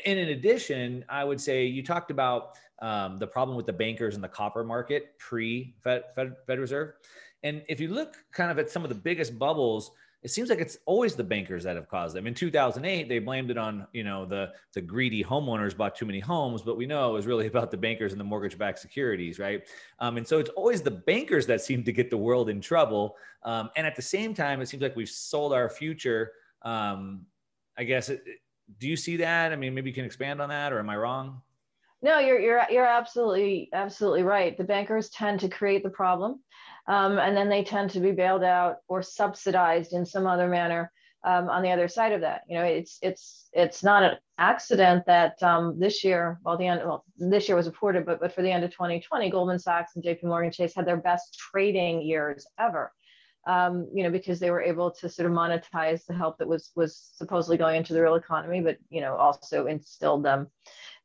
and 0.04 0.18
in 0.18 0.28
addition, 0.28 1.04
I 1.08 1.24
would 1.24 1.40
say 1.40 1.66
you 1.66 1.82
talked 1.82 2.10
about 2.10 2.56
um, 2.80 3.18
the 3.18 3.26
problem 3.26 3.56
with 3.56 3.66
the 3.66 3.72
bankers 3.72 4.14
in 4.14 4.20
the 4.20 4.28
copper 4.28 4.62
market 4.62 5.18
pre 5.18 5.74
Fed, 5.82 6.04
Fed, 6.14 6.36
Fed 6.46 6.58
Reserve. 6.58 6.92
And 7.42 7.62
if 7.68 7.80
you 7.80 7.88
look 7.88 8.16
kind 8.32 8.50
of 8.50 8.58
at 8.58 8.70
some 8.70 8.82
of 8.82 8.88
the 8.88 8.94
biggest 8.94 9.38
bubbles, 9.38 9.90
it 10.22 10.30
seems 10.30 10.48
like 10.50 10.58
it's 10.58 10.78
always 10.86 11.14
the 11.14 11.22
bankers 11.22 11.62
that 11.64 11.76
have 11.76 11.88
caused 11.88 12.14
them. 12.16 12.26
In 12.26 12.34
2008, 12.34 13.08
they 13.08 13.18
blamed 13.18 13.50
it 13.50 13.58
on 13.58 13.86
you 13.92 14.02
know 14.02 14.24
the 14.24 14.52
the 14.74 14.80
greedy 14.80 15.22
homeowners 15.22 15.76
bought 15.76 15.94
too 15.94 16.06
many 16.06 16.20
homes, 16.20 16.62
but 16.62 16.76
we 16.76 16.86
know 16.86 17.10
it 17.10 17.12
was 17.12 17.26
really 17.26 17.46
about 17.52 17.70
the 17.70 17.76
bankers 17.76 18.12
and 18.12 18.20
the 18.20 18.24
mortgage-backed 18.24 18.78
securities, 18.78 19.38
right? 19.38 19.66
Um, 20.00 20.16
and 20.16 20.26
so 20.26 20.38
it's 20.38 20.50
always 20.50 20.82
the 20.82 20.90
bankers 20.90 21.46
that 21.46 21.60
seem 21.60 21.84
to 21.84 21.92
get 21.92 22.10
the 22.10 22.16
world 22.16 22.48
in 22.48 22.60
trouble. 22.60 23.16
Um, 23.42 23.70
and 23.76 23.86
at 23.86 23.94
the 23.94 24.02
same 24.02 24.34
time, 24.34 24.60
it 24.60 24.66
seems 24.66 24.82
like 24.82 24.96
we've 24.96 25.08
sold 25.08 25.52
our 25.52 25.68
future. 25.68 26.32
Um, 26.62 27.26
I 27.78 27.84
guess. 27.84 28.08
It, 28.08 28.22
do 28.78 28.88
you 28.88 28.96
see 28.96 29.16
that? 29.18 29.52
I 29.52 29.56
mean, 29.56 29.74
maybe 29.74 29.90
you 29.90 29.94
can 29.94 30.04
expand 30.04 30.42
on 30.42 30.48
that, 30.48 30.72
or 30.72 30.80
am 30.80 30.90
I 30.90 30.96
wrong? 30.96 31.40
No, 32.02 32.18
you're 32.18 32.38
you're 32.38 32.66
you're 32.70 32.86
absolutely 32.86 33.68
absolutely 33.72 34.22
right. 34.22 34.56
The 34.56 34.64
bankers 34.64 35.08
tend 35.10 35.40
to 35.40 35.48
create 35.48 35.82
the 35.82 35.90
problem 35.90 36.40
um, 36.89 37.18
and 37.18 37.37
then 37.37 37.49
they 37.49 37.64
tend 37.64 37.91
to 37.91 38.01
be 38.01 38.12
bailed 38.12 38.45
out 38.45 38.76
or 38.89 39.03
subsidized 39.03 39.93
in 39.93 40.07
some 40.07 40.26
other 40.26 40.49
manner 40.49 40.93
um, 41.24 41.49
on 41.49 41.62
the 41.62 41.70
other 41.70 41.89
side 41.89 42.12
of 42.12 42.20
that. 42.20 42.43
You 42.49 42.57
know, 42.59 42.64
it's 42.64 42.99
it's 43.03 43.49
it's 43.53 43.82
not 43.82 44.05
an 44.05 44.16
accident 44.39 45.05
that 45.07 45.43
um, 45.43 45.78
this 45.78 46.05
year, 46.05 46.39
well, 46.45 46.57
the 46.57 46.66
end, 46.66 46.82
well, 46.84 47.05
this 47.18 47.49
year 47.49 47.57
was 47.57 47.66
reported, 47.66 48.07
but 48.07 48.20
but 48.20 48.32
for 48.32 48.43
the 48.43 48.51
end 48.51 48.64
of 48.64 48.70
2020, 48.70 49.30
Goldman 49.30 49.59
Sachs 49.59 49.97
and 49.97 50.05
J.P. 50.05 50.26
Morgan 50.26 50.53
Chase 50.53 50.74
had 50.74 50.87
their 50.87 50.97
best 50.97 51.37
trading 51.37 52.01
years 52.03 52.47
ever. 52.59 52.93
Um, 53.49 53.88
you 53.94 54.03
know, 54.03 54.11
because 54.11 54.40
they 54.40 54.51
were 54.51 54.61
able 54.61 54.90
to 54.90 55.09
sort 55.09 55.30
of 55.30 55.36
monetize 55.36 56.05
the 56.05 56.14
help 56.14 56.38
that 56.38 56.49
was 56.49 56.72
was 56.74 57.12
supposedly 57.14 57.57
going 57.57 57.76
into 57.76 57.94
the 57.94 58.03
real 58.03 58.16
economy, 58.16 58.61
but 58.61 58.76
you 58.90 59.01
know, 59.01 59.14
also 59.14 59.66
instilled 59.66 60.24
them 60.24 60.49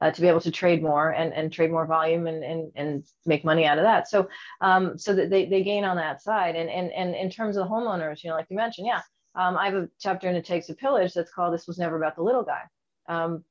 uh, 0.02 0.10
to 0.10 0.22
be 0.22 0.28
able 0.28 0.42
to 0.42 0.50
trade 0.50 0.82
more 0.82 1.12
and, 1.12 1.34
and 1.34 1.54
trade 1.54 1.72
more 1.72 1.86
volume 1.86 2.26
and, 2.26 2.44
and, 2.44 2.72
and 2.76 3.06
make 3.28 3.46
money 3.46 3.66
out 3.66 3.78
of 3.78 3.84
that. 3.84 4.10
So 4.10 4.28
um, 4.60 4.98
so 4.98 5.14
that 5.14 5.30
they, 5.30 5.46
they 5.46 5.64
gain 5.64 5.84
on 5.84 5.98
that 5.98 6.22
side. 6.22 6.56
And, 6.56 6.70
and, 6.70 6.92
and 6.92 7.16
in 7.16 7.30
terms 7.30 7.58
of 7.58 7.68
homeowners, 7.68 8.24
you 8.24 8.30
know, 8.32 8.36
like 8.36 8.48
you 8.50 8.58
mentioned, 8.58 8.88
yeah, 8.88 9.02
um, 9.36 9.56
I 9.56 9.66
have 9.66 9.76
a 9.76 9.90
chapter 10.00 10.28
in 10.28 10.36
It 10.36 10.46
Takes 10.46 10.70
a 10.70 10.74
Pillage 10.74 11.14
that's 11.14 11.32
called 11.32 11.54
This 11.54 11.68
Was 11.68 11.78
Never 11.78 11.96
About 11.96 12.16
the 12.16 12.24
Little 12.24 12.44
Guy. 12.44 12.64
Um, 13.08 13.44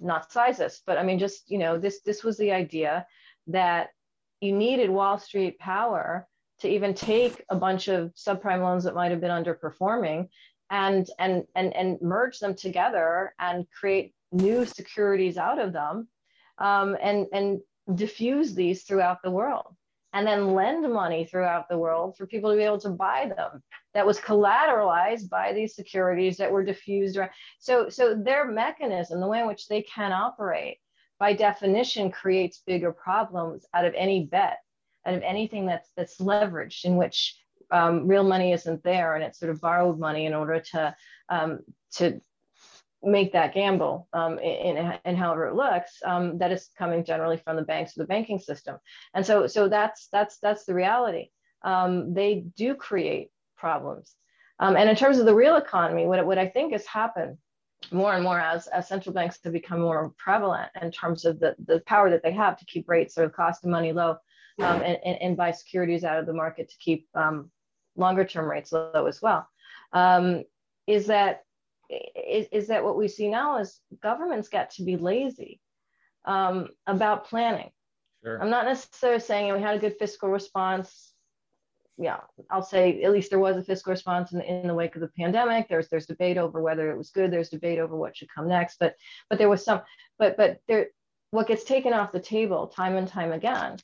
not 0.00 0.32
sizes, 0.32 0.82
but 0.86 0.96
I 0.96 1.02
mean, 1.02 1.18
just, 1.18 1.50
you 1.50 1.58
know, 1.58 1.78
this, 1.78 2.00
this 2.00 2.24
was 2.24 2.38
the 2.38 2.52
idea 2.52 3.06
that 3.48 3.88
you 4.40 4.52
needed 4.52 4.88
Wall 4.88 5.18
Street 5.18 5.58
power 5.58 6.26
to 6.60 6.68
even 6.68 6.94
take 6.94 7.44
a 7.50 7.56
bunch 7.56 7.88
of 7.88 8.12
subprime 8.14 8.62
loans 8.62 8.84
that 8.84 8.94
might 8.94 9.10
have 9.10 9.20
been 9.20 9.30
underperforming 9.30 10.28
and 10.70 11.08
and 11.18 11.44
and 11.54 11.74
and 11.74 12.00
merge 12.00 12.38
them 12.38 12.54
together 12.54 13.34
and 13.38 13.66
create 13.70 14.14
new 14.32 14.64
securities 14.64 15.36
out 15.36 15.58
of 15.58 15.72
them 15.72 16.08
um, 16.58 16.96
and, 17.02 17.26
and 17.32 17.60
diffuse 17.94 18.54
these 18.54 18.84
throughout 18.84 19.18
the 19.22 19.30
world 19.30 19.74
and 20.12 20.26
then 20.26 20.54
lend 20.54 20.90
money 20.92 21.24
throughout 21.24 21.68
the 21.68 21.78
world 21.78 22.16
for 22.16 22.26
people 22.26 22.50
to 22.50 22.56
be 22.56 22.62
able 22.62 22.80
to 22.80 22.90
buy 22.90 23.30
them 23.36 23.62
that 23.94 24.06
was 24.06 24.18
collateralized 24.18 25.28
by 25.28 25.52
these 25.52 25.74
securities 25.74 26.36
that 26.36 26.50
were 26.50 26.64
diffused 26.64 27.16
around. 27.16 27.30
so 27.58 27.88
so 27.88 28.14
their 28.14 28.46
mechanism 28.46 29.20
the 29.20 29.26
way 29.26 29.40
in 29.40 29.46
which 29.46 29.66
they 29.66 29.82
can 29.82 30.12
operate 30.12 30.78
by 31.18 31.32
definition 31.32 32.10
creates 32.10 32.62
bigger 32.66 32.92
problems 32.92 33.66
out 33.74 33.84
of 33.84 33.94
any 33.96 34.26
bet 34.26 34.58
out 35.10 35.16
of 35.16 35.22
anything 35.22 35.66
that's 35.66 35.90
that's 35.96 36.18
leveraged 36.18 36.84
in 36.84 36.96
which 36.96 37.36
um, 37.70 38.06
real 38.06 38.24
money 38.24 38.52
isn't 38.52 38.82
there 38.82 39.14
and 39.14 39.24
it's 39.24 39.38
sort 39.38 39.50
of 39.50 39.60
borrowed 39.60 39.98
money 39.98 40.26
in 40.26 40.34
order 40.34 40.60
to 40.60 40.94
um, 41.28 41.60
to 41.92 42.20
make 43.02 43.32
that 43.32 43.54
gamble 43.54 44.08
um, 44.12 44.38
in, 44.38 44.76
in, 45.04 45.16
however 45.16 45.46
it 45.46 45.54
looks 45.54 46.02
um, 46.04 46.36
that 46.38 46.52
is 46.52 46.68
coming 46.76 47.02
generally 47.04 47.38
from 47.38 47.56
the 47.56 47.62
banks 47.62 47.96
or 47.96 48.02
the 48.02 48.06
banking 48.06 48.38
system. 48.38 48.76
And 49.14 49.24
so 49.24 49.46
so 49.46 49.68
that's 49.68 50.08
that's 50.12 50.38
that's 50.38 50.64
the 50.64 50.74
reality. 50.74 51.30
Um, 51.62 52.14
they 52.14 52.44
do 52.56 52.74
create 52.74 53.30
problems. 53.56 54.14
Um, 54.58 54.76
and 54.76 54.90
in 54.90 54.96
terms 54.96 55.18
of 55.18 55.24
the 55.24 55.34
real 55.34 55.56
economy 55.56 56.06
what, 56.06 56.24
what 56.26 56.38
i 56.38 56.46
think 56.46 56.72
has 56.72 56.84
happened 56.84 57.38
more 57.90 58.14
and 58.14 58.22
more 58.22 58.38
as, 58.38 58.66
as 58.68 58.88
central 58.88 59.14
banks 59.14 59.38
have 59.42 59.52
become 59.52 59.80
more 59.80 60.12
prevalent 60.18 60.70
in 60.80 60.90
terms 60.90 61.24
of 61.24 61.40
the, 61.40 61.56
the 61.66 61.80
power 61.86 62.10
that 62.10 62.22
they 62.22 62.32
have 62.32 62.58
to 62.58 62.64
keep 62.66 62.88
rates 62.88 63.16
or 63.16 63.24
the 63.24 63.32
cost 63.32 63.64
of 63.64 63.70
money 63.70 63.92
low 63.92 64.16
um, 64.62 64.82
and, 64.82 64.98
and, 65.04 65.18
and, 65.20 65.36
buy 65.36 65.50
securities 65.50 66.04
out 66.04 66.18
of 66.18 66.26
the 66.26 66.32
market 66.32 66.68
to 66.68 66.76
keep 66.78 67.08
um, 67.14 67.50
longer 67.96 68.24
term 68.24 68.50
rates 68.50 68.72
low 68.72 69.06
as 69.06 69.20
well 69.22 69.48
um, 69.92 70.44
is 70.86 71.06
that 71.06 71.42
is, 71.88 72.46
is 72.52 72.68
that 72.68 72.84
what 72.84 72.96
we 72.96 73.08
see 73.08 73.28
now 73.28 73.58
is 73.58 73.80
governments 74.02 74.48
got 74.48 74.70
to 74.70 74.84
be 74.84 74.96
lazy 74.96 75.60
um, 76.24 76.68
about 76.86 77.26
planning. 77.26 77.70
Sure. 78.22 78.40
I'm 78.40 78.50
not 78.50 78.66
necessarily 78.66 79.20
saying 79.20 79.52
we 79.52 79.60
had 79.60 79.76
a 79.76 79.80
good 79.80 79.96
fiscal 79.98 80.28
response. 80.28 81.12
Yeah, 81.96 82.20
I'll 82.50 82.62
say 82.62 83.02
at 83.02 83.12
least 83.12 83.30
there 83.30 83.38
was 83.38 83.56
a 83.56 83.62
fiscal 83.62 83.90
response 83.90 84.32
in, 84.32 84.40
in 84.40 84.68
the 84.68 84.74
wake 84.74 84.94
of 84.94 85.00
the 85.00 85.10
pandemic. 85.18 85.68
There's 85.68 85.88
there's 85.88 86.06
debate 86.06 86.38
over 86.38 86.60
whether 86.60 86.90
it 86.90 86.96
was 86.96 87.10
good. 87.10 87.30
There's 87.30 87.50
debate 87.50 87.78
over 87.78 87.96
what 87.96 88.16
should 88.16 88.32
come 88.32 88.48
next. 88.48 88.76
But 88.78 88.94
but 89.28 89.38
there 89.38 89.48
was 89.48 89.64
some. 89.64 89.82
But 90.18 90.36
but 90.36 90.60
there, 90.68 90.88
what 91.30 91.48
gets 91.48 91.64
taken 91.64 91.92
off 91.92 92.12
the 92.12 92.20
table 92.20 92.68
time 92.68 92.96
and 92.96 93.08
time 93.08 93.32
again 93.32 93.78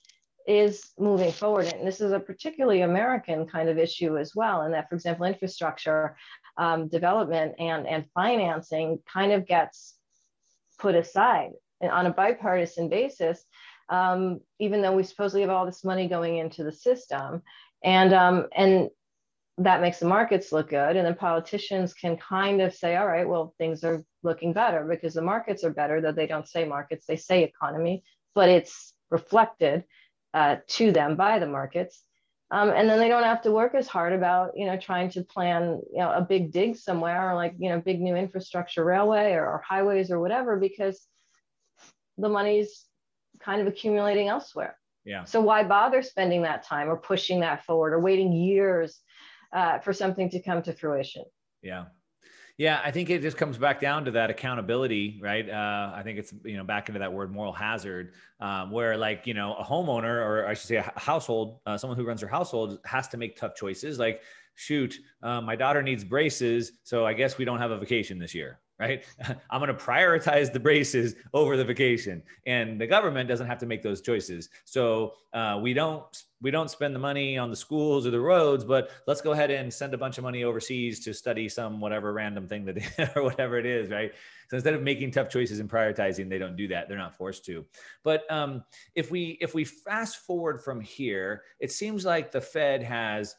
is 0.47 0.93
moving 0.99 1.33
forward. 1.33 1.73
And 1.73 1.87
this 1.87 2.01
is 2.01 2.13
a 2.13 2.21
particularly 2.21 2.83
American 2.83 3.47
kind 3.47 3.69
of 3.69 3.79
issue 3.79 4.17
as 4.17 4.35
well. 4.35 4.63
And 4.63 4.75
that, 4.75 4.89
for 4.89 4.95
example, 4.95 5.27
infrastructure 5.27 6.17
um, 6.57 6.89
development 6.89 7.55
and, 7.59 7.87
and 7.87 8.05
financing 8.15 9.01
kind 9.13 9.33
of 9.33 9.47
gets 9.47 9.95
put 10.79 10.95
aside 10.95 11.51
and 11.81 11.91
on 11.91 12.07
a 12.07 12.13
bipartisan 12.13 12.89
basis, 12.89 13.45
um, 13.89 14.41
even 14.59 14.83
though 14.83 14.95
we 14.95 15.03
supposedly 15.03 15.43
have 15.43 15.51
all 15.51 15.67
this 15.67 15.85
money 15.85 16.09
going 16.09 16.39
into 16.39 16.65
the 16.65 16.73
system. 16.73 17.43
And, 17.85 18.15
um, 18.15 18.47
and 18.57 18.89
that 19.59 19.81
makes 19.81 19.99
the 19.99 20.07
markets 20.07 20.53
look 20.53 20.71
good. 20.71 20.97
And 20.97 21.07
then 21.07 21.15
politicians 21.15 21.95
can 21.95 22.17
kind 22.17 22.61
of 22.61 22.75
say, 22.75 22.97
all 22.97 23.07
right, 23.07 23.29
well, 23.29 23.55
things 23.59 23.85
are 23.85 24.03
looking 24.23 24.53
better 24.53 24.87
because 24.89 25.15
the 25.15 25.23
markets 25.23 25.65
are 25.65 25.71
better, 25.73 26.01
though 26.01 26.13
they 26.13 26.27
don't 26.27 26.49
say 26.49 26.65
markets, 26.65 27.07
they 27.07 27.17
say 27.17 27.43
economy, 27.43 28.03
but 28.35 28.49
it's 28.49 28.93
reflected 29.11 29.85
uh, 30.37 30.57
to 30.68 30.93
them 30.93 31.16
by 31.16 31.39
the 31.39 31.47
markets. 31.47 32.03
Um, 32.51 32.68
and 32.68 32.89
then 32.89 33.01
they 33.01 33.09
don't 33.09 33.24
have 33.24 33.43
to 33.43 33.51
work 33.51 33.74
as 33.74 33.89
hard 33.89 34.12
about 34.12 34.53
you 34.55 34.66
know 34.66 34.76
trying 34.76 35.11
to 35.11 35.22
plan 35.24 35.80
you 35.93 35.99
know 35.99 36.12
a 36.12 36.20
big 36.20 36.53
dig 36.53 36.76
somewhere 36.76 37.30
or 37.30 37.34
like 37.34 37.55
you 37.59 37.70
know 37.70 37.80
big 37.80 38.01
new 38.01 38.14
infrastructure 38.14 38.84
railway 38.84 39.32
or, 39.32 39.47
or 39.47 39.64
highways 39.66 40.11
or 40.11 40.20
whatever 40.20 40.57
because 40.57 41.09
the 42.18 42.28
money's 42.28 42.84
kind 43.41 43.61
of 43.61 43.66
accumulating 43.66 44.28
elsewhere. 44.28 44.76
Yeah. 45.05 45.24
So 45.24 45.41
why 45.41 45.64
bother 45.64 46.03
spending 46.03 46.43
that 46.43 46.64
time 46.64 46.89
or 46.89 46.97
pushing 46.97 47.41
that 47.41 47.64
forward 47.64 47.95
or 47.95 48.01
waiting 48.01 48.32
years 48.32 49.01
uh, 49.53 49.78
for 49.78 49.93
something 49.93 50.28
to 50.30 50.43
come 50.43 50.62
to 50.62 50.72
fruition? 50.72 51.24
Yeah 51.62 51.87
yeah, 52.59 52.81
I 52.83 52.91
think 52.91 53.11
it 53.11 53.21
just 53.21 53.37
comes 53.37 53.59
back 53.59 53.81
down 53.81 54.07
to 54.07 54.11
that 54.13 54.31
accountability, 54.31 55.21
right? 55.23 55.49
Uh, 55.49 55.93
I 55.95 56.03
think 56.03 56.19
it's 56.19 56.33
you 56.43 56.57
know 56.57 56.65
back 56.65 56.89
into 56.89 56.99
that 56.99 57.13
word 57.13 57.31
moral 57.31 57.53
hazard, 57.53 58.13
um, 58.41 58.71
where 58.71 58.97
like 58.97 59.27
you 59.27 59.35
know 59.35 59.55
a 59.57 59.65
homeowner 59.65 60.25
or 60.25 60.47
I 60.47 60.55
should 60.55 60.69
say 60.69 60.77
a 60.77 60.93
household, 60.97 61.61
uh, 61.67 61.77
someone 61.77 61.99
who 61.99 62.07
runs 62.07 62.21
their 62.21 62.31
household 62.31 62.79
has 62.87 63.09
to 63.09 63.19
make 63.19 63.37
tough 63.37 63.55
choices. 63.55 63.99
Like, 63.99 64.23
shoot, 64.55 64.97
uh, 65.23 65.43
my 65.43 65.55
daughter 65.55 65.83
needs 65.83 66.03
braces, 66.03 66.73
so 66.83 67.05
I 67.05 67.13
guess 67.13 67.37
we 67.37 67.45
don't 67.45 67.59
have 67.59 67.73
a 67.73 67.79
vacation 67.79 68.19
this 68.19 68.35
year, 68.35 68.59
right? 68.79 69.05
I'm 69.51 69.61
going 69.61 69.69
to 69.69 69.75
prioritize 69.75 70.51
the 70.51 70.61
braces 70.61 71.15
over 71.35 71.59
the 71.59 71.65
vacation, 71.65 72.23
and 72.47 72.81
the 72.81 72.87
government 72.87 73.29
doesn't 73.29 73.47
have 73.47 73.59
to 73.59 73.67
make 73.67 73.83
those 73.83 74.01
choices. 74.01 74.49
So 74.65 75.13
uh, 75.35 75.61
we 75.63 75.75
don't 75.75 76.05
we 76.43 76.51
don't 76.51 76.70
spend 76.70 76.95
the 76.95 76.99
money 76.99 77.39
on 77.39 77.49
the 77.51 77.57
schools 77.57 78.07
or 78.07 78.11
the 78.11 78.20
roads, 78.20 78.64
but 78.64 78.91
let's 79.07 79.20
go 79.20 79.32
ahead 79.32 79.51
and 79.51 79.72
send 79.72 79.95
a 79.95 79.99
bunch 79.99 80.18
of 80.18 80.24
money 80.24 80.45
overseas 80.45 81.03
to 81.05 81.14
study 81.14 81.49
some 81.49 81.80
whatever 81.80 82.12
random 82.12 82.47
thing 82.47 82.64
that 82.66 83.12
or 83.16 83.22
whatever 83.22 83.59
it 83.59 83.64
is, 83.64 83.91
right? 83.91 84.12
So 84.49 84.57
instead 84.57 84.74
of 84.74 84.82
making 84.82 85.12
tough 85.12 85.28
choices 85.28 85.61
and 85.61 85.68
prioritizing, 85.68 86.28
they 86.28 86.39
don't 86.39 86.57
do 86.57 86.68
that. 86.68 86.89
They're 86.89 86.99
not 86.99 87.16
forced 87.16 87.45
to. 87.47 87.64
But 88.05 88.30
um, 88.30 88.64
if 88.95 89.11
we 89.11 89.39
if 89.41 89.55
we 89.55 89.64
fast 89.64 90.18
forward 90.18 90.62
from 90.62 90.80
here, 90.80 91.43
it 91.59 91.72
seems 91.72 92.05
like 92.05 92.30
the 92.30 92.41
Fed 92.41 92.82
has 92.82 93.34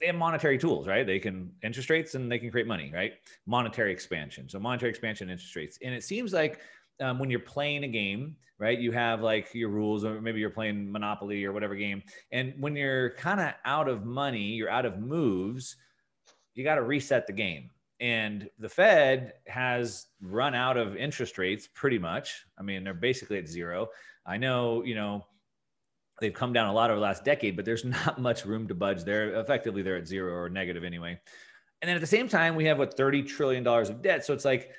they 0.00 0.06
have 0.06 0.16
monetary 0.16 0.58
tools, 0.58 0.86
right? 0.86 1.06
They 1.06 1.18
can 1.18 1.50
interest 1.62 1.88
rates 1.90 2.14
and 2.14 2.30
they 2.30 2.38
can 2.38 2.50
create 2.50 2.66
money, 2.66 2.92
right? 2.94 3.14
Monetary 3.46 3.92
expansion. 3.92 4.48
So 4.48 4.58
monetary 4.58 4.90
expansion, 4.90 5.30
interest 5.30 5.56
rates. 5.56 5.78
And 5.82 5.94
it 5.94 6.04
seems 6.04 6.32
like 6.32 6.60
um, 7.00 7.18
when 7.18 7.30
you're 7.30 7.40
playing 7.40 7.84
a 7.84 7.88
game, 7.88 8.36
right, 8.58 8.78
you 8.78 8.92
have 8.92 9.20
like 9.20 9.54
your 9.54 9.68
rules, 9.68 10.04
or 10.04 10.20
maybe 10.20 10.40
you're 10.40 10.50
playing 10.50 10.90
Monopoly 10.90 11.44
or 11.44 11.52
whatever 11.52 11.74
game. 11.74 12.02
And 12.32 12.54
when 12.58 12.74
you're 12.76 13.10
kind 13.10 13.40
of 13.40 13.52
out 13.64 13.88
of 13.88 14.04
money, 14.04 14.42
you're 14.42 14.70
out 14.70 14.86
of 14.86 14.98
moves, 14.98 15.76
you 16.54 16.64
got 16.64 16.76
to 16.76 16.82
reset 16.82 17.26
the 17.26 17.32
game. 17.32 17.70
And 18.00 18.48
the 18.58 18.68
Fed 18.68 19.34
has 19.46 20.06
run 20.20 20.54
out 20.54 20.76
of 20.76 20.96
interest 20.96 21.38
rates 21.38 21.68
pretty 21.72 21.98
much. 21.98 22.44
I 22.58 22.62
mean, 22.62 22.84
they're 22.84 22.94
basically 22.94 23.38
at 23.38 23.48
zero. 23.48 23.88
I 24.26 24.36
know, 24.36 24.82
you 24.84 24.94
know, 24.94 25.24
they've 26.20 26.32
come 26.32 26.52
down 26.52 26.68
a 26.68 26.72
lot 26.72 26.90
over 26.90 26.98
the 26.98 27.04
last 27.04 27.24
decade, 27.24 27.56
but 27.56 27.64
there's 27.64 27.84
not 28.06 28.20
much 28.20 28.44
room 28.44 28.68
to 28.68 28.74
budge. 28.74 29.04
They're 29.04 29.34
effectively 29.40 29.82
they're 29.82 29.96
at 29.96 30.06
zero 30.06 30.34
or 30.34 30.48
negative 30.48 30.84
anyway. 30.84 31.18
And 31.82 31.88
then 31.88 31.96
at 31.96 32.00
the 32.00 32.06
same 32.06 32.28
time, 32.28 32.54
we 32.54 32.64
have 32.64 32.78
what 32.78 32.96
$30 32.96 33.26
trillion 33.26 33.66
of 33.66 34.02
debt. 34.02 34.24
So 34.24 34.32
it's 34.32 34.44
like 34.44 34.70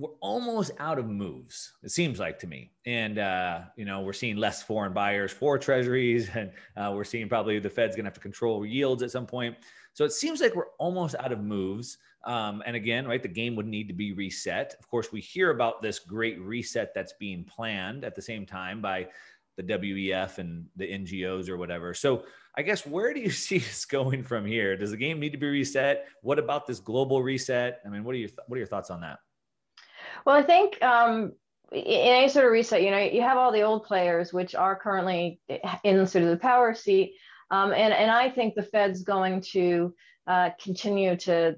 we're 0.00 0.16
almost 0.20 0.70
out 0.78 0.98
of 0.98 1.06
moves, 1.06 1.74
it 1.82 1.90
seems 1.90 2.18
like 2.18 2.38
to 2.38 2.46
me. 2.46 2.72
And, 2.86 3.18
uh, 3.18 3.60
you 3.76 3.84
know, 3.84 4.00
we're 4.00 4.14
seeing 4.14 4.36
less 4.36 4.62
foreign 4.62 4.94
buyers 4.94 5.30
for 5.30 5.58
treasuries, 5.58 6.30
and 6.34 6.50
uh, 6.76 6.92
we're 6.94 7.04
seeing 7.04 7.28
probably 7.28 7.58
the 7.58 7.68
Fed's 7.68 7.94
going 7.94 8.04
to 8.04 8.08
have 8.08 8.14
to 8.14 8.20
control 8.20 8.64
yields 8.64 9.02
at 9.02 9.10
some 9.10 9.26
point. 9.26 9.56
So 9.92 10.04
it 10.04 10.12
seems 10.12 10.40
like 10.40 10.54
we're 10.54 10.70
almost 10.78 11.16
out 11.16 11.32
of 11.32 11.40
moves. 11.40 11.98
Um, 12.24 12.62
and 12.64 12.76
again, 12.76 13.06
right, 13.06 13.22
the 13.22 13.28
game 13.28 13.56
would 13.56 13.66
need 13.66 13.88
to 13.88 13.94
be 13.94 14.12
reset. 14.12 14.74
Of 14.78 14.88
course, 14.88 15.12
we 15.12 15.20
hear 15.20 15.50
about 15.50 15.82
this 15.82 15.98
great 15.98 16.40
reset 16.40 16.94
that's 16.94 17.12
being 17.14 17.44
planned 17.44 18.04
at 18.04 18.14
the 18.14 18.22
same 18.22 18.46
time 18.46 18.80
by 18.80 19.08
the 19.58 19.62
WEF 19.62 20.38
and 20.38 20.66
the 20.76 20.86
NGOs 20.86 21.48
or 21.48 21.58
whatever. 21.58 21.92
So 21.92 22.24
I 22.56 22.62
guess 22.62 22.86
where 22.86 23.12
do 23.12 23.20
you 23.20 23.30
see 23.46 23.58
this 23.58 23.84
going 23.84 24.22
from 24.22 24.46
here? 24.46 24.76
Does 24.76 24.92
the 24.92 24.96
game 24.96 25.20
need 25.20 25.32
to 25.32 25.38
be 25.38 25.48
reset? 25.48 26.06
What 26.22 26.38
about 26.38 26.66
this 26.66 26.80
global 26.80 27.22
reset? 27.22 27.80
I 27.84 27.90
mean, 27.90 28.04
what 28.04 28.14
are 28.14 28.18
your 28.18 28.28
th- 28.28 28.40
what 28.46 28.56
are 28.56 28.60
your 28.60 28.66
thoughts 28.66 28.90
on 28.90 29.02
that? 29.02 29.18
Well, 30.24 30.36
I 30.36 30.42
think 30.42 30.82
um, 30.82 31.32
in 31.72 31.84
any 31.84 32.28
sort 32.28 32.46
of 32.46 32.52
reset, 32.52 32.82
you 32.82 32.90
know, 32.90 32.98
you 32.98 33.22
have 33.22 33.36
all 33.36 33.52
the 33.52 33.62
old 33.62 33.84
players 33.84 34.32
which 34.32 34.54
are 34.54 34.76
currently 34.76 35.40
in 35.84 36.06
sort 36.06 36.24
of 36.24 36.30
the 36.30 36.36
power 36.36 36.74
seat, 36.74 37.14
um, 37.50 37.72
and 37.72 37.92
and 37.92 38.10
I 38.10 38.30
think 38.30 38.54
the 38.54 38.62
Fed's 38.62 39.02
going 39.02 39.42
to 39.52 39.94
uh, 40.26 40.50
continue 40.62 41.16
to 41.16 41.56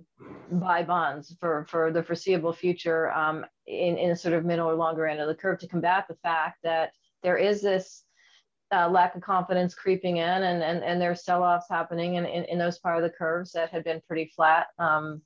buy 0.51 0.83
bonds 0.83 1.37
for 1.41 1.67
for 1.69 1.91
the 1.91 2.03
foreseeable 2.03 2.53
future 2.53 3.11
um, 3.13 3.45
in 3.67 3.97
in 3.97 4.17
sort 4.17 4.35
of 4.35 4.45
middle 4.45 4.69
or 4.69 4.75
longer 4.75 5.07
end 5.07 5.21
of 5.21 5.29
the 5.29 5.35
curve 5.35 5.59
to 5.61 5.69
combat 5.69 6.07
the 6.09 6.17
fact 6.23 6.59
that 6.63 6.93
there 7.23 7.37
is 7.37 7.63
this 7.63 8.05
uh, 8.73 8.89
lack 8.89 9.15
of 9.15 9.21
confidence 9.21 9.75
creeping 9.75 10.17
in 10.17 10.43
and, 10.43 10.63
and, 10.63 10.83
and 10.83 11.01
there's 11.01 11.25
sell-offs 11.25 11.67
happening 11.69 12.15
in, 12.15 12.25
in, 12.25 12.45
in, 12.45 12.59
those 12.59 12.79
part 12.79 12.97
of 12.97 13.03
the 13.03 13.17
curves 13.17 13.53
that 13.53 13.69
had 13.69 13.85
been 13.85 14.01
pretty 14.09 14.33
flat 14.35 14.69
um, 14.79 15.21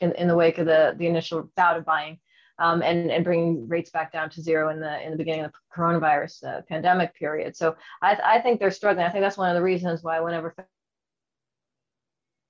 in, 0.00 0.12
in 0.12 0.26
the 0.26 0.34
wake 0.34 0.56
of 0.56 0.64
the, 0.64 0.94
the 0.96 1.06
initial 1.06 1.50
bout 1.56 1.76
of 1.76 1.84
buying 1.84 2.18
um, 2.60 2.82
and, 2.82 3.10
and 3.10 3.24
bringing 3.24 3.66
rates 3.66 3.90
back 3.90 4.12
down 4.12 4.30
to 4.30 4.42
zero 4.42 4.70
in 4.70 4.78
the 4.78 5.04
in 5.04 5.10
the 5.10 5.16
beginning 5.16 5.44
of 5.44 5.52
the 5.52 5.58
coronavirus 5.76 6.44
uh, 6.44 6.60
pandemic 6.68 7.14
period. 7.14 7.56
So 7.56 7.74
I, 8.02 8.18
I 8.24 8.40
think 8.40 8.60
they're 8.60 8.70
struggling. 8.70 9.06
I 9.06 9.10
think 9.10 9.22
that's 9.24 9.38
one 9.38 9.50
of 9.50 9.56
the 9.56 9.62
reasons 9.62 10.02
why 10.02 10.20
whenever 10.20 10.54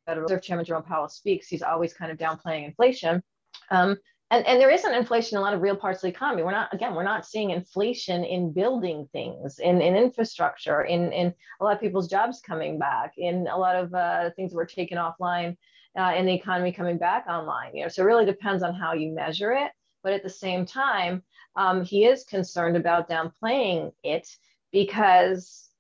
Federal 0.07 0.25
Reserve 0.25 0.43
Chairman 0.43 0.65
Jerome 0.65 0.83
Powell 0.83 1.09
speaks, 1.09 1.47
he's 1.47 1.63
always 1.63 1.93
kind 1.95 2.11
of 2.11 2.19
downplaying 2.19 2.65
inflation. 2.67 3.23
Um, 3.71 3.97
and, 4.33 4.47
and 4.47 4.61
there 4.61 4.71
isn't 4.71 4.95
inflation 4.95 5.37
in 5.37 5.41
a 5.41 5.45
lot 5.45 5.55
of 5.55 5.61
real 5.61 5.77
parts 5.77 5.99
of 5.99 6.03
the 6.03 6.09
economy. 6.09 6.43
We're 6.43 6.53
not, 6.53 6.73
again, 6.73 6.95
we're 6.95 7.03
not 7.03 7.27
seeing 7.27 7.51
inflation 7.51 8.25
in 8.25 8.53
building 8.53 9.09
things, 9.13 9.59
in, 9.59 9.81
in 9.81 9.97
infrastructure, 9.97 10.83
in, 10.83 11.13
in 11.13 11.35
a 11.61 11.65
lot 11.65 11.75
of 11.75 11.81
people's 11.81 12.09
jobs 12.09 12.41
coming 12.41 12.79
back, 12.79 13.15
in 13.19 13.49
a 13.49 13.57
lot 13.57 13.77
of 13.77 13.93
uh, 13.93 14.31
things 14.37 14.53
that 14.53 14.57
were 14.57 14.67
taken 14.67 14.99
offline 14.99 15.57
uh, 15.99 16.13
in 16.17 16.27
the 16.27 16.35
economy 16.35 16.73
coming 16.73 16.99
back 16.99 17.27
online. 17.29 17.75
You 17.75 17.83
know, 17.83 17.89
so 17.89 18.03
it 18.03 18.07
really 18.07 18.25
depends 18.25 18.63
on 18.63 18.75
how 18.75 18.93
you 18.93 19.13
measure 19.13 19.53
it. 19.53 19.73
But 20.03 20.13
at 20.13 20.23
the 20.23 20.31
same 20.31 20.67
time, 20.67 21.23
um, 21.57 21.85
he 21.85 22.05
is 22.05 22.25
concerned 22.25 22.77
about 22.77 23.09
downplaying 23.09 23.93
it 24.03 24.29
because 24.73 25.71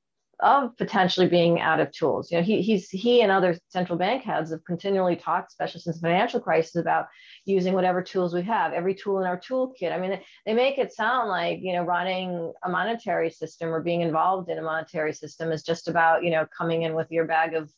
of 0.42 0.76
potentially 0.76 1.28
being 1.28 1.60
out 1.60 1.80
of 1.80 1.92
tools. 1.92 2.30
You 2.30 2.38
know, 2.38 2.44
he, 2.44 2.62
he's 2.62 2.88
he 2.88 3.22
and 3.22 3.30
other 3.30 3.58
central 3.68 3.98
bank 3.98 4.22
heads 4.22 4.50
have 4.50 4.64
continually 4.64 5.16
talked, 5.16 5.52
especially 5.52 5.80
since 5.80 5.96
the 5.96 6.08
financial 6.08 6.40
crisis, 6.40 6.76
about 6.76 7.06
using 7.44 7.74
whatever 7.74 8.02
tools 8.02 8.34
we 8.34 8.42
have, 8.42 8.72
every 8.72 8.94
tool 8.94 9.20
in 9.20 9.26
our 9.26 9.38
toolkit. 9.38 9.92
I 9.92 9.98
mean, 9.98 10.18
they 10.46 10.54
make 10.54 10.78
it 10.78 10.92
sound 10.92 11.28
like 11.28 11.58
you 11.60 11.74
know 11.74 11.82
running 11.82 12.52
a 12.64 12.68
monetary 12.68 13.30
system 13.30 13.68
or 13.68 13.82
being 13.82 14.00
involved 14.00 14.48
in 14.50 14.58
a 14.58 14.62
monetary 14.62 15.12
system 15.12 15.52
is 15.52 15.62
just 15.62 15.88
about 15.88 16.24
you 16.24 16.30
know 16.30 16.46
coming 16.56 16.82
in 16.82 16.94
with 16.94 17.10
your 17.10 17.26
bag 17.26 17.54
of 17.54 17.70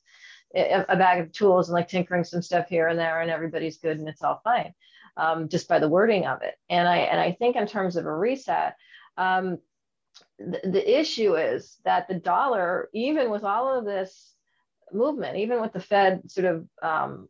a 0.55 0.97
bag 0.97 1.21
of 1.21 1.33
tools 1.33 1.69
and 1.69 1.75
like 1.75 1.89
tinkering 1.89 2.25
some 2.25 2.43
stuff 2.43 2.69
here 2.69 2.89
and 2.89 2.99
there, 2.99 3.21
and 3.21 3.31
everybody's 3.31 3.79
good 3.79 3.99
and 3.99 4.09
it's 4.09 4.23
all 4.23 4.41
fine, 4.45 4.73
um, 5.17 5.49
just 5.49 5.69
by 5.69 5.79
the 5.79 5.89
wording 5.89 6.27
of 6.27 6.43
it. 6.43 6.55
And 6.69 6.89
I 6.89 6.99
and 6.99 7.21
I 7.21 7.33
think 7.33 7.57
in 7.57 7.67
terms 7.67 7.97
of 7.97 8.07
a 8.07 8.15
reset. 8.15 8.77
Um, 9.17 9.59
the, 10.39 10.61
the 10.65 11.01
issue 11.01 11.37
is 11.37 11.77
that 11.85 12.09
the 12.09 12.15
dollar, 12.15 12.89
even 12.93 13.31
with 13.31 13.45
all 13.45 13.79
of 13.79 13.85
this 13.85 14.35
movement, 14.93 15.37
even 15.37 15.61
with 15.61 15.73
the 15.73 15.81
Fed 15.81 16.31
sort 16.31 16.47
of 16.47 16.67
um, 16.83 17.29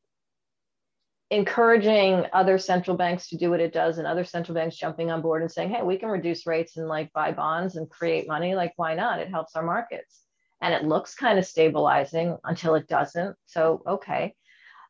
encouraging 1.31 2.27
other 2.33 2.59
central 2.59 2.97
banks 2.97 3.29
to 3.29 3.37
do 3.37 3.51
what 3.51 3.61
it 3.61 3.73
does 3.73 3.99
and 3.99 4.07
other 4.07 4.25
central 4.25 4.55
banks 4.55 4.77
jumping 4.77 5.11
on 5.11 5.23
board 5.23 5.43
and 5.43 5.51
saying, 5.51 5.71
hey, 5.71 5.83
we 5.83 5.97
can 5.97 6.11
reduce 6.11 6.47
rates 6.47 6.77
and 6.77 6.89
like 6.89 7.13
buy 7.13 7.33
bonds 7.33 7.77
and 7.77 7.89
create 7.89 8.29
money, 8.29 8.55
like 8.55 8.73
why 8.77 8.95
not? 8.95 9.19
It 9.19 9.31
helps 9.31 9.57
our 9.57 9.63
markets. 9.63 10.21
And 10.61 10.75
it 10.75 10.85
looks 10.85 11.15
kind 11.15 11.39
of 11.39 11.47
stabilizing 11.47 12.37
until 12.45 12.75
it 12.75 12.87
doesn't. 12.87 13.35
So, 13.47 13.83
okay. 13.87 14.35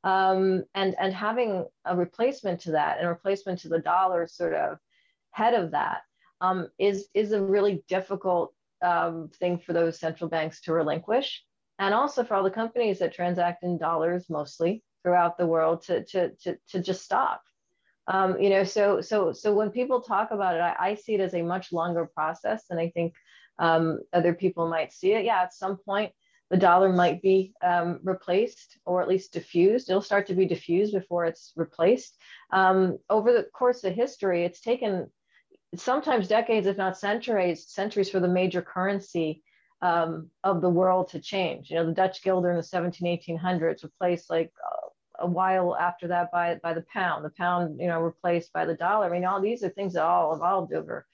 Um, 0.04 0.64
and, 0.74 0.96
and 0.98 1.14
having 1.14 1.64
a 1.84 1.96
replacement 1.96 2.60
to 2.62 2.72
that 2.72 2.98
and 2.98 3.08
replacement 3.08 3.60
to 3.60 3.68
the 3.68 3.78
dollar 3.78 4.26
sort 4.26 4.54
of 4.54 4.78
head 5.30 5.54
of 5.54 5.70
that 5.70 6.02
um, 6.40 6.68
is 6.78 7.06
is 7.14 7.32
a 7.32 7.42
really 7.42 7.84
difficult 7.88 8.52
um, 8.82 9.30
thing 9.38 9.58
for 9.58 9.72
those 9.72 9.98
central 9.98 10.28
banks 10.28 10.60
to 10.62 10.72
relinquish, 10.72 11.42
and 11.78 11.94
also 11.94 12.24
for 12.24 12.34
all 12.34 12.42
the 12.42 12.50
companies 12.50 12.98
that 12.98 13.14
transact 13.14 13.62
in 13.62 13.78
dollars 13.78 14.28
mostly 14.28 14.82
throughout 15.02 15.38
the 15.38 15.46
world 15.46 15.82
to 15.82 16.04
to 16.04 16.30
to, 16.42 16.58
to 16.68 16.82
just 16.82 17.02
stop. 17.02 17.42
Um, 18.08 18.40
you 18.40 18.50
know, 18.50 18.64
so 18.64 19.00
so 19.00 19.32
so 19.32 19.54
when 19.54 19.70
people 19.70 20.00
talk 20.00 20.32
about 20.32 20.56
it, 20.56 20.60
I, 20.60 20.74
I, 20.80 20.94
see 20.96 21.14
it 21.14 21.20
as 21.20 21.34
a 21.34 21.42
much 21.42 21.72
longer 21.72 22.10
process 22.12 22.64
than 22.68 22.78
I 22.78 22.90
think 22.90 23.14
um, 23.60 24.00
other 24.12 24.34
people 24.34 24.68
might 24.68 24.92
see 24.92 25.12
it. 25.12 25.24
Yeah, 25.24 25.42
at 25.42 25.54
some 25.54 25.76
point 25.76 26.12
the 26.52 26.58
dollar 26.58 26.92
might 26.92 27.22
be 27.22 27.54
um, 27.64 27.98
replaced 28.02 28.76
or 28.84 29.00
at 29.00 29.08
least 29.08 29.32
diffused. 29.32 29.88
It'll 29.88 30.02
start 30.02 30.26
to 30.26 30.34
be 30.34 30.44
diffused 30.44 30.92
before 30.92 31.24
it's 31.24 31.54
replaced. 31.56 32.18
Um, 32.52 32.98
over 33.08 33.32
the 33.32 33.44
course 33.54 33.84
of 33.84 33.94
history, 33.94 34.44
it's 34.44 34.60
taken 34.60 35.10
sometimes 35.74 36.28
decades, 36.28 36.66
if 36.66 36.76
not 36.76 36.98
centuries, 36.98 37.66
centuries 37.66 38.10
for 38.10 38.20
the 38.20 38.28
major 38.28 38.60
currency 38.60 39.42
um, 39.80 40.28
of 40.44 40.60
the 40.60 40.68
world 40.68 41.08
to 41.08 41.20
change. 41.20 41.70
You 41.70 41.76
know, 41.76 41.86
the 41.86 41.92
Dutch 41.92 42.22
guilder 42.22 42.50
in 42.50 42.58
the 42.58 42.62
17, 42.62 43.18
1800s 43.18 43.82
replaced 43.82 44.28
like 44.28 44.52
a 45.18 45.26
while 45.26 45.74
after 45.74 46.06
that 46.08 46.30
by, 46.32 46.60
by 46.62 46.74
the 46.74 46.84
pound, 46.92 47.24
the 47.24 47.30
pound, 47.30 47.80
you 47.80 47.86
know, 47.86 48.02
replaced 48.02 48.52
by 48.52 48.66
the 48.66 48.74
dollar. 48.74 49.06
I 49.06 49.08
mean, 49.08 49.24
all 49.24 49.40
these 49.40 49.64
are 49.64 49.70
things 49.70 49.94
that 49.94 50.04
all 50.04 50.34
evolved 50.34 50.74
over, 50.74 51.06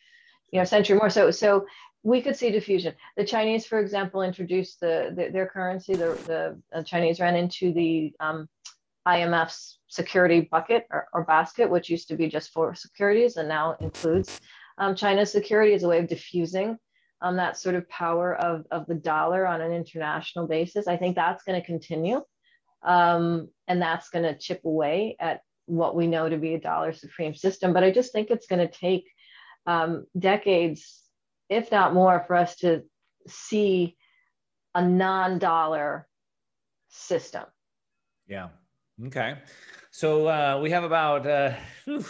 you 0.51 0.59
know, 0.59 0.64
century 0.64 0.99
more. 0.99 1.11
So, 1.11 1.30
so 1.30 1.64
we 2.03 2.22
could 2.22 2.36
see 2.36 2.51
diffusion. 2.51 2.94
The 3.16 3.24
Chinese, 3.24 3.66
for 3.66 3.78
example, 3.80 4.22
introduced 4.22 4.80
the, 4.80 5.12
the 5.14 5.30
their 5.30 5.46
currency. 5.46 5.94
The, 5.94 6.59
the, 6.72 6.82
Chinese 6.84 7.20
ran 7.20 7.36
into 7.36 7.72
the 7.72 8.12
um, 8.20 8.49
IMF's 9.07 9.78
security 9.88 10.42
bucket 10.42 10.86
or, 10.90 11.09
or, 11.12 11.24
basket, 11.24 11.68
which 11.68 11.90
used 11.90 12.09
to 12.09 12.16
be 12.16 12.28
just 12.28 12.53
for 12.53 12.74
securities 12.74 13.36
and 13.36 13.49
now 13.49 13.76
includes 13.80 14.40
um, 14.78 14.94
China's 14.94 15.32
security 15.32 15.74
as 15.74 15.82
a 15.82 15.88
way 15.88 15.99
of 15.99 16.09
diffusing 16.09 16.78
um, 17.20 17.36
that 17.36 17.59
sort 17.59 17.74
of 17.74 17.88
power 17.88 18.36
of, 18.36 18.64
of 18.70 18.86
the 18.86 18.94
dollar 18.94 19.46
on 19.46 19.61
an 19.61 19.72
international 19.72 20.46
basis. 20.46 20.86
I 20.86 20.96
think 20.96 21.16
that's 21.16 21.42
going 21.42 21.61
to 21.61 21.66
continue. 21.66 22.22
Um, 22.82 23.49
and 23.66 23.82
that's 23.82 24.09
going 24.11 24.24
to 24.24 24.38
chip 24.38 24.64
away 24.64 25.16
at 25.18 25.40
what 25.66 25.96
we 25.96 26.07
know 26.07 26.28
to 26.28 26.36
be 26.36 26.55
a 26.55 26.61
dollar 26.61 26.92
supreme 26.92 27.34
system. 27.34 27.72
But 27.72 27.84
I 27.84 27.90
just 27.90 28.12
think 28.12 28.30
it's 28.30 28.46
going 28.46 28.66
to 28.66 28.72
take 28.72 29.05
um, 29.66 30.07
decades, 30.18 31.03
if 31.49 31.70
not 31.70 31.94
more, 31.94 32.24
for 32.26 32.36
us 32.36 32.57
to 32.57 32.82
see 33.26 33.96
a 34.74 34.86
non 34.86 35.38
dollar 35.38 36.07
system. 36.88 37.44
Yeah. 38.26 38.49
Okay. 39.07 39.38
So 39.90 40.26
uh, 40.26 40.61
we 40.62 40.70
have 40.70 40.84
about 40.84 41.26
uh, 41.26 41.55
whew, 41.84 42.05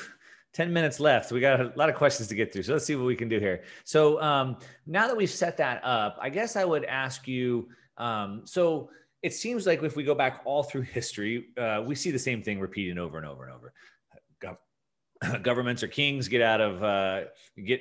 10 0.55 0.73
minutes 0.73 1.01
left. 1.01 1.31
We 1.31 1.41
got 1.41 1.61
a 1.61 1.73
lot 1.77 1.89
of 1.89 1.95
questions 1.95 2.29
to 2.29 2.35
get 2.35 2.53
through. 2.53 2.65
So 2.65 2.73
let's 2.73 2.85
see 2.85 2.97
what 2.97 3.07
we 3.07 3.17
can 3.17 3.29
do 3.29 3.39
here. 3.39 3.63
So 3.85 4.21
um, 4.21 4.57
now 4.87 5.07
that 5.07 5.17
we've 5.17 5.31
set 5.31 5.57
that 5.59 5.83
up, 5.85 6.19
I 6.21 6.31
guess 6.31 6.57
I 6.57 6.65
would 6.65 6.85
ask 6.85 7.29
you 7.29 7.69
um, 7.99 8.43
so 8.45 8.91
it 9.23 9.35
seems 9.35 9.67
like 9.67 9.83
if 9.83 9.97
we 9.97 10.05
go 10.05 10.15
back 10.15 10.43
all 10.45 10.63
through 10.63 10.83
history, 10.83 11.49
uh, 11.59 11.83
we 11.85 11.95
see 11.95 12.11
the 12.11 12.19
same 12.19 12.43
thing 12.43 12.61
repeating 12.61 12.99
over 12.99 13.19
and 13.19 13.27
over 13.27 13.45
and 13.45 13.53
over. 13.53 13.73
governments 15.43 15.83
or 15.83 15.89
kings 15.89 16.29
get 16.29 16.41
out 16.41 16.61
of 16.61 16.83
uh, 16.83 17.23
get 17.65 17.81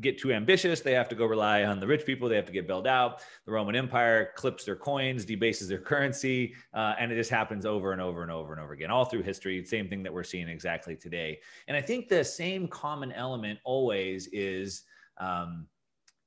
get 0.00 0.18
too 0.18 0.32
ambitious. 0.32 0.80
They 0.80 0.92
have 0.92 1.08
to 1.08 1.14
go 1.14 1.26
rely 1.26 1.64
on 1.64 1.80
the 1.80 1.86
rich 1.86 2.06
people. 2.06 2.28
They 2.28 2.36
have 2.36 2.46
to 2.46 2.52
get 2.52 2.68
bailed 2.68 2.86
out. 2.86 3.22
The 3.46 3.52
roman 3.52 3.74
empire 3.74 4.30
clips 4.36 4.64
their 4.64 4.76
coins 4.76 5.24
debases 5.24 5.68
their 5.68 5.78
currency 5.90 6.54
uh, 6.72 6.94
and 6.98 7.10
it 7.10 7.16
just 7.16 7.30
happens 7.30 7.66
over 7.66 7.92
and 7.92 8.00
over 8.00 8.22
and 8.22 8.30
over 8.30 8.52
and 8.52 8.62
over 8.62 8.72
again 8.72 8.90
all 8.90 9.04
through 9.04 9.22
history. 9.22 9.64
Same 9.64 9.88
thing 9.88 10.02
that 10.02 10.12
we're 10.12 10.24
seeing 10.24 10.48
exactly 10.48 10.94
today. 10.94 11.40
And 11.66 11.76
i 11.76 11.80
think 11.80 12.08
the 12.08 12.24
same 12.24 12.68
common 12.68 13.12
element 13.12 13.58
always 13.64 14.28
is 14.32 14.82
um, 15.18 15.66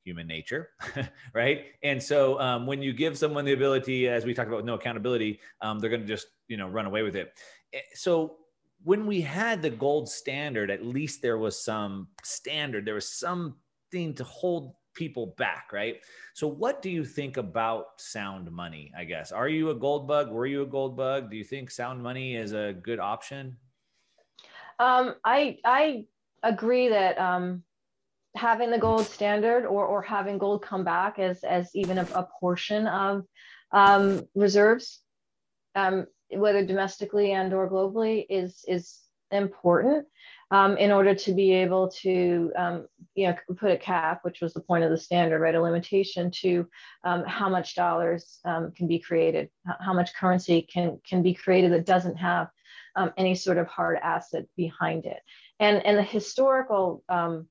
human 0.03 0.27
nature, 0.27 0.69
right? 1.33 1.65
And 1.83 2.01
so 2.01 2.39
um, 2.39 2.65
when 2.65 2.81
you 2.81 2.93
give 2.93 3.17
someone 3.17 3.45
the 3.45 3.53
ability, 3.53 4.07
as 4.07 4.25
we 4.25 4.33
talked 4.33 4.47
about, 4.47 4.57
with 4.57 4.65
no 4.65 4.73
accountability, 4.73 5.39
um, 5.61 5.79
they're 5.79 5.89
going 5.89 6.01
to 6.01 6.07
just 6.07 6.27
you 6.47 6.57
know 6.57 6.67
run 6.67 6.85
away 6.85 7.03
with 7.03 7.15
it. 7.15 7.33
Eh, 7.73 7.79
so 7.93 8.37
when 8.83 9.05
we 9.05 9.21
had 9.21 9.61
the 9.61 9.69
gold 9.69 10.09
standard, 10.09 10.71
at 10.71 10.85
least 10.85 11.21
there 11.21 11.37
was 11.37 11.63
some 11.63 12.07
standard, 12.23 12.85
there 12.85 12.95
was 12.95 13.11
something 13.11 14.13
to 14.15 14.23
hold 14.23 14.73
people 14.93 15.35
back, 15.37 15.69
right? 15.71 15.97
So, 16.33 16.47
what 16.47 16.81
do 16.81 16.89
you 16.89 17.05
think 17.05 17.37
about 17.37 17.99
sound 17.99 18.51
money? 18.51 18.91
I 18.97 19.03
guess 19.03 19.31
are 19.31 19.47
you 19.47 19.69
a 19.69 19.75
gold 19.75 20.07
bug? 20.07 20.31
Were 20.31 20.45
you 20.45 20.63
a 20.63 20.67
gold 20.67 20.97
bug? 20.97 21.29
Do 21.29 21.37
you 21.37 21.43
think 21.43 21.71
sound 21.71 22.01
money 22.01 22.35
is 22.35 22.53
a 22.53 22.73
good 22.73 22.99
option? 22.99 23.57
Um, 24.79 25.15
I 25.23 25.59
I 25.63 26.05
agree 26.43 26.89
that 26.89 27.19
um, 27.19 27.63
having 28.35 28.71
the 28.71 28.79
gold 28.79 29.05
standard 29.05 29.65
or 29.65 29.85
or 29.85 30.01
having 30.01 30.37
gold 30.37 30.63
come 30.63 30.83
back 30.83 31.19
as 31.19 31.43
as 31.43 31.69
even 31.75 31.99
a, 31.99 32.07
a 32.15 32.27
portion 32.39 32.87
of 32.87 33.25
um, 33.71 34.21
reserves 34.35 35.01
um, 35.75 36.07
whether 36.33 36.65
domestically 36.65 37.31
and 37.31 37.53
or 37.53 37.69
globally 37.69 38.25
is 38.29 38.63
is 38.67 38.99
important 39.31 40.05
um, 40.51 40.75
in 40.77 40.91
order 40.91 41.15
to 41.15 41.33
be 41.33 41.53
able 41.53 41.89
to 41.89 42.51
um, 42.57 42.87
you 43.15 43.27
know 43.27 43.35
put 43.57 43.71
a 43.71 43.77
cap 43.77 44.19
which 44.23 44.41
was 44.41 44.53
the 44.53 44.61
point 44.61 44.83
of 44.83 44.89
the 44.89 44.97
standard 44.97 45.39
right 45.39 45.55
a 45.55 45.61
limitation 45.61 46.29
to 46.31 46.67
um, 47.03 47.23
how 47.25 47.47
much 47.47 47.75
dollars 47.75 48.39
um, 48.45 48.71
can 48.71 48.87
be 48.87 48.99
created 48.99 49.49
how 49.79 49.93
much 49.93 50.13
currency 50.15 50.61
can 50.61 50.99
can 51.07 51.23
be 51.23 51.33
created 51.33 51.71
that 51.71 51.85
doesn't 51.85 52.17
have 52.17 52.49
um, 52.95 53.11
any 53.17 53.35
sort 53.35 53.57
of 53.57 53.67
hard 53.67 53.97
asset 54.01 54.45
behind 54.55 55.05
it. 55.05 55.21
And 55.59 55.85
and 55.85 55.97
the 55.97 56.03
historical 56.03 57.03
um, 57.09 57.47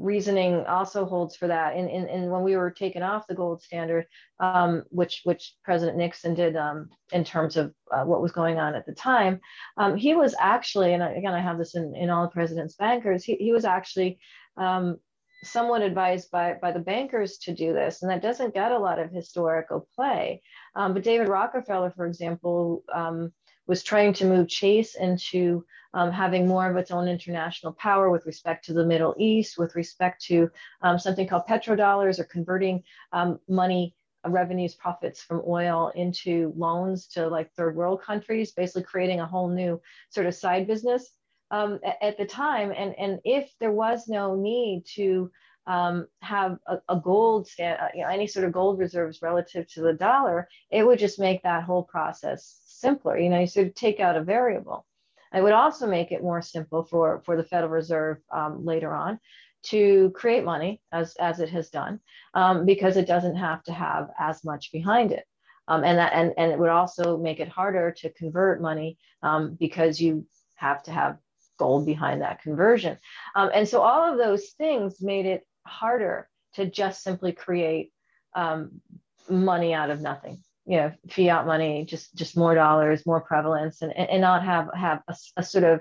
reasoning 0.00 0.64
also 0.66 1.04
holds 1.04 1.36
for 1.36 1.46
that. 1.48 1.76
And, 1.76 1.88
and, 1.90 2.08
and 2.08 2.30
when 2.30 2.42
we 2.42 2.56
were 2.56 2.70
taken 2.70 3.02
off 3.02 3.26
the 3.26 3.34
gold 3.34 3.62
standard, 3.62 4.06
um, 4.40 4.84
which 4.88 5.20
which 5.24 5.54
President 5.62 5.98
Nixon 5.98 6.34
did 6.34 6.56
um, 6.56 6.88
in 7.12 7.24
terms 7.24 7.56
of 7.56 7.74
uh, 7.92 8.04
what 8.04 8.22
was 8.22 8.32
going 8.32 8.58
on 8.58 8.74
at 8.74 8.86
the 8.86 8.94
time, 8.94 9.40
um, 9.76 9.96
he 9.96 10.14
was 10.14 10.34
actually, 10.40 10.94
and 10.94 11.02
again, 11.02 11.34
I 11.34 11.40
have 11.40 11.58
this 11.58 11.74
in, 11.74 11.94
in 11.94 12.10
all 12.10 12.24
the 12.24 12.32
president's 12.32 12.74
bankers, 12.74 13.24
he, 13.24 13.36
he 13.36 13.52
was 13.52 13.64
actually 13.64 14.18
um, 14.56 14.96
somewhat 15.42 15.82
advised 15.82 16.30
by, 16.30 16.54
by 16.60 16.72
the 16.72 16.78
bankers 16.78 17.38
to 17.38 17.54
do 17.54 17.72
this, 17.72 18.02
and 18.02 18.10
that 18.10 18.22
doesn't 18.22 18.54
get 18.54 18.72
a 18.72 18.78
lot 18.78 18.98
of 18.98 19.10
historical 19.10 19.88
play. 19.94 20.42
Um, 20.74 20.94
but 20.94 21.02
David 21.02 21.28
Rockefeller, 21.28 21.92
for 21.96 22.06
example, 22.06 22.84
um, 22.94 23.32
was 23.70 23.84
trying 23.84 24.12
to 24.12 24.24
move 24.24 24.48
Chase 24.48 24.96
into 24.96 25.64
um, 25.94 26.10
having 26.10 26.44
more 26.44 26.68
of 26.68 26.76
its 26.76 26.90
own 26.90 27.06
international 27.06 27.72
power 27.74 28.10
with 28.10 28.26
respect 28.26 28.64
to 28.64 28.72
the 28.72 28.84
Middle 28.84 29.14
East, 29.16 29.58
with 29.58 29.76
respect 29.76 30.20
to 30.24 30.50
um, 30.82 30.98
something 30.98 31.28
called 31.28 31.46
petrodollars 31.48 32.18
or 32.18 32.24
converting 32.24 32.82
um, 33.12 33.38
money 33.48 33.94
uh, 34.26 34.30
revenues 34.30 34.74
profits 34.74 35.22
from 35.22 35.40
oil 35.46 35.92
into 35.94 36.52
loans 36.56 37.06
to 37.06 37.28
like 37.28 37.52
third 37.52 37.76
world 37.76 38.02
countries 38.02 38.50
basically 38.50 38.82
creating 38.82 39.20
a 39.20 39.26
whole 39.26 39.48
new 39.48 39.80
sort 40.08 40.26
of 40.26 40.34
side 40.34 40.66
business 40.66 41.12
um, 41.52 41.78
at, 41.84 41.96
at, 42.02 42.18
the 42.18 42.26
time. 42.26 42.72
And 42.76 42.92
and 42.98 43.20
if 43.24 43.54
there 43.60 43.72
was 43.72 44.08
no 44.08 44.34
need 44.34 44.82
to 44.96 45.30
um, 45.66 46.06
have 46.20 46.58
a, 46.66 46.78
a 46.88 46.96
gold 46.96 47.46
stand, 47.46 47.78
uh, 47.80 47.88
you 47.94 48.02
know, 48.02 48.08
any 48.08 48.26
sort 48.26 48.44
of 48.44 48.52
gold 48.52 48.78
reserves 48.78 49.22
relative 49.22 49.68
to 49.72 49.82
the 49.82 49.92
dollar, 49.92 50.48
it 50.70 50.86
would 50.86 50.98
just 50.98 51.18
make 51.18 51.42
that 51.42 51.64
whole 51.64 51.82
process 51.82 52.60
simpler. 52.64 53.18
You 53.18 53.28
know, 53.28 53.40
you 53.40 53.46
sort 53.46 53.68
of 53.68 53.74
take 53.74 54.00
out 54.00 54.16
a 54.16 54.22
variable. 54.22 54.86
It 55.32 55.42
would 55.42 55.52
also 55.52 55.86
make 55.86 56.10
it 56.10 56.22
more 56.22 56.42
simple 56.42 56.84
for, 56.84 57.22
for 57.24 57.36
the 57.36 57.44
Federal 57.44 57.70
Reserve 57.70 58.18
um, 58.32 58.64
later 58.64 58.92
on 58.92 59.20
to 59.62 60.10
create 60.10 60.44
money 60.44 60.80
as, 60.90 61.14
as 61.20 61.38
it 61.38 61.50
has 61.50 61.70
done 61.70 62.00
um, 62.34 62.66
because 62.66 62.96
it 62.96 63.06
doesn't 63.06 63.36
have 63.36 63.62
to 63.64 63.72
have 63.72 64.08
as 64.18 64.42
much 64.44 64.72
behind 64.72 65.12
it. 65.12 65.24
Um, 65.68 65.84
and 65.84 65.98
that 65.98 66.12
and, 66.14 66.32
and 66.36 66.50
it 66.50 66.58
would 66.58 66.70
also 66.70 67.16
make 67.16 67.38
it 67.38 67.48
harder 67.48 67.92
to 67.98 68.10
convert 68.10 68.60
money 68.60 68.98
um, 69.22 69.56
because 69.60 70.00
you 70.00 70.26
have 70.56 70.82
to 70.84 70.90
have 70.90 71.18
gold 71.58 71.86
behind 71.86 72.22
that 72.22 72.42
conversion. 72.42 72.98
Um, 73.36 73.50
and 73.54 73.68
so 73.68 73.82
all 73.82 74.10
of 74.10 74.18
those 74.18 74.48
things 74.58 75.00
made 75.00 75.26
it 75.26 75.46
harder 75.70 76.28
to 76.54 76.66
just 76.66 77.02
simply 77.02 77.32
create 77.32 77.92
um, 78.34 78.80
money 79.28 79.72
out 79.72 79.90
of 79.90 80.00
nothing. 80.00 80.42
You 80.66 80.76
know, 80.76 80.92
fiat 81.08 81.46
money, 81.46 81.84
just 81.84 82.14
just 82.14 82.36
more 82.36 82.54
dollars, 82.54 83.06
more 83.06 83.20
prevalence, 83.20 83.82
and, 83.82 83.92
and 83.92 84.20
not 84.20 84.44
have 84.44 84.68
have 84.74 85.02
a, 85.08 85.16
a 85.36 85.42
sort 85.42 85.64
of 85.64 85.80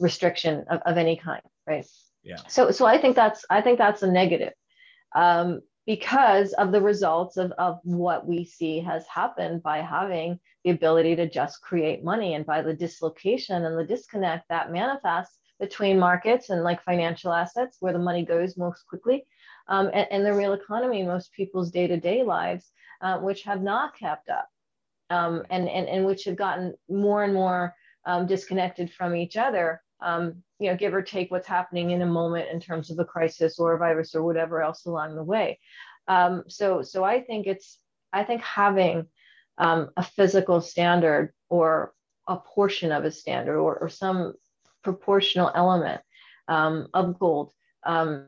restriction 0.00 0.64
of, 0.70 0.80
of 0.86 0.96
any 0.96 1.16
kind, 1.16 1.42
right? 1.66 1.86
Yeah. 2.22 2.38
So 2.48 2.70
so 2.70 2.86
I 2.86 2.98
think 2.98 3.16
that's 3.16 3.44
I 3.50 3.60
think 3.60 3.78
that's 3.78 4.02
a 4.02 4.10
negative. 4.10 4.54
Um, 5.14 5.60
because 5.86 6.54
of 6.54 6.72
the 6.72 6.80
results 6.80 7.36
of, 7.36 7.52
of 7.52 7.78
what 7.82 8.26
we 8.26 8.44
see 8.44 8.80
has 8.80 9.04
happened 9.06 9.62
by 9.62 9.82
having 9.82 10.40
the 10.64 10.70
ability 10.70 11.14
to 11.16 11.28
just 11.28 11.60
create 11.60 12.02
money 12.02 12.34
and 12.34 12.46
by 12.46 12.62
the 12.62 12.72
dislocation 12.72 13.64
and 13.64 13.78
the 13.78 13.84
disconnect 13.84 14.48
that 14.48 14.72
manifests 14.72 15.38
between 15.64 15.98
markets 15.98 16.50
and 16.50 16.62
like 16.62 16.82
financial 16.84 17.32
assets 17.32 17.76
where 17.80 17.92
the 17.92 17.98
money 17.98 18.24
goes 18.24 18.56
most 18.56 18.86
quickly 18.86 19.26
um, 19.68 19.86
and, 19.92 20.06
and, 20.10 20.26
the 20.26 20.34
real 20.34 20.52
economy 20.52 21.02
most 21.02 21.32
people's 21.32 21.70
day-to-day 21.70 22.22
lives 22.22 22.70
uh, 23.00 23.18
which 23.18 23.42
have 23.42 23.62
not 23.62 23.96
kept 23.98 24.28
up 24.28 24.48
um, 25.10 25.42
and, 25.50 25.68
and, 25.68 25.88
and 25.88 26.04
which 26.04 26.24
have 26.24 26.36
gotten 26.36 26.74
more 26.88 27.24
and 27.24 27.34
more 27.34 27.74
um, 28.06 28.26
disconnected 28.26 28.92
from 28.92 29.14
each 29.14 29.36
other 29.36 29.80
um, 30.04 30.42
you 30.58 30.70
know, 30.70 30.76
give 30.76 30.94
or 30.94 31.02
take 31.02 31.30
what's 31.30 31.46
happening 31.46 31.90
in 31.90 32.02
a 32.02 32.06
moment 32.06 32.50
in 32.52 32.60
terms 32.60 32.90
of 32.90 32.98
a 32.98 33.04
crisis 33.04 33.58
or 33.58 33.74
a 33.74 33.78
virus 33.78 34.14
or 34.14 34.22
whatever 34.22 34.62
else 34.62 34.84
along 34.84 35.16
the 35.16 35.22
way. 35.22 35.58
Um, 36.08 36.44
so, 36.48 36.82
so 36.82 37.02
I 37.02 37.22
think 37.22 37.46
it's, 37.46 37.78
I 38.12 38.22
think 38.24 38.42
having 38.42 39.06
um, 39.58 39.90
a 39.96 40.02
physical 40.02 40.60
standard 40.60 41.32
or 41.48 41.92
a 42.28 42.36
portion 42.36 42.92
of 42.92 43.04
a 43.04 43.10
standard 43.10 43.58
or, 43.58 43.76
or 43.76 43.88
some 43.88 44.34
proportional 44.84 45.50
element 45.54 46.00
um, 46.48 46.88
of 46.94 47.18
gold 47.18 47.50
um, 47.84 48.26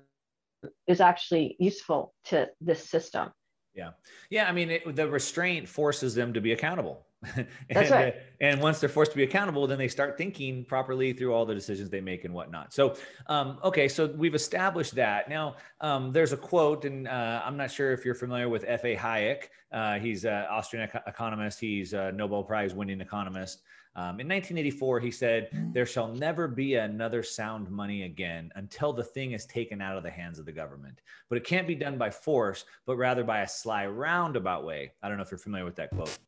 is 0.86 1.00
actually 1.00 1.56
useful 1.60 2.14
to 2.24 2.48
this 2.60 2.88
system. 2.88 3.30
Yeah. 3.74 3.90
Yeah. 4.30 4.48
I 4.48 4.52
mean, 4.52 4.70
it, 4.70 4.96
the 4.96 5.08
restraint 5.08 5.68
forces 5.68 6.14
them 6.14 6.32
to 6.32 6.40
be 6.40 6.52
accountable. 6.52 7.06
and, 7.36 7.46
That's 7.70 7.90
right. 7.90 8.14
Uh, 8.14 8.20
and 8.40 8.60
once 8.60 8.80
they're 8.80 8.88
forced 8.88 9.12
to 9.12 9.16
be 9.16 9.22
accountable, 9.22 9.66
then 9.66 9.78
they 9.78 9.88
start 9.88 10.18
thinking 10.18 10.64
properly 10.64 11.12
through 11.12 11.32
all 11.32 11.46
the 11.46 11.54
decisions 11.54 11.90
they 11.90 12.00
make 12.00 12.24
and 12.24 12.34
whatnot. 12.34 12.72
So, 12.72 12.96
um, 13.26 13.58
okay, 13.64 13.88
so 13.88 14.06
we've 14.06 14.34
established 14.34 14.94
that. 14.94 15.28
Now, 15.28 15.56
um, 15.80 16.12
there's 16.12 16.32
a 16.32 16.36
quote, 16.36 16.84
and 16.84 17.08
uh, 17.08 17.42
I'm 17.44 17.56
not 17.56 17.70
sure 17.70 17.92
if 17.92 18.04
you're 18.04 18.14
familiar 18.14 18.48
with 18.48 18.64
F.A. 18.66 18.94
Hayek. 18.96 19.44
Uh, 19.72 19.98
he's 19.98 20.24
an 20.24 20.44
Austrian 20.50 20.88
economist. 21.06 21.58
He's 21.60 21.92
a 21.92 22.12
Nobel 22.12 22.44
Prize 22.44 22.74
winning 22.74 23.00
economist. 23.00 23.62
Um, 23.96 24.20
in 24.20 24.28
1984, 24.28 25.00
he 25.00 25.10
said, 25.10 25.48
There 25.72 25.86
shall 25.86 26.08
never 26.08 26.46
be 26.46 26.74
another 26.74 27.22
sound 27.22 27.70
money 27.70 28.02
again 28.02 28.52
until 28.54 28.92
the 28.92 29.02
thing 29.02 29.32
is 29.32 29.46
taken 29.46 29.80
out 29.80 29.96
of 29.96 30.02
the 30.02 30.10
hands 30.10 30.38
of 30.38 30.44
the 30.44 30.52
government. 30.52 31.00
But 31.30 31.38
it 31.38 31.44
can't 31.44 31.66
be 31.66 31.74
done 31.74 31.96
by 31.96 32.10
force, 32.10 32.66
but 32.84 32.96
rather 32.96 33.24
by 33.24 33.40
a 33.40 33.48
sly 33.48 33.86
roundabout 33.86 34.66
way. 34.66 34.92
I 35.02 35.08
don't 35.08 35.16
know 35.16 35.22
if 35.22 35.30
you're 35.30 35.38
familiar 35.38 35.64
with 35.64 35.76
that 35.76 35.90
quote. 35.90 36.18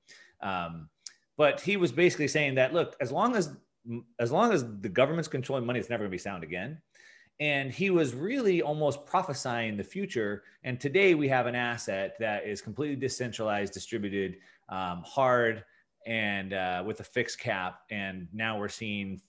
Um, 0.41 0.89
but 1.37 1.61
he 1.61 1.77
was 1.77 1.93
basically 1.93 2.29
saying 2.29 2.57
that 2.57 2.73
look, 2.73 2.97
as 3.01 3.13
long 3.13 3.37
as 3.37 3.57
as 4.21 4.31
long 4.31 4.53
as 4.53 4.65
the 4.81 4.89
government's 4.89 5.29
controlling 5.29 5.65
money, 5.65 5.79
it's 5.79 5.89
never 5.89 6.03
going 6.03 6.11
to 6.11 6.15
be 6.15 6.19
sound 6.19 6.45
again. 6.45 6.81
And 7.41 7.73
he 7.73 7.91
was 7.91 8.15
really 8.15 8.63
almost 8.63 9.07
prophesying 9.07 9.77
the 9.77 9.85
future. 9.85 10.43
And 10.65 10.81
today 10.81 11.15
we 11.15 11.29
have 11.29 11.47
an 11.47 11.55
asset 11.55 12.17
that 12.19 12.47
is 12.47 12.61
completely 12.61 12.97
decentralized, 12.97 13.73
distributed, 13.73 14.39
um, 14.69 15.03
hard, 15.07 15.65
and 16.05 16.53
uh, 16.53 16.83
with 16.85 16.99
a 17.01 17.05
fixed 17.05 17.39
cap. 17.39 17.83
And 17.91 18.27
now 18.33 18.59
we're 18.59 18.69
seeing 18.69 19.21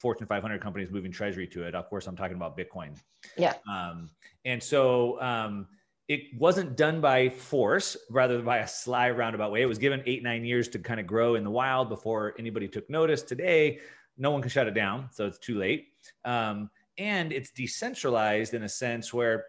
Fortune 0.00 0.26
500 0.26 0.60
companies 0.60 0.90
moving 0.90 1.12
treasury 1.12 1.46
to 1.48 1.62
it. 1.62 1.74
Of 1.74 1.88
course, 1.88 2.08
I'm 2.08 2.16
talking 2.16 2.36
about 2.36 2.58
Bitcoin. 2.58 2.98
Yeah. 3.38 3.54
Um, 3.70 4.10
and 4.44 4.62
so 4.62 5.20
um, 5.22 5.68
it 6.08 6.20
wasn't 6.38 6.76
done 6.76 7.00
by 7.00 7.30
force 7.30 7.96
rather 8.10 8.42
by 8.42 8.58
a 8.58 8.68
sly 8.68 9.10
roundabout 9.10 9.52
way. 9.52 9.62
It 9.62 9.66
was 9.66 9.78
given 9.78 10.02
eight, 10.06 10.22
nine 10.22 10.44
years 10.44 10.68
to 10.68 10.78
kind 10.78 11.00
of 11.00 11.06
grow 11.06 11.34
in 11.34 11.44
the 11.44 11.50
wild 11.50 11.88
before 11.88 12.34
anybody 12.38 12.68
took 12.68 12.88
notice. 12.90 13.22
Today, 13.22 13.80
no 14.18 14.30
one 14.30 14.42
can 14.42 14.50
shut 14.50 14.66
it 14.66 14.74
down. 14.74 15.08
So 15.12 15.26
it's 15.26 15.38
too 15.38 15.58
late. 15.58 15.88
Um, 16.24 16.70
and 16.98 17.32
it's 17.32 17.50
decentralized 17.50 18.54
in 18.54 18.62
a 18.64 18.68
sense 18.68 19.14
where 19.14 19.46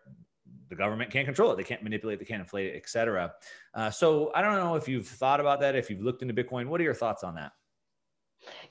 the 0.69 0.75
government 0.75 1.11
can't 1.11 1.25
control 1.25 1.51
it. 1.51 1.57
They 1.57 1.63
can't 1.63 1.83
manipulate, 1.83 2.19
they 2.19 2.25
can't 2.25 2.41
inflate 2.41 2.73
it, 2.73 2.77
et 2.77 2.89
cetera. 2.89 3.33
Uh, 3.73 3.91
so 3.91 4.31
I 4.33 4.41
don't 4.41 4.55
know 4.55 4.75
if 4.75 4.87
you've 4.87 5.07
thought 5.07 5.39
about 5.39 5.59
that, 5.59 5.75
if 5.75 5.89
you've 5.89 6.01
looked 6.01 6.21
into 6.21 6.33
Bitcoin. 6.33 6.67
What 6.67 6.79
are 6.81 6.83
your 6.83 6.93
thoughts 6.93 7.23
on 7.23 7.35
that? 7.35 7.51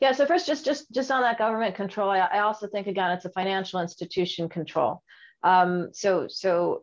Yeah, 0.00 0.12
so 0.12 0.24
first, 0.24 0.46
just 0.46 0.64
just 0.64 0.90
just 0.92 1.10
on 1.10 1.22
that 1.22 1.36
government 1.36 1.74
control, 1.74 2.08
I, 2.08 2.18
I 2.18 2.40
also 2.40 2.66
think 2.68 2.86
again 2.86 3.10
it's 3.10 3.24
a 3.24 3.30
financial 3.30 3.80
institution 3.80 4.48
control. 4.48 5.02
Um, 5.42 5.90
so 5.92 6.26
so 6.28 6.82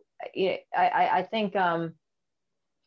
I, 0.76 1.10
I 1.12 1.22
think 1.30 1.56
um, 1.56 1.94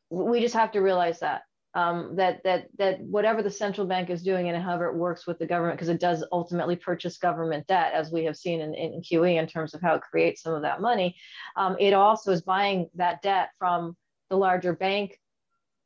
we 0.09 0.39
just 0.39 0.55
have 0.55 0.71
to 0.73 0.79
realize 0.79 1.19
that 1.19 1.43
um, 1.75 2.15
that 2.15 2.41
that 2.43 2.67
that 2.77 3.01
whatever 3.01 3.43
the 3.43 3.51
central 3.51 3.85
bank 3.85 4.09
is 4.09 4.23
doing 4.23 4.47
and 4.47 4.63
however 4.63 4.85
it 4.85 4.95
works 4.95 5.27
with 5.27 5.39
the 5.39 5.45
government, 5.45 5.77
because 5.77 5.89
it 5.89 5.99
does 5.99 6.23
ultimately 6.31 6.77
purchase 6.77 7.17
government 7.17 7.67
debt, 7.67 7.91
as 7.93 8.11
we 8.11 8.23
have 8.23 8.37
seen 8.37 8.61
in, 8.61 8.73
in 8.73 9.01
QE 9.01 9.37
in 9.37 9.45
terms 9.45 9.73
of 9.73 9.81
how 9.81 9.95
it 9.95 10.01
creates 10.01 10.41
some 10.41 10.53
of 10.53 10.61
that 10.61 10.79
money. 10.79 11.15
Um, 11.57 11.75
it 11.79 11.93
also 11.93 12.31
is 12.31 12.41
buying 12.41 12.89
that 12.95 13.21
debt 13.21 13.49
from 13.59 13.97
the 14.29 14.37
larger 14.37 14.73
bank, 14.73 15.19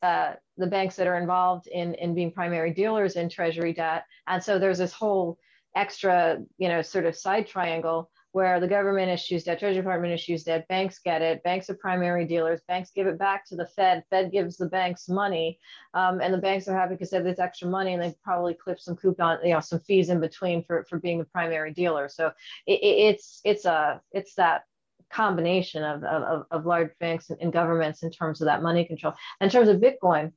uh, 0.03 0.33
the 0.57 0.67
banks 0.67 0.95
that 0.97 1.07
are 1.07 1.17
involved 1.17 1.67
in 1.67 1.95
in 1.95 2.13
being 2.13 2.31
primary 2.31 2.71
dealers 2.71 3.15
in 3.15 3.27
treasury 3.27 3.73
debt, 3.73 4.05
and 4.27 4.43
so 4.43 4.59
there's 4.59 4.77
this 4.77 4.93
whole 4.93 5.39
extra, 5.75 6.37
you 6.57 6.67
know, 6.67 6.83
sort 6.83 7.05
of 7.05 7.15
side 7.15 7.47
triangle 7.47 8.11
where 8.31 8.59
the 8.59 8.67
government 8.67 9.09
issues 9.09 9.43
debt, 9.43 9.59
Treasury 9.59 9.81
Department 9.81 10.13
issues 10.13 10.43
debt, 10.43 10.67
banks 10.67 10.99
get 10.99 11.21
it, 11.21 11.41
banks 11.43 11.69
are 11.69 11.75
primary 11.75 12.25
dealers, 12.25 12.61
banks 12.67 12.91
give 12.95 13.07
it 13.07 13.17
back 13.17 13.45
to 13.47 13.55
the 13.55 13.65
Fed, 13.65 14.03
Fed 14.09 14.31
gives 14.31 14.57
the 14.57 14.67
banks 14.67 15.09
money, 15.09 15.59
um, 15.95 16.21
and 16.21 16.33
the 16.33 16.37
banks 16.37 16.67
are 16.67 16.75
happy 16.75 16.93
because 16.93 17.09
they 17.09 17.17
have 17.17 17.25
this 17.25 17.39
extra 17.39 17.67
money 17.67 17.93
and 17.93 18.01
they 18.01 18.13
probably 18.23 18.53
clip 18.53 18.79
some 18.79 18.95
coupon, 18.95 19.39
you 19.43 19.53
know, 19.53 19.59
some 19.59 19.79
fees 19.79 20.09
in 20.09 20.19
between 20.19 20.63
for, 20.63 20.85
for 20.87 20.99
being 20.99 21.17
the 21.17 21.25
primary 21.25 21.73
dealer. 21.73 22.07
So 22.07 22.27
it, 22.67 22.79
it's 22.83 23.41
it's 23.43 23.65
a 23.65 24.01
it's 24.11 24.35
that 24.35 24.63
combination 25.09 25.83
of, 25.83 26.03
of, 26.03 26.45
of 26.51 26.65
large 26.65 26.91
banks 26.99 27.31
and, 27.31 27.51
governments 27.51 28.03
in 28.03 28.11
terms 28.11 28.41
of 28.41 28.45
that 28.45 28.61
money 28.61 28.85
control. 28.85 29.13
In 29.41 29.49
terms 29.49 29.69
of 29.69 29.81
Bitcoin, 29.81 30.31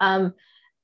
um, 0.00 0.34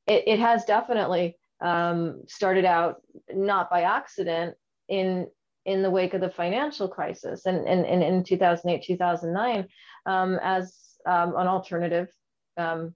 it, 0.07 0.23
it 0.27 0.39
has 0.39 0.65
definitely 0.65 1.37
um, 1.61 2.23
started 2.29 2.65
out 2.65 3.03
not 3.33 3.71
by 3.71 3.83
accident 3.83 4.57
in 4.89 5.27
in 5.69 5.83
the 5.83 5.91
wake 5.91 6.15
of 6.15 6.23
the 6.23 6.31
financial 6.31 6.89
crisis 6.89 7.45
and, 7.45 7.69
in 7.69 8.25
2008, 8.25 8.83
2009 8.87 9.69
um, 10.07 10.39
as 10.43 10.75
um, 11.05 11.37
an 11.37 11.47
alternative. 11.47 12.09
Um, 12.57 12.95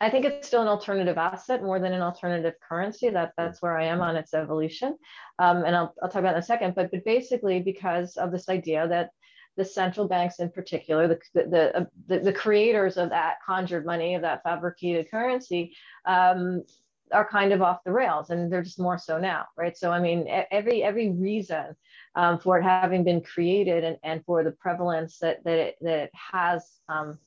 I 0.00 0.08
think 0.08 0.24
it's 0.24 0.46
still 0.46 0.62
an 0.62 0.68
alternative 0.68 1.18
asset 1.18 1.62
more 1.62 1.78
than 1.78 1.92
an 1.92 2.00
alternative 2.00 2.54
currency. 2.66 3.10
That 3.10 3.32
that's 3.36 3.60
where 3.60 3.78
I 3.78 3.84
am 3.84 4.00
on 4.00 4.16
its 4.16 4.34
evolution, 4.34 4.96
um, 5.38 5.64
and 5.64 5.76
I'll, 5.76 5.94
I'll 6.02 6.08
talk 6.08 6.20
about 6.20 6.34
in 6.34 6.40
a 6.40 6.42
second. 6.42 6.74
But 6.74 6.90
but 6.90 7.04
basically 7.04 7.60
because 7.60 8.16
of 8.16 8.30
this 8.30 8.48
idea 8.48 8.88
that 8.88 9.10
the 9.56 9.64
central 9.64 10.06
banks 10.06 10.38
in 10.38 10.50
particular, 10.50 11.08
the 11.08 11.18
the, 11.34 11.76
uh, 11.76 11.84
the, 12.08 12.18
the 12.18 12.32
creators 12.32 12.96
of 12.98 13.10
that 13.10 13.36
conjured 13.46 13.86
money 13.86 14.14
of 14.14 14.22
that 14.22 14.42
fabricated 14.42 15.10
currency, 15.10 15.74
um, 16.04 16.62
are 17.12 17.28
kind 17.28 17.52
of 17.52 17.62
off 17.62 17.84
the 17.84 17.92
rails 17.92 18.30
and 18.30 18.52
they're 18.52 18.62
just 18.62 18.80
more 18.80 18.98
so 18.98 19.18
now 19.18 19.46
right? 19.56 19.76
So 19.76 19.92
i 19.92 20.00
mean 20.00 20.26
every 20.50 20.82
every 20.82 21.10
reason 21.10 21.76
um, 22.14 22.38
for 22.38 22.58
it 22.58 22.62
having 22.62 23.04
been 23.04 23.20
created 23.20 23.84
and, 23.84 23.96
and 24.02 24.24
for 24.24 24.42
the 24.42 24.52
prevalence 24.52 25.18
that 25.18 25.44
that 25.44 25.58
it, 25.58 25.76
that 25.80 25.98
it 26.04 26.10
has 26.32 26.66
um, 26.88 27.18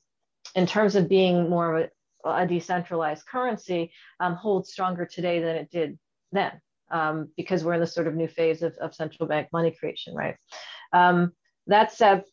in 0.54 0.66
terms 0.66 0.96
of 0.96 1.08
being 1.08 1.48
more 1.48 1.76
of 1.76 1.90
a, 2.24 2.30
a 2.30 2.46
decentralized 2.46 3.26
currency 3.26 3.92
um, 4.20 4.34
holds 4.34 4.70
stronger 4.70 5.06
today 5.06 5.40
than 5.40 5.56
it 5.56 5.70
did 5.70 5.98
then 6.32 6.52
um, 6.90 7.28
because 7.36 7.64
we're 7.64 7.74
in 7.74 7.80
this 7.80 7.94
sort 7.94 8.08
of 8.08 8.14
new 8.14 8.28
phase 8.28 8.62
of, 8.62 8.74
of 8.74 8.94
central 8.94 9.28
bank 9.28 9.48
money 9.52 9.70
creation 9.70 10.14
right? 10.14 10.36
Um, 10.92 11.32
that 11.66 11.92
said 11.92 12.24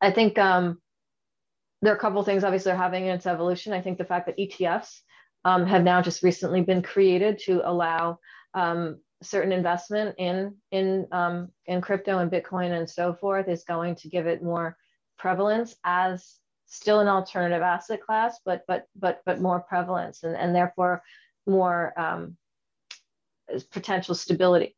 i 0.00 0.10
think 0.10 0.38
um, 0.38 0.78
there 1.84 1.92
are 1.92 1.96
a 1.96 2.00
couple 2.00 2.18
of 2.18 2.24
things 2.24 2.44
obviously 2.44 2.72
are 2.72 2.76
having 2.76 3.04
in 3.06 3.14
its 3.14 3.26
evolution. 3.26 3.74
I 3.74 3.82
think 3.82 3.98
the 3.98 4.06
fact 4.06 4.26
that 4.26 4.38
etfs 4.38 5.00
um, 5.44 5.66
have 5.66 5.84
now 5.84 6.02
just 6.02 6.22
recently 6.22 6.62
been 6.62 6.82
created 6.82 7.38
to 7.40 7.68
allow 7.68 8.18
um, 8.54 8.98
certain 9.22 9.52
investment 9.52 10.14
in 10.18 10.54
in 10.70 11.06
um, 11.12 11.48
in 11.66 11.80
crypto 11.80 12.18
and 12.18 12.30
Bitcoin 12.30 12.72
and 12.76 12.88
so 12.88 13.14
forth 13.14 13.48
is 13.48 13.64
going 13.64 13.94
to 13.96 14.08
give 14.08 14.26
it 14.26 14.42
more 14.42 14.76
prevalence 15.18 15.74
as 15.84 16.38
still 16.66 17.00
an 17.00 17.08
alternative 17.08 17.62
asset 17.62 18.00
class, 18.02 18.38
but 18.44 18.62
but 18.66 18.86
but 18.96 19.20
but 19.24 19.40
more 19.40 19.60
prevalence 19.60 20.22
and, 20.24 20.36
and 20.36 20.54
therefore 20.54 21.02
more 21.46 21.92
um, 21.98 22.36
potential 23.70 24.14
stability. 24.14 24.76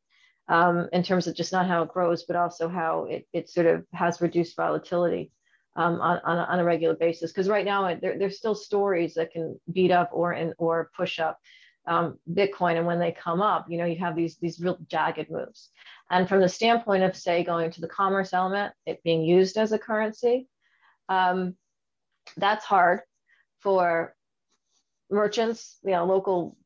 um, 0.48 0.88
in 0.92 1.02
terms 1.02 1.26
of 1.26 1.34
just 1.34 1.52
not 1.52 1.66
how 1.66 1.82
it 1.82 1.88
grows, 1.88 2.24
but 2.24 2.36
also 2.36 2.68
how 2.68 3.04
it, 3.04 3.26
it 3.32 3.48
sort 3.48 3.66
of 3.66 3.84
has 3.92 4.20
reduced 4.20 4.56
volatility 4.56 5.30
um, 5.76 6.00
on, 6.00 6.20
on 6.24 6.38
a, 6.38 6.42
on, 6.42 6.58
a, 6.58 6.64
regular 6.64 6.94
basis. 6.94 7.30
Because 7.30 7.48
right 7.48 7.64
now 7.64 7.94
there, 8.00 8.18
there's 8.18 8.38
still 8.38 8.54
stories 8.54 9.14
that 9.14 9.30
can 9.30 9.58
beat 9.72 9.90
up 9.90 10.10
or 10.12 10.32
in, 10.32 10.54
or 10.58 10.90
push 10.96 11.18
up 11.18 11.38
um, 11.86 12.18
Bitcoin, 12.32 12.76
and 12.76 12.86
when 12.86 12.98
they 12.98 13.12
come 13.12 13.40
up, 13.40 13.66
you 13.68 13.78
know, 13.78 13.84
you 13.84 13.98
have 13.98 14.16
these 14.16 14.36
these 14.38 14.60
real 14.60 14.78
jagged 14.88 15.30
moves. 15.30 15.70
And 16.10 16.28
from 16.28 16.40
the 16.40 16.48
standpoint 16.48 17.04
of 17.04 17.16
say 17.16 17.44
going 17.44 17.70
to 17.70 17.80
the 17.80 17.88
commerce 17.88 18.32
element, 18.32 18.74
it 18.86 19.02
being 19.04 19.22
used 19.22 19.56
as 19.56 19.72
a 19.72 19.78
currency, 19.78 20.48
um, 21.08 21.54
that's 22.36 22.64
hard 22.64 23.00
for 23.60 24.14
merchants, 25.10 25.78
you 25.84 25.92
know, 25.92 26.04
local 26.04 26.56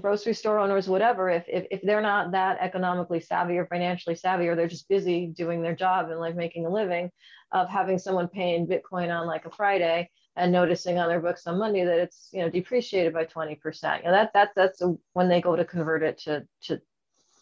grocery 0.00 0.34
store 0.34 0.58
owners, 0.58 0.88
whatever, 0.88 1.30
if, 1.30 1.44
if, 1.48 1.66
if 1.70 1.82
they're 1.82 2.00
not 2.00 2.32
that 2.32 2.58
economically 2.60 3.20
savvy 3.20 3.56
or 3.58 3.66
financially 3.66 4.14
savvy, 4.14 4.48
or 4.48 4.54
they're 4.54 4.68
just 4.68 4.88
busy 4.88 5.26
doing 5.26 5.62
their 5.62 5.74
job 5.74 6.10
and 6.10 6.20
like 6.20 6.36
making 6.36 6.66
a 6.66 6.70
living 6.70 7.10
of 7.52 7.68
having 7.68 7.98
someone 7.98 8.28
paying 8.28 8.66
Bitcoin 8.66 9.14
on 9.14 9.26
like 9.26 9.46
a 9.46 9.50
Friday 9.50 10.10
and 10.36 10.52
noticing 10.52 10.98
on 10.98 11.08
their 11.08 11.20
books 11.20 11.46
on 11.46 11.58
Monday 11.58 11.84
that 11.84 11.98
it's, 11.98 12.28
you 12.32 12.42
know, 12.42 12.50
depreciated 12.50 13.12
by 13.12 13.24
20%. 13.24 13.98
You 13.98 14.04
know, 14.04 14.10
that, 14.10 14.32
that, 14.34 14.50
that's 14.54 14.82
a, 14.82 14.94
when 15.14 15.28
they 15.28 15.40
go 15.40 15.56
to 15.56 15.64
convert 15.64 16.02
it 16.02 16.18
to, 16.24 16.46
to 16.62 16.80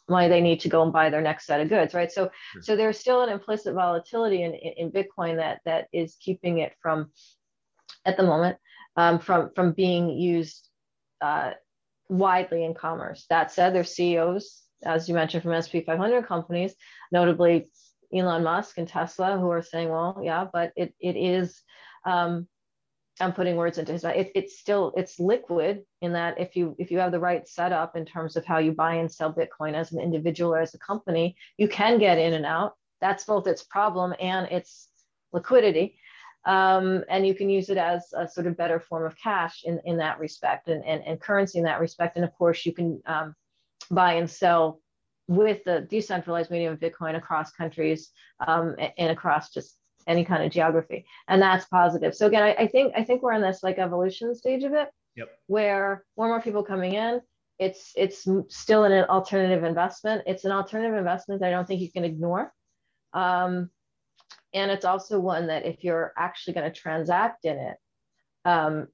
money 0.08 0.28
they 0.28 0.40
need 0.40 0.60
to 0.60 0.68
go 0.68 0.82
and 0.82 0.92
buy 0.92 1.10
their 1.10 1.22
next 1.22 1.46
set 1.46 1.60
of 1.60 1.68
goods, 1.68 1.94
right? 1.94 2.12
So, 2.12 2.30
sure. 2.52 2.62
so 2.62 2.76
there's 2.76 2.98
still 2.98 3.22
an 3.22 3.30
implicit 3.30 3.74
volatility 3.74 4.42
in, 4.42 4.54
in, 4.54 4.72
in 4.76 4.92
Bitcoin 4.92 5.36
that, 5.36 5.60
that 5.64 5.88
is 5.92 6.16
keeping 6.20 6.58
it 6.58 6.74
from, 6.80 7.10
at 8.04 8.16
the 8.16 8.22
moment, 8.22 8.58
um, 8.96 9.18
from, 9.18 9.50
from 9.56 9.72
being 9.72 10.10
used 10.10 10.68
uh, 11.20 11.52
widely 12.08 12.64
in 12.64 12.74
commerce. 12.74 13.26
That 13.30 13.50
said, 13.50 13.74
there's 13.74 13.94
CEOs, 13.94 14.62
as 14.84 15.08
you 15.08 15.14
mentioned, 15.14 15.42
from 15.42 15.60
SP 15.60 15.84
500 15.86 16.26
companies, 16.26 16.74
notably 17.10 17.68
Elon 18.14 18.44
Musk 18.44 18.78
and 18.78 18.88
Tesla, 18.88 19.38
who 19.38 19.50
are 19.50 19.62
saying, 19.62 19.88
well, 19.88 20.20
yeah, 20.22 20.46
but 20.52 20.72
it, 20.76 20.94
it 21.00 21.16
is, 21.16 21.60
um, 22.04 22.46
I'm 23.20 23.32
putting 23.32 23.56
words 23.56 23.78
into 23.78 23.92
his 23.92 24.02
mouth. 24.02 24.16
It, 24.16 24.32
it's 24.34 24.58
still 24.58 24.92
it's 24.96 25.20
liquid 25.20 25.84
in 26.02 26.14
that 26.14 26.40
if 26.40 26.56
you 26.56 26.74
if 26.80 26.90
you 26.90 26.98
have 26.98 27.12
the 27.12 27.20
right 27.20 27.46
setup 27.46 27.96
in 27.96 28.04
terms 28.04 28.34
of 28.34 28.44
how 28.44 28.58
you 28.58 28.72
buy 28.72 28.94
and 28.94 29.10
sell 29.10 29.32
Bitcoin 29.32 29.74
as 29.74 29.92
an 29.92 30.00
individual 30.00 30.52
or 30.52 30.58
as 30.58 30.74
a 30.74 30.78
company, 30.78 31.36
you 31.56 31.68
can 31.68 31.98
get 31.98 32.18
in 32.18 32.34
and 32.34 32.44
out. 32.44 32.74
That's 33.00 33.24
both 33.24 33.46
its 33.46 33.62
problem 33.62 34.14
and 34.18 34.50
its 34.50 34.88
liquidity 35.32 35.96
um, 36.46 37.04
and 37.08 37.26
you 37.26 37.34
can 37.34 37.48
use 37.48 37.70
it 37.70 37.78
as 37.78 38.12
a 38.16 38.28
sort 38.28 38.46
of 38.46 38.56
better 38.56 38.78
form 38.78 39.06
of 39.06 39.16
cash 39.16 39.62
in, 39.64 39.80
in 39.84 39.96
that 39.98 40.18
respect 40.18 40.68
and, 40.68 40.84
and, 40.84 41.02
and 41.04 41.20
currency 41.20 41.58
in 41.58 41.64
that 41.64 41.80
respect. 41.80 42.16
And 42.16 42.24
of 42.24 42.34
course, 42.34 42.66
you 42.66 42.72
can 42.72 43.00
um, 43.06 43.34
buy 43.90 44.14
and 44.14 44.30
sell 44.30 44.80
with 45.26 45.64
the 45.64 45.86
decentralized 45.90 46.50
medium 46.50 46.74
of 46.74 46.80
Bitcoin 46.80 47.16
across 47.16 47.50
countries 47.52 48.10
um, 48.46 48.76
and 48.98 49.10
across 49.10 49.50
just 49.50 49.78
any 50.06 50.24
kind 50.24 50.42
of 50.42 50.52
geography. 50.52 51.06
And 51.28 51.40
that's 51.40 51.64
positive. 51.66 52.14
So 52.14 52.26
again, 52.26 52.42
I, 52.42 52.54
I, 52.54 52.66
think 52.66 52.92
I 52.94 53.04
think 53.04 53.22
we're 53.22 53.32
in 53.32 53.40
this 53.40 53.62
like 53.62 53.78
evolution 53.78 54.34
stage 54.34 54.64
of 54.64 54.74
it, 54.74 54.88
yep. 55.16 55.28
where 55.46 56.04
more 56.16 56.26
and 56.26 56.32
more 56.32 56.42
people 56.42 56.62
coming 56.62 56.94
in. 56.94 57.20
It's 57.60 57.92
it's 57.94 58.26
still 58.48 58.82
an 58.82 59.04
alternative 59.04 59.62
investment. 59.62 60.24
It's 60.26 60.44
an 60.44 60.50
alternative 60.50 60.98
investment 60.98 61.40
that 61.40 61.46
I 61.46 61.50
don't 61.52 61.66
think 61.66 61.80
you 61.80 61.90
can 61.90 62.04
ignore. 62.04 62.52
Um, 63.12 63.70
and 64.54 64.70
it's 64.70 64.84
also 64.84 65.18
one 65.18 65.48
that 65.48 65.66
if 65.66 65.84
you're 65.84 66.12
actually 66.16 66.54
going 66.54 66.70
to 66.70 66.80
transact 66.80 67.44
in 67.44 67.58
it 67.58 67.76
um, 68.44 68.86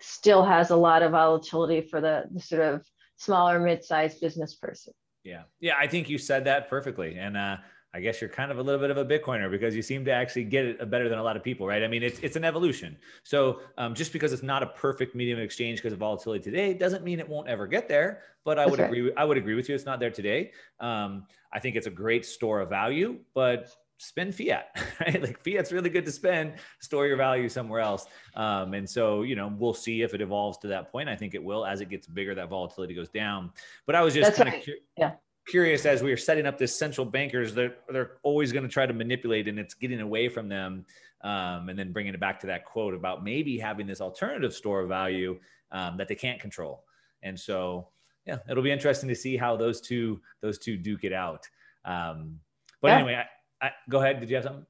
still 0.00 0.44
has 0.44 0.70
a 0.70 0.76
lot 0.76 1.02
of 1.02 1.12
volatility 1.12 1.80
for 1.80 2.00
the, 2.00 2.24
the 2.30 2.40
sort 2.40 2.62
of 2.62 2.84
smaller 3.16 3.58
mid-sized 3.58 4.20
business 4.20 4.54
person 4.54 4.92
yeah 5.24 5.42
yeah 5.60 5.74
i 5.78 5.86
think 5.86 6.08
you 6.08 6.18
said 6.18 6.44
that 6.44 6.68
perfectly 6.68 7.18
and 7.18 7.36
uh, 7.36 7.56
I 7.96 8.00
guess 8.00 8.20
you're 8.20 8.28
kind 8.28 8.52
of 8.52 8.58
a 8.58 8.62
little 8.62 8.78
bit 8.78 8.90
of 8.90 8.98
a 8.98 9.04
Bitcoiner 9.06 9.50
because 9.50 9.74
you 9.74 9.80
seem 9.80 10.04
to 10.04 10.12
actually 10.12 10.44
get 10.44 10.66
it 10.66 10.90
better 10.90 11.08
than 11.08 11.18
a 11.18 11.22
lot 11.22 11.34
of 11.34 11.42
people, 11.42 11.66
right? 11.66 11.82
I 11.82 11.88
mean, 11.88 12.02
it's 12.02 12.18
it's 12.18 12.36
an 12.36 12.44
evolution. 12.44 12.94
So 13.22 13.60
um, 13.78 13.94
just 13.94 14.12
because 14.12 14.34
it's 14.34 14.42
not 14.42 14.62
a 14.62 14.66
perfect 14.66 15.14
medium 15.14 15.38
of 15.38 15.44
exchange 15.44 15.78
because 15.78 15.94
of 15.94 15.98
volatility 15.98 16.44
today 16.44 16.74
doesn't 16.74 17.04
mean 17.04 17.20
it 17.20 17.28
won't 17.28 17.48
ever 17.48 17.66
get 17.66 17.88
there. 17.88 18.20
But 18.44 18.58
I 18.58 18.64
That's 18.64 18.70
would 18.70 18.80
right. 18.80 18.86
agree. 18.86 19.12
I 19.16 19.24
would 19.24 19.38
agree 19.38 19.54
with 19.54 19.70
you. 19.70 19.74
It's 19.74 19.86
not 19.86 19.98
there 19.98 20.10
today. 20.10 20.52
Um, 20.78 21.24
I 21.54 21.58
think 21.58 21.74
it's 21.74 21.86
a 21.86 21.90
great 21.90 22.26
store 22.26 22.60
of 22.60 22.68
value, 22.68 23.18
but 23.32 23.74
spend 23.98 24.34
fiat, 24.34 24.68
right? 25.00 25.20
Like 25.22 25.40
fiat's 25.42 25.72
really 25.72 25.90
good 25.90 26.04
to 26.04 26.12
spend, 26.12 26.54
store 26.80 27.06
your 27.06 27.16
value 27.16 27.48
somewhere 27.48 27.80
else. 27.80 28.06
Um, 28.34 28.74
and 28.74 28.88
so, 28.88 29.22
you 29.22 29.36
know, 29.36 29.52
we'll 29.58 29.74
see 29.74 30.02
if 30.02 30.14
it 30.14 30.20
evolves 30.20 30.58
to 30.58 30.68
that 30.68 30.90
point. 30.92 31.08
I 31.08 31.16
think 31.16 31.34
it 31.34 31.42
will 31.42 31.64
as 31.64 31.80
it 31.80 31.88
gets 31.88 32.06
bigger, 32.06 32.34
that 32.34 32.48
volatility 32.48 32.94
goes 32.94 33.08
down. 33.08 33.50
But 33.86 33.94
I 33.94 34.02
was 34.02 34.14
just 34.14 34.34
kind 34.34 34.50
right. 34.50 34.68
of 34.68 34.74
yeah. 34.96 35.12
curious 35.48 35.86
as 35.86 36.02
we 36.02 36.10
were 36.10 36.16
setting 36.16 36.46
up 36.46 36.58
this 36.58 36.76
central 36.76 37.04
bankers, 37.04 37.54
they're, 37.54 37.76
they're 37.88 38.12
always 38.22 38.52
going 38.52 38.64
to 38.64 38.68
try 38.68 38.86
to 38.86 38.92
manipulate 38.92 39.48
and 39.48 39.58
it's 39.58 39.74
getting 39.74 40.00
away 40.00 40.28
from 40.28 40.48
them. 40.48 40.84
Um, 41.24 41.70
and 41.70 41.78
then 41.78 41.92
bringing 41.92 42.14
it 42.14 42.20
back 42.20 42.38
to 42.40 42.46
that 42.48 42.66
quote 42.66 42.94
about 42.94 43.24
maybe 43.24 43.58
having 43.58 43.86
this 43.86 44.00
alternative 44.00 44.54
store 44.54 44.82
of 44.82 44.88
value 44.88 45.40
um, 45.72 45.96
that 45.96 46.06
they 46.06 46.14
can't 46.14 46.38
control. 46.38 46.84
And 47.22 47.40
so, 47.40 47.88
yeah, 48.26 48.36
it'll 48.48 48.62
be 48.62 48.70
interesting 48.70 49.08
to 49.08 49.14
see 49.14 49.36
how 49.36 49.56
those 49.56 49.80
two, 49.80 50.20
those 50.40 50.58
two 50.58 50.76
duke 50.76 51.04
it 51.04 51.12
out. 51.12 51.48
Um, 51.84 52.38
but 52.80 52.88
yeah. 52.88 52.94
anyway, 52.96 53.14
I, 53.14 53.24
I, 53.60 53.70
go 53.88 54.00
ahead. 54.00 54.20
Did 54.20 54.30
you 54.30 54.36
have 54.36 54.44
something? 54.44 54.66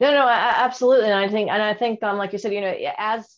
No, 0.00 0.12
no, 0.12 0.28
absolutely. 0.28 1.06
And 1.06 1.14
I 1.14 1.28
think, 1.28 1.50
and 1.50 1.62
I 1.62 1.74
think, 1.74 2.02
um, 2.02 2.18
like 2.18 2.32
you 2.32 2.38
said, 2.38 2.52
you 2.52 2.60
know, 2.60 2.74
as 2.98 3.36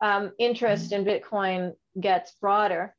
um, 0.00 0.32
interest 0.38 0.92
in 0.92 1.04
Bitcoin 1.04 1.74
gets 2.00 2.32
broader, 2.40 2.94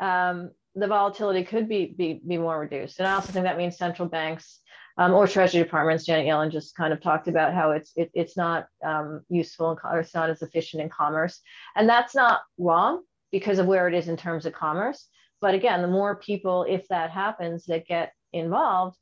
um, 0.00 0.50
the 0.74 0.88
volatility 0.88 1.44
could 1.44 1.68
be, 1.68 1.94
be 1.96 2.20
be 2.26 2.36
more 2.36 2.60
reduced. 2.60 2.98
And 2.98 3.08
I 3.08 3.14
also 3.14 3.32
think 3.32 3.44
that 3.44 3.56
means 3.56 3.78
central 3.78 4.08
banks 4.08 4.60
um, 4.98 5.14
or 5.14 5.26
Treasury 5.26 5.62
departments. 5.62 6.04
Janet 6.04 6.26
Yellen 6.26 6.50
just 6.50 6.74
kind 6.74 6.92
of 6.92 7.00
talked 7.00 7.28
about 7.28 7.54
how 7.54 7.70
it's 7.70 7.92
it, 7.96 8.10
it's 8.12 8.36
not 8.36 8.66
um, 8.84 9.22
useful 9.28 9.78
or 9.84 10.00
it's 10.00 10.14
not 10.14 10.28
as 10.28 10.42
efficient 10.42 10.82
in 10.82 10.88
commerce, 10.88 11.40
and 11.76 11.88
that's 11.88 12.14
not 12.14 12.40
wrong 12.58 13.02
because 13.32 13.58
of 13.58 13.66
where 13.66 13.88
it 13.88 13.94
is 13.94 14.08
in 14.08 14.16
terms 14.16 14.46
of 14.46 14.52
commerce. 14.52 15.08
But 15.40 15.54
again, 15.54 15.82
the 15.82 15.88
more 15.88 16.16
people, 16.16 16.64
if 16.68 16.88
that 16.88 17.10
happens, 17.10 17.66
that 17.66 17.86
get 17.86 18.12
involved, 18.32 18.96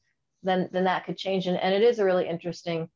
then 0.44 0.68
then 0.72 0.84
that 0.84 1.04
could 1.04 1.16
change. 1.16 1.46
And, 1.46 1.56
and 1.56 1.74
it 1.74 1.82
is 1.82 1.98
a 1.98 2.04
really 2.04 2.28
interesting 2.28 2.88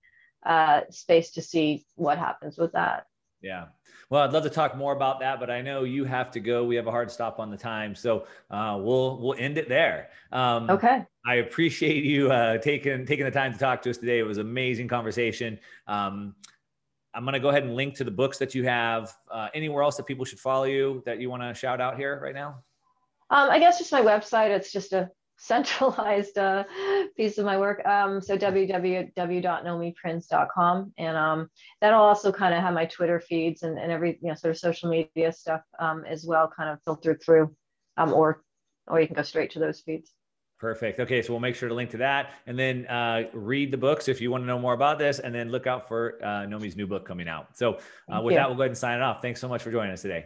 uh, 0.46 0.82
space 0.90 1.30
to 1.32 1.42
see 1.42 1.84
what 1.96 2.18
happens 2.18 2.58
with 2.58 2.72
that. 2.72 3.06
Yeah. 3.40 3.66
Well, 4.10 4.22
I'd 4.22 4.32
love 4.32 4.44
to 4.44 4.50
talk 4.50 4.74
more 4.74 4.94
about 4.94 5.20
that, 5.20 5.38
but 5.38 5.50
I 5.50 5.60
know 5.60 5.84
you 5.84 6.04
have 6.04 6.30
to 6.30 6.40
go. 6.40 6.64
We 6.64 6.76
have 6.76 6.86
a 6.86 6.90
hard 6.90 7.10
stop 7.10 7.38
on 7.38 7.50
the 7.50 7.58
time, 7.58 7.94
so 7.94 8.26
uh, 8.50 8.78
we'll 8.80 9.20
we'll 9.20 9.34
end 9.38 9.58
it 9.58 9.68
there. 9.68 10.08
Um, 10.32 10.70
okay. 10.70 11.04
I 11.26 11.36
appreciate 11.36 12.04
you 12.04 12.32
uh, 12.32 12.56
taking 12.58 13.04
taking 13.04 13.26
the 13.26 13.30
time 13.30 13.52
to 13.52 13.58
talk 13.58 13.82
to 13.82 13.90
us 13.90 13.98
today. 13.98 14.18
It 14.18 14.22
was 14.22 14.38
amazing 14.38 14.88
conversation. 14.88 15.58
Um, 15.86 16.34
I'm 17.14 17.24
going 17.24 17.34
to 17.34 17.40
go 17.40 17.48
ahead 17.48 17.64
and 17.64 17.74
link 17.74 17.94
to 17.96 18.04
the 18.04 18.10
books 18.10 18.38
that 18.38 18.54
you 18.54 18.64
have. 18.64 19.12
Uh, 19.30 19.48
anywhere 19.52 19.82
else 19.82 19.96
that 19.96 20.06
people 20.06 20.24
should 20.24 20.38
follow 20.38 20.64
you 20.64 21.02
that 21.04 21.20
you 21.20 21.28
want 21.28 21.42
to 21.42 21.52
shout 21.52 21.80
out 21.80 21.96
here 21.96 22.20
right 22.22 22.34
now? 22.34 22.62
Um, 23.30 23.50
I 23.50 23.58
guess 23.58 23.78
just 23.78 23.92
my 23.92 24.02
website. 24.02 24.50
It's 24.50 24.72
just 24.72 24.92
a 24.92 25.10
centralized 25.38 26.36
uh, 26.36 26.64
piece 27.16 27.38
of 27.38 27.46
my 27.46 27.58
work. 27.58 27.86
Um, 27.86 28.20
so 28.20 28.36
www.nomiprins.com. 28.36 30.92
And 30.98 31.16
um, 31.16 31.48
that'll 31.80 32.02
also 32.02 32.30
kind 32.32 32.54
of 32.54 32.60
have 32.60 32.74
my 32.74 32.84
Twitter 32.86 33.20
feeds 33.20 33.62
and, 33.62 33.78
and 33.78 33.90
every, 33.90 34.18
you 34.20 34.28
know, 34.28 34.34
sort 34.34 34.50
of 34.50 34.58
social 34.58 34.90
media 34.90 35.32
stuff 35.32 35.62
um, 35.78 36.04
as 36.06 36.26
well, 36.26 36.52
kind 36.54 36.68
of 36.70 36.78
filtered 36.84 37.22
through, 37.22 37.56
um, 37.96 38.12
or, 38.12 38.42
or 38.88 39.00
you 39.00 39.06
can 39.06 39.16
go 39.16 39.22
straight 39.22 39.52
to 39.52 39.58
those 39.58 39.80
feeds. 39.80 40.12
Perfect. 40.58 40.98
Okay, 40.98 41.22
so 41.22 41.32
we'll 41.32 41.38
make 41.38 41.54
sure 41.54 41.68
to 41.68 41.74
link 41.74 41.90
to 41.90 41.98
that, 41.98 42.30
and 42.48 42.58
then 42.58 42.84
uh, 42.86 43.28
read 43.32 43.70
the 43.70 43.76
books 43.76 44.08
if 44.08 44.20
you 44.20 44.32
want 44.32 44.42
to 44.42 44.46
know 44.46 44.58
more 44.58 44.74
about 44.74 44.98
this, 44.98 45.20
and 45.20 45.32
then 45.32 45.50
look 45.50 45.68
out 45.68 45.86
for 45.86 46.18
uh, 46.20 46.46
Nomi's 46.46 46.76
new 46.76 46.88
book 46.88 47.06
coming 47.06 47.28
out. 47.28 47.56
So, 47.56 47.78
uh, 48.12 48.20
with 48.20 48.32
you. 48.32 48.38
that, 48.38 48.48
we'll 48.48 48.56
go 48.56 48.62
ahead 48.62 48.72
and 48.72 48.78
sign 48.78 48.98
it 48.98 49.02
off. 49.02 49.22
Thanks 49.22 49.40
so 49.40 49.46
much 49.46 49.62
for 49.62 49.70
joining 49.70 49.92
us 49.92 50.02
today. 50.02 50.24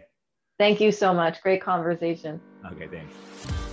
Thank 0.58 0.80
you 0.80 0.90
so 0.90 1.12
much. 1.12 1.42
Great 1.42 1.60
conversation. 1.60 2.40
Okay, 2.64 2.88
thanks. 2.88 3.71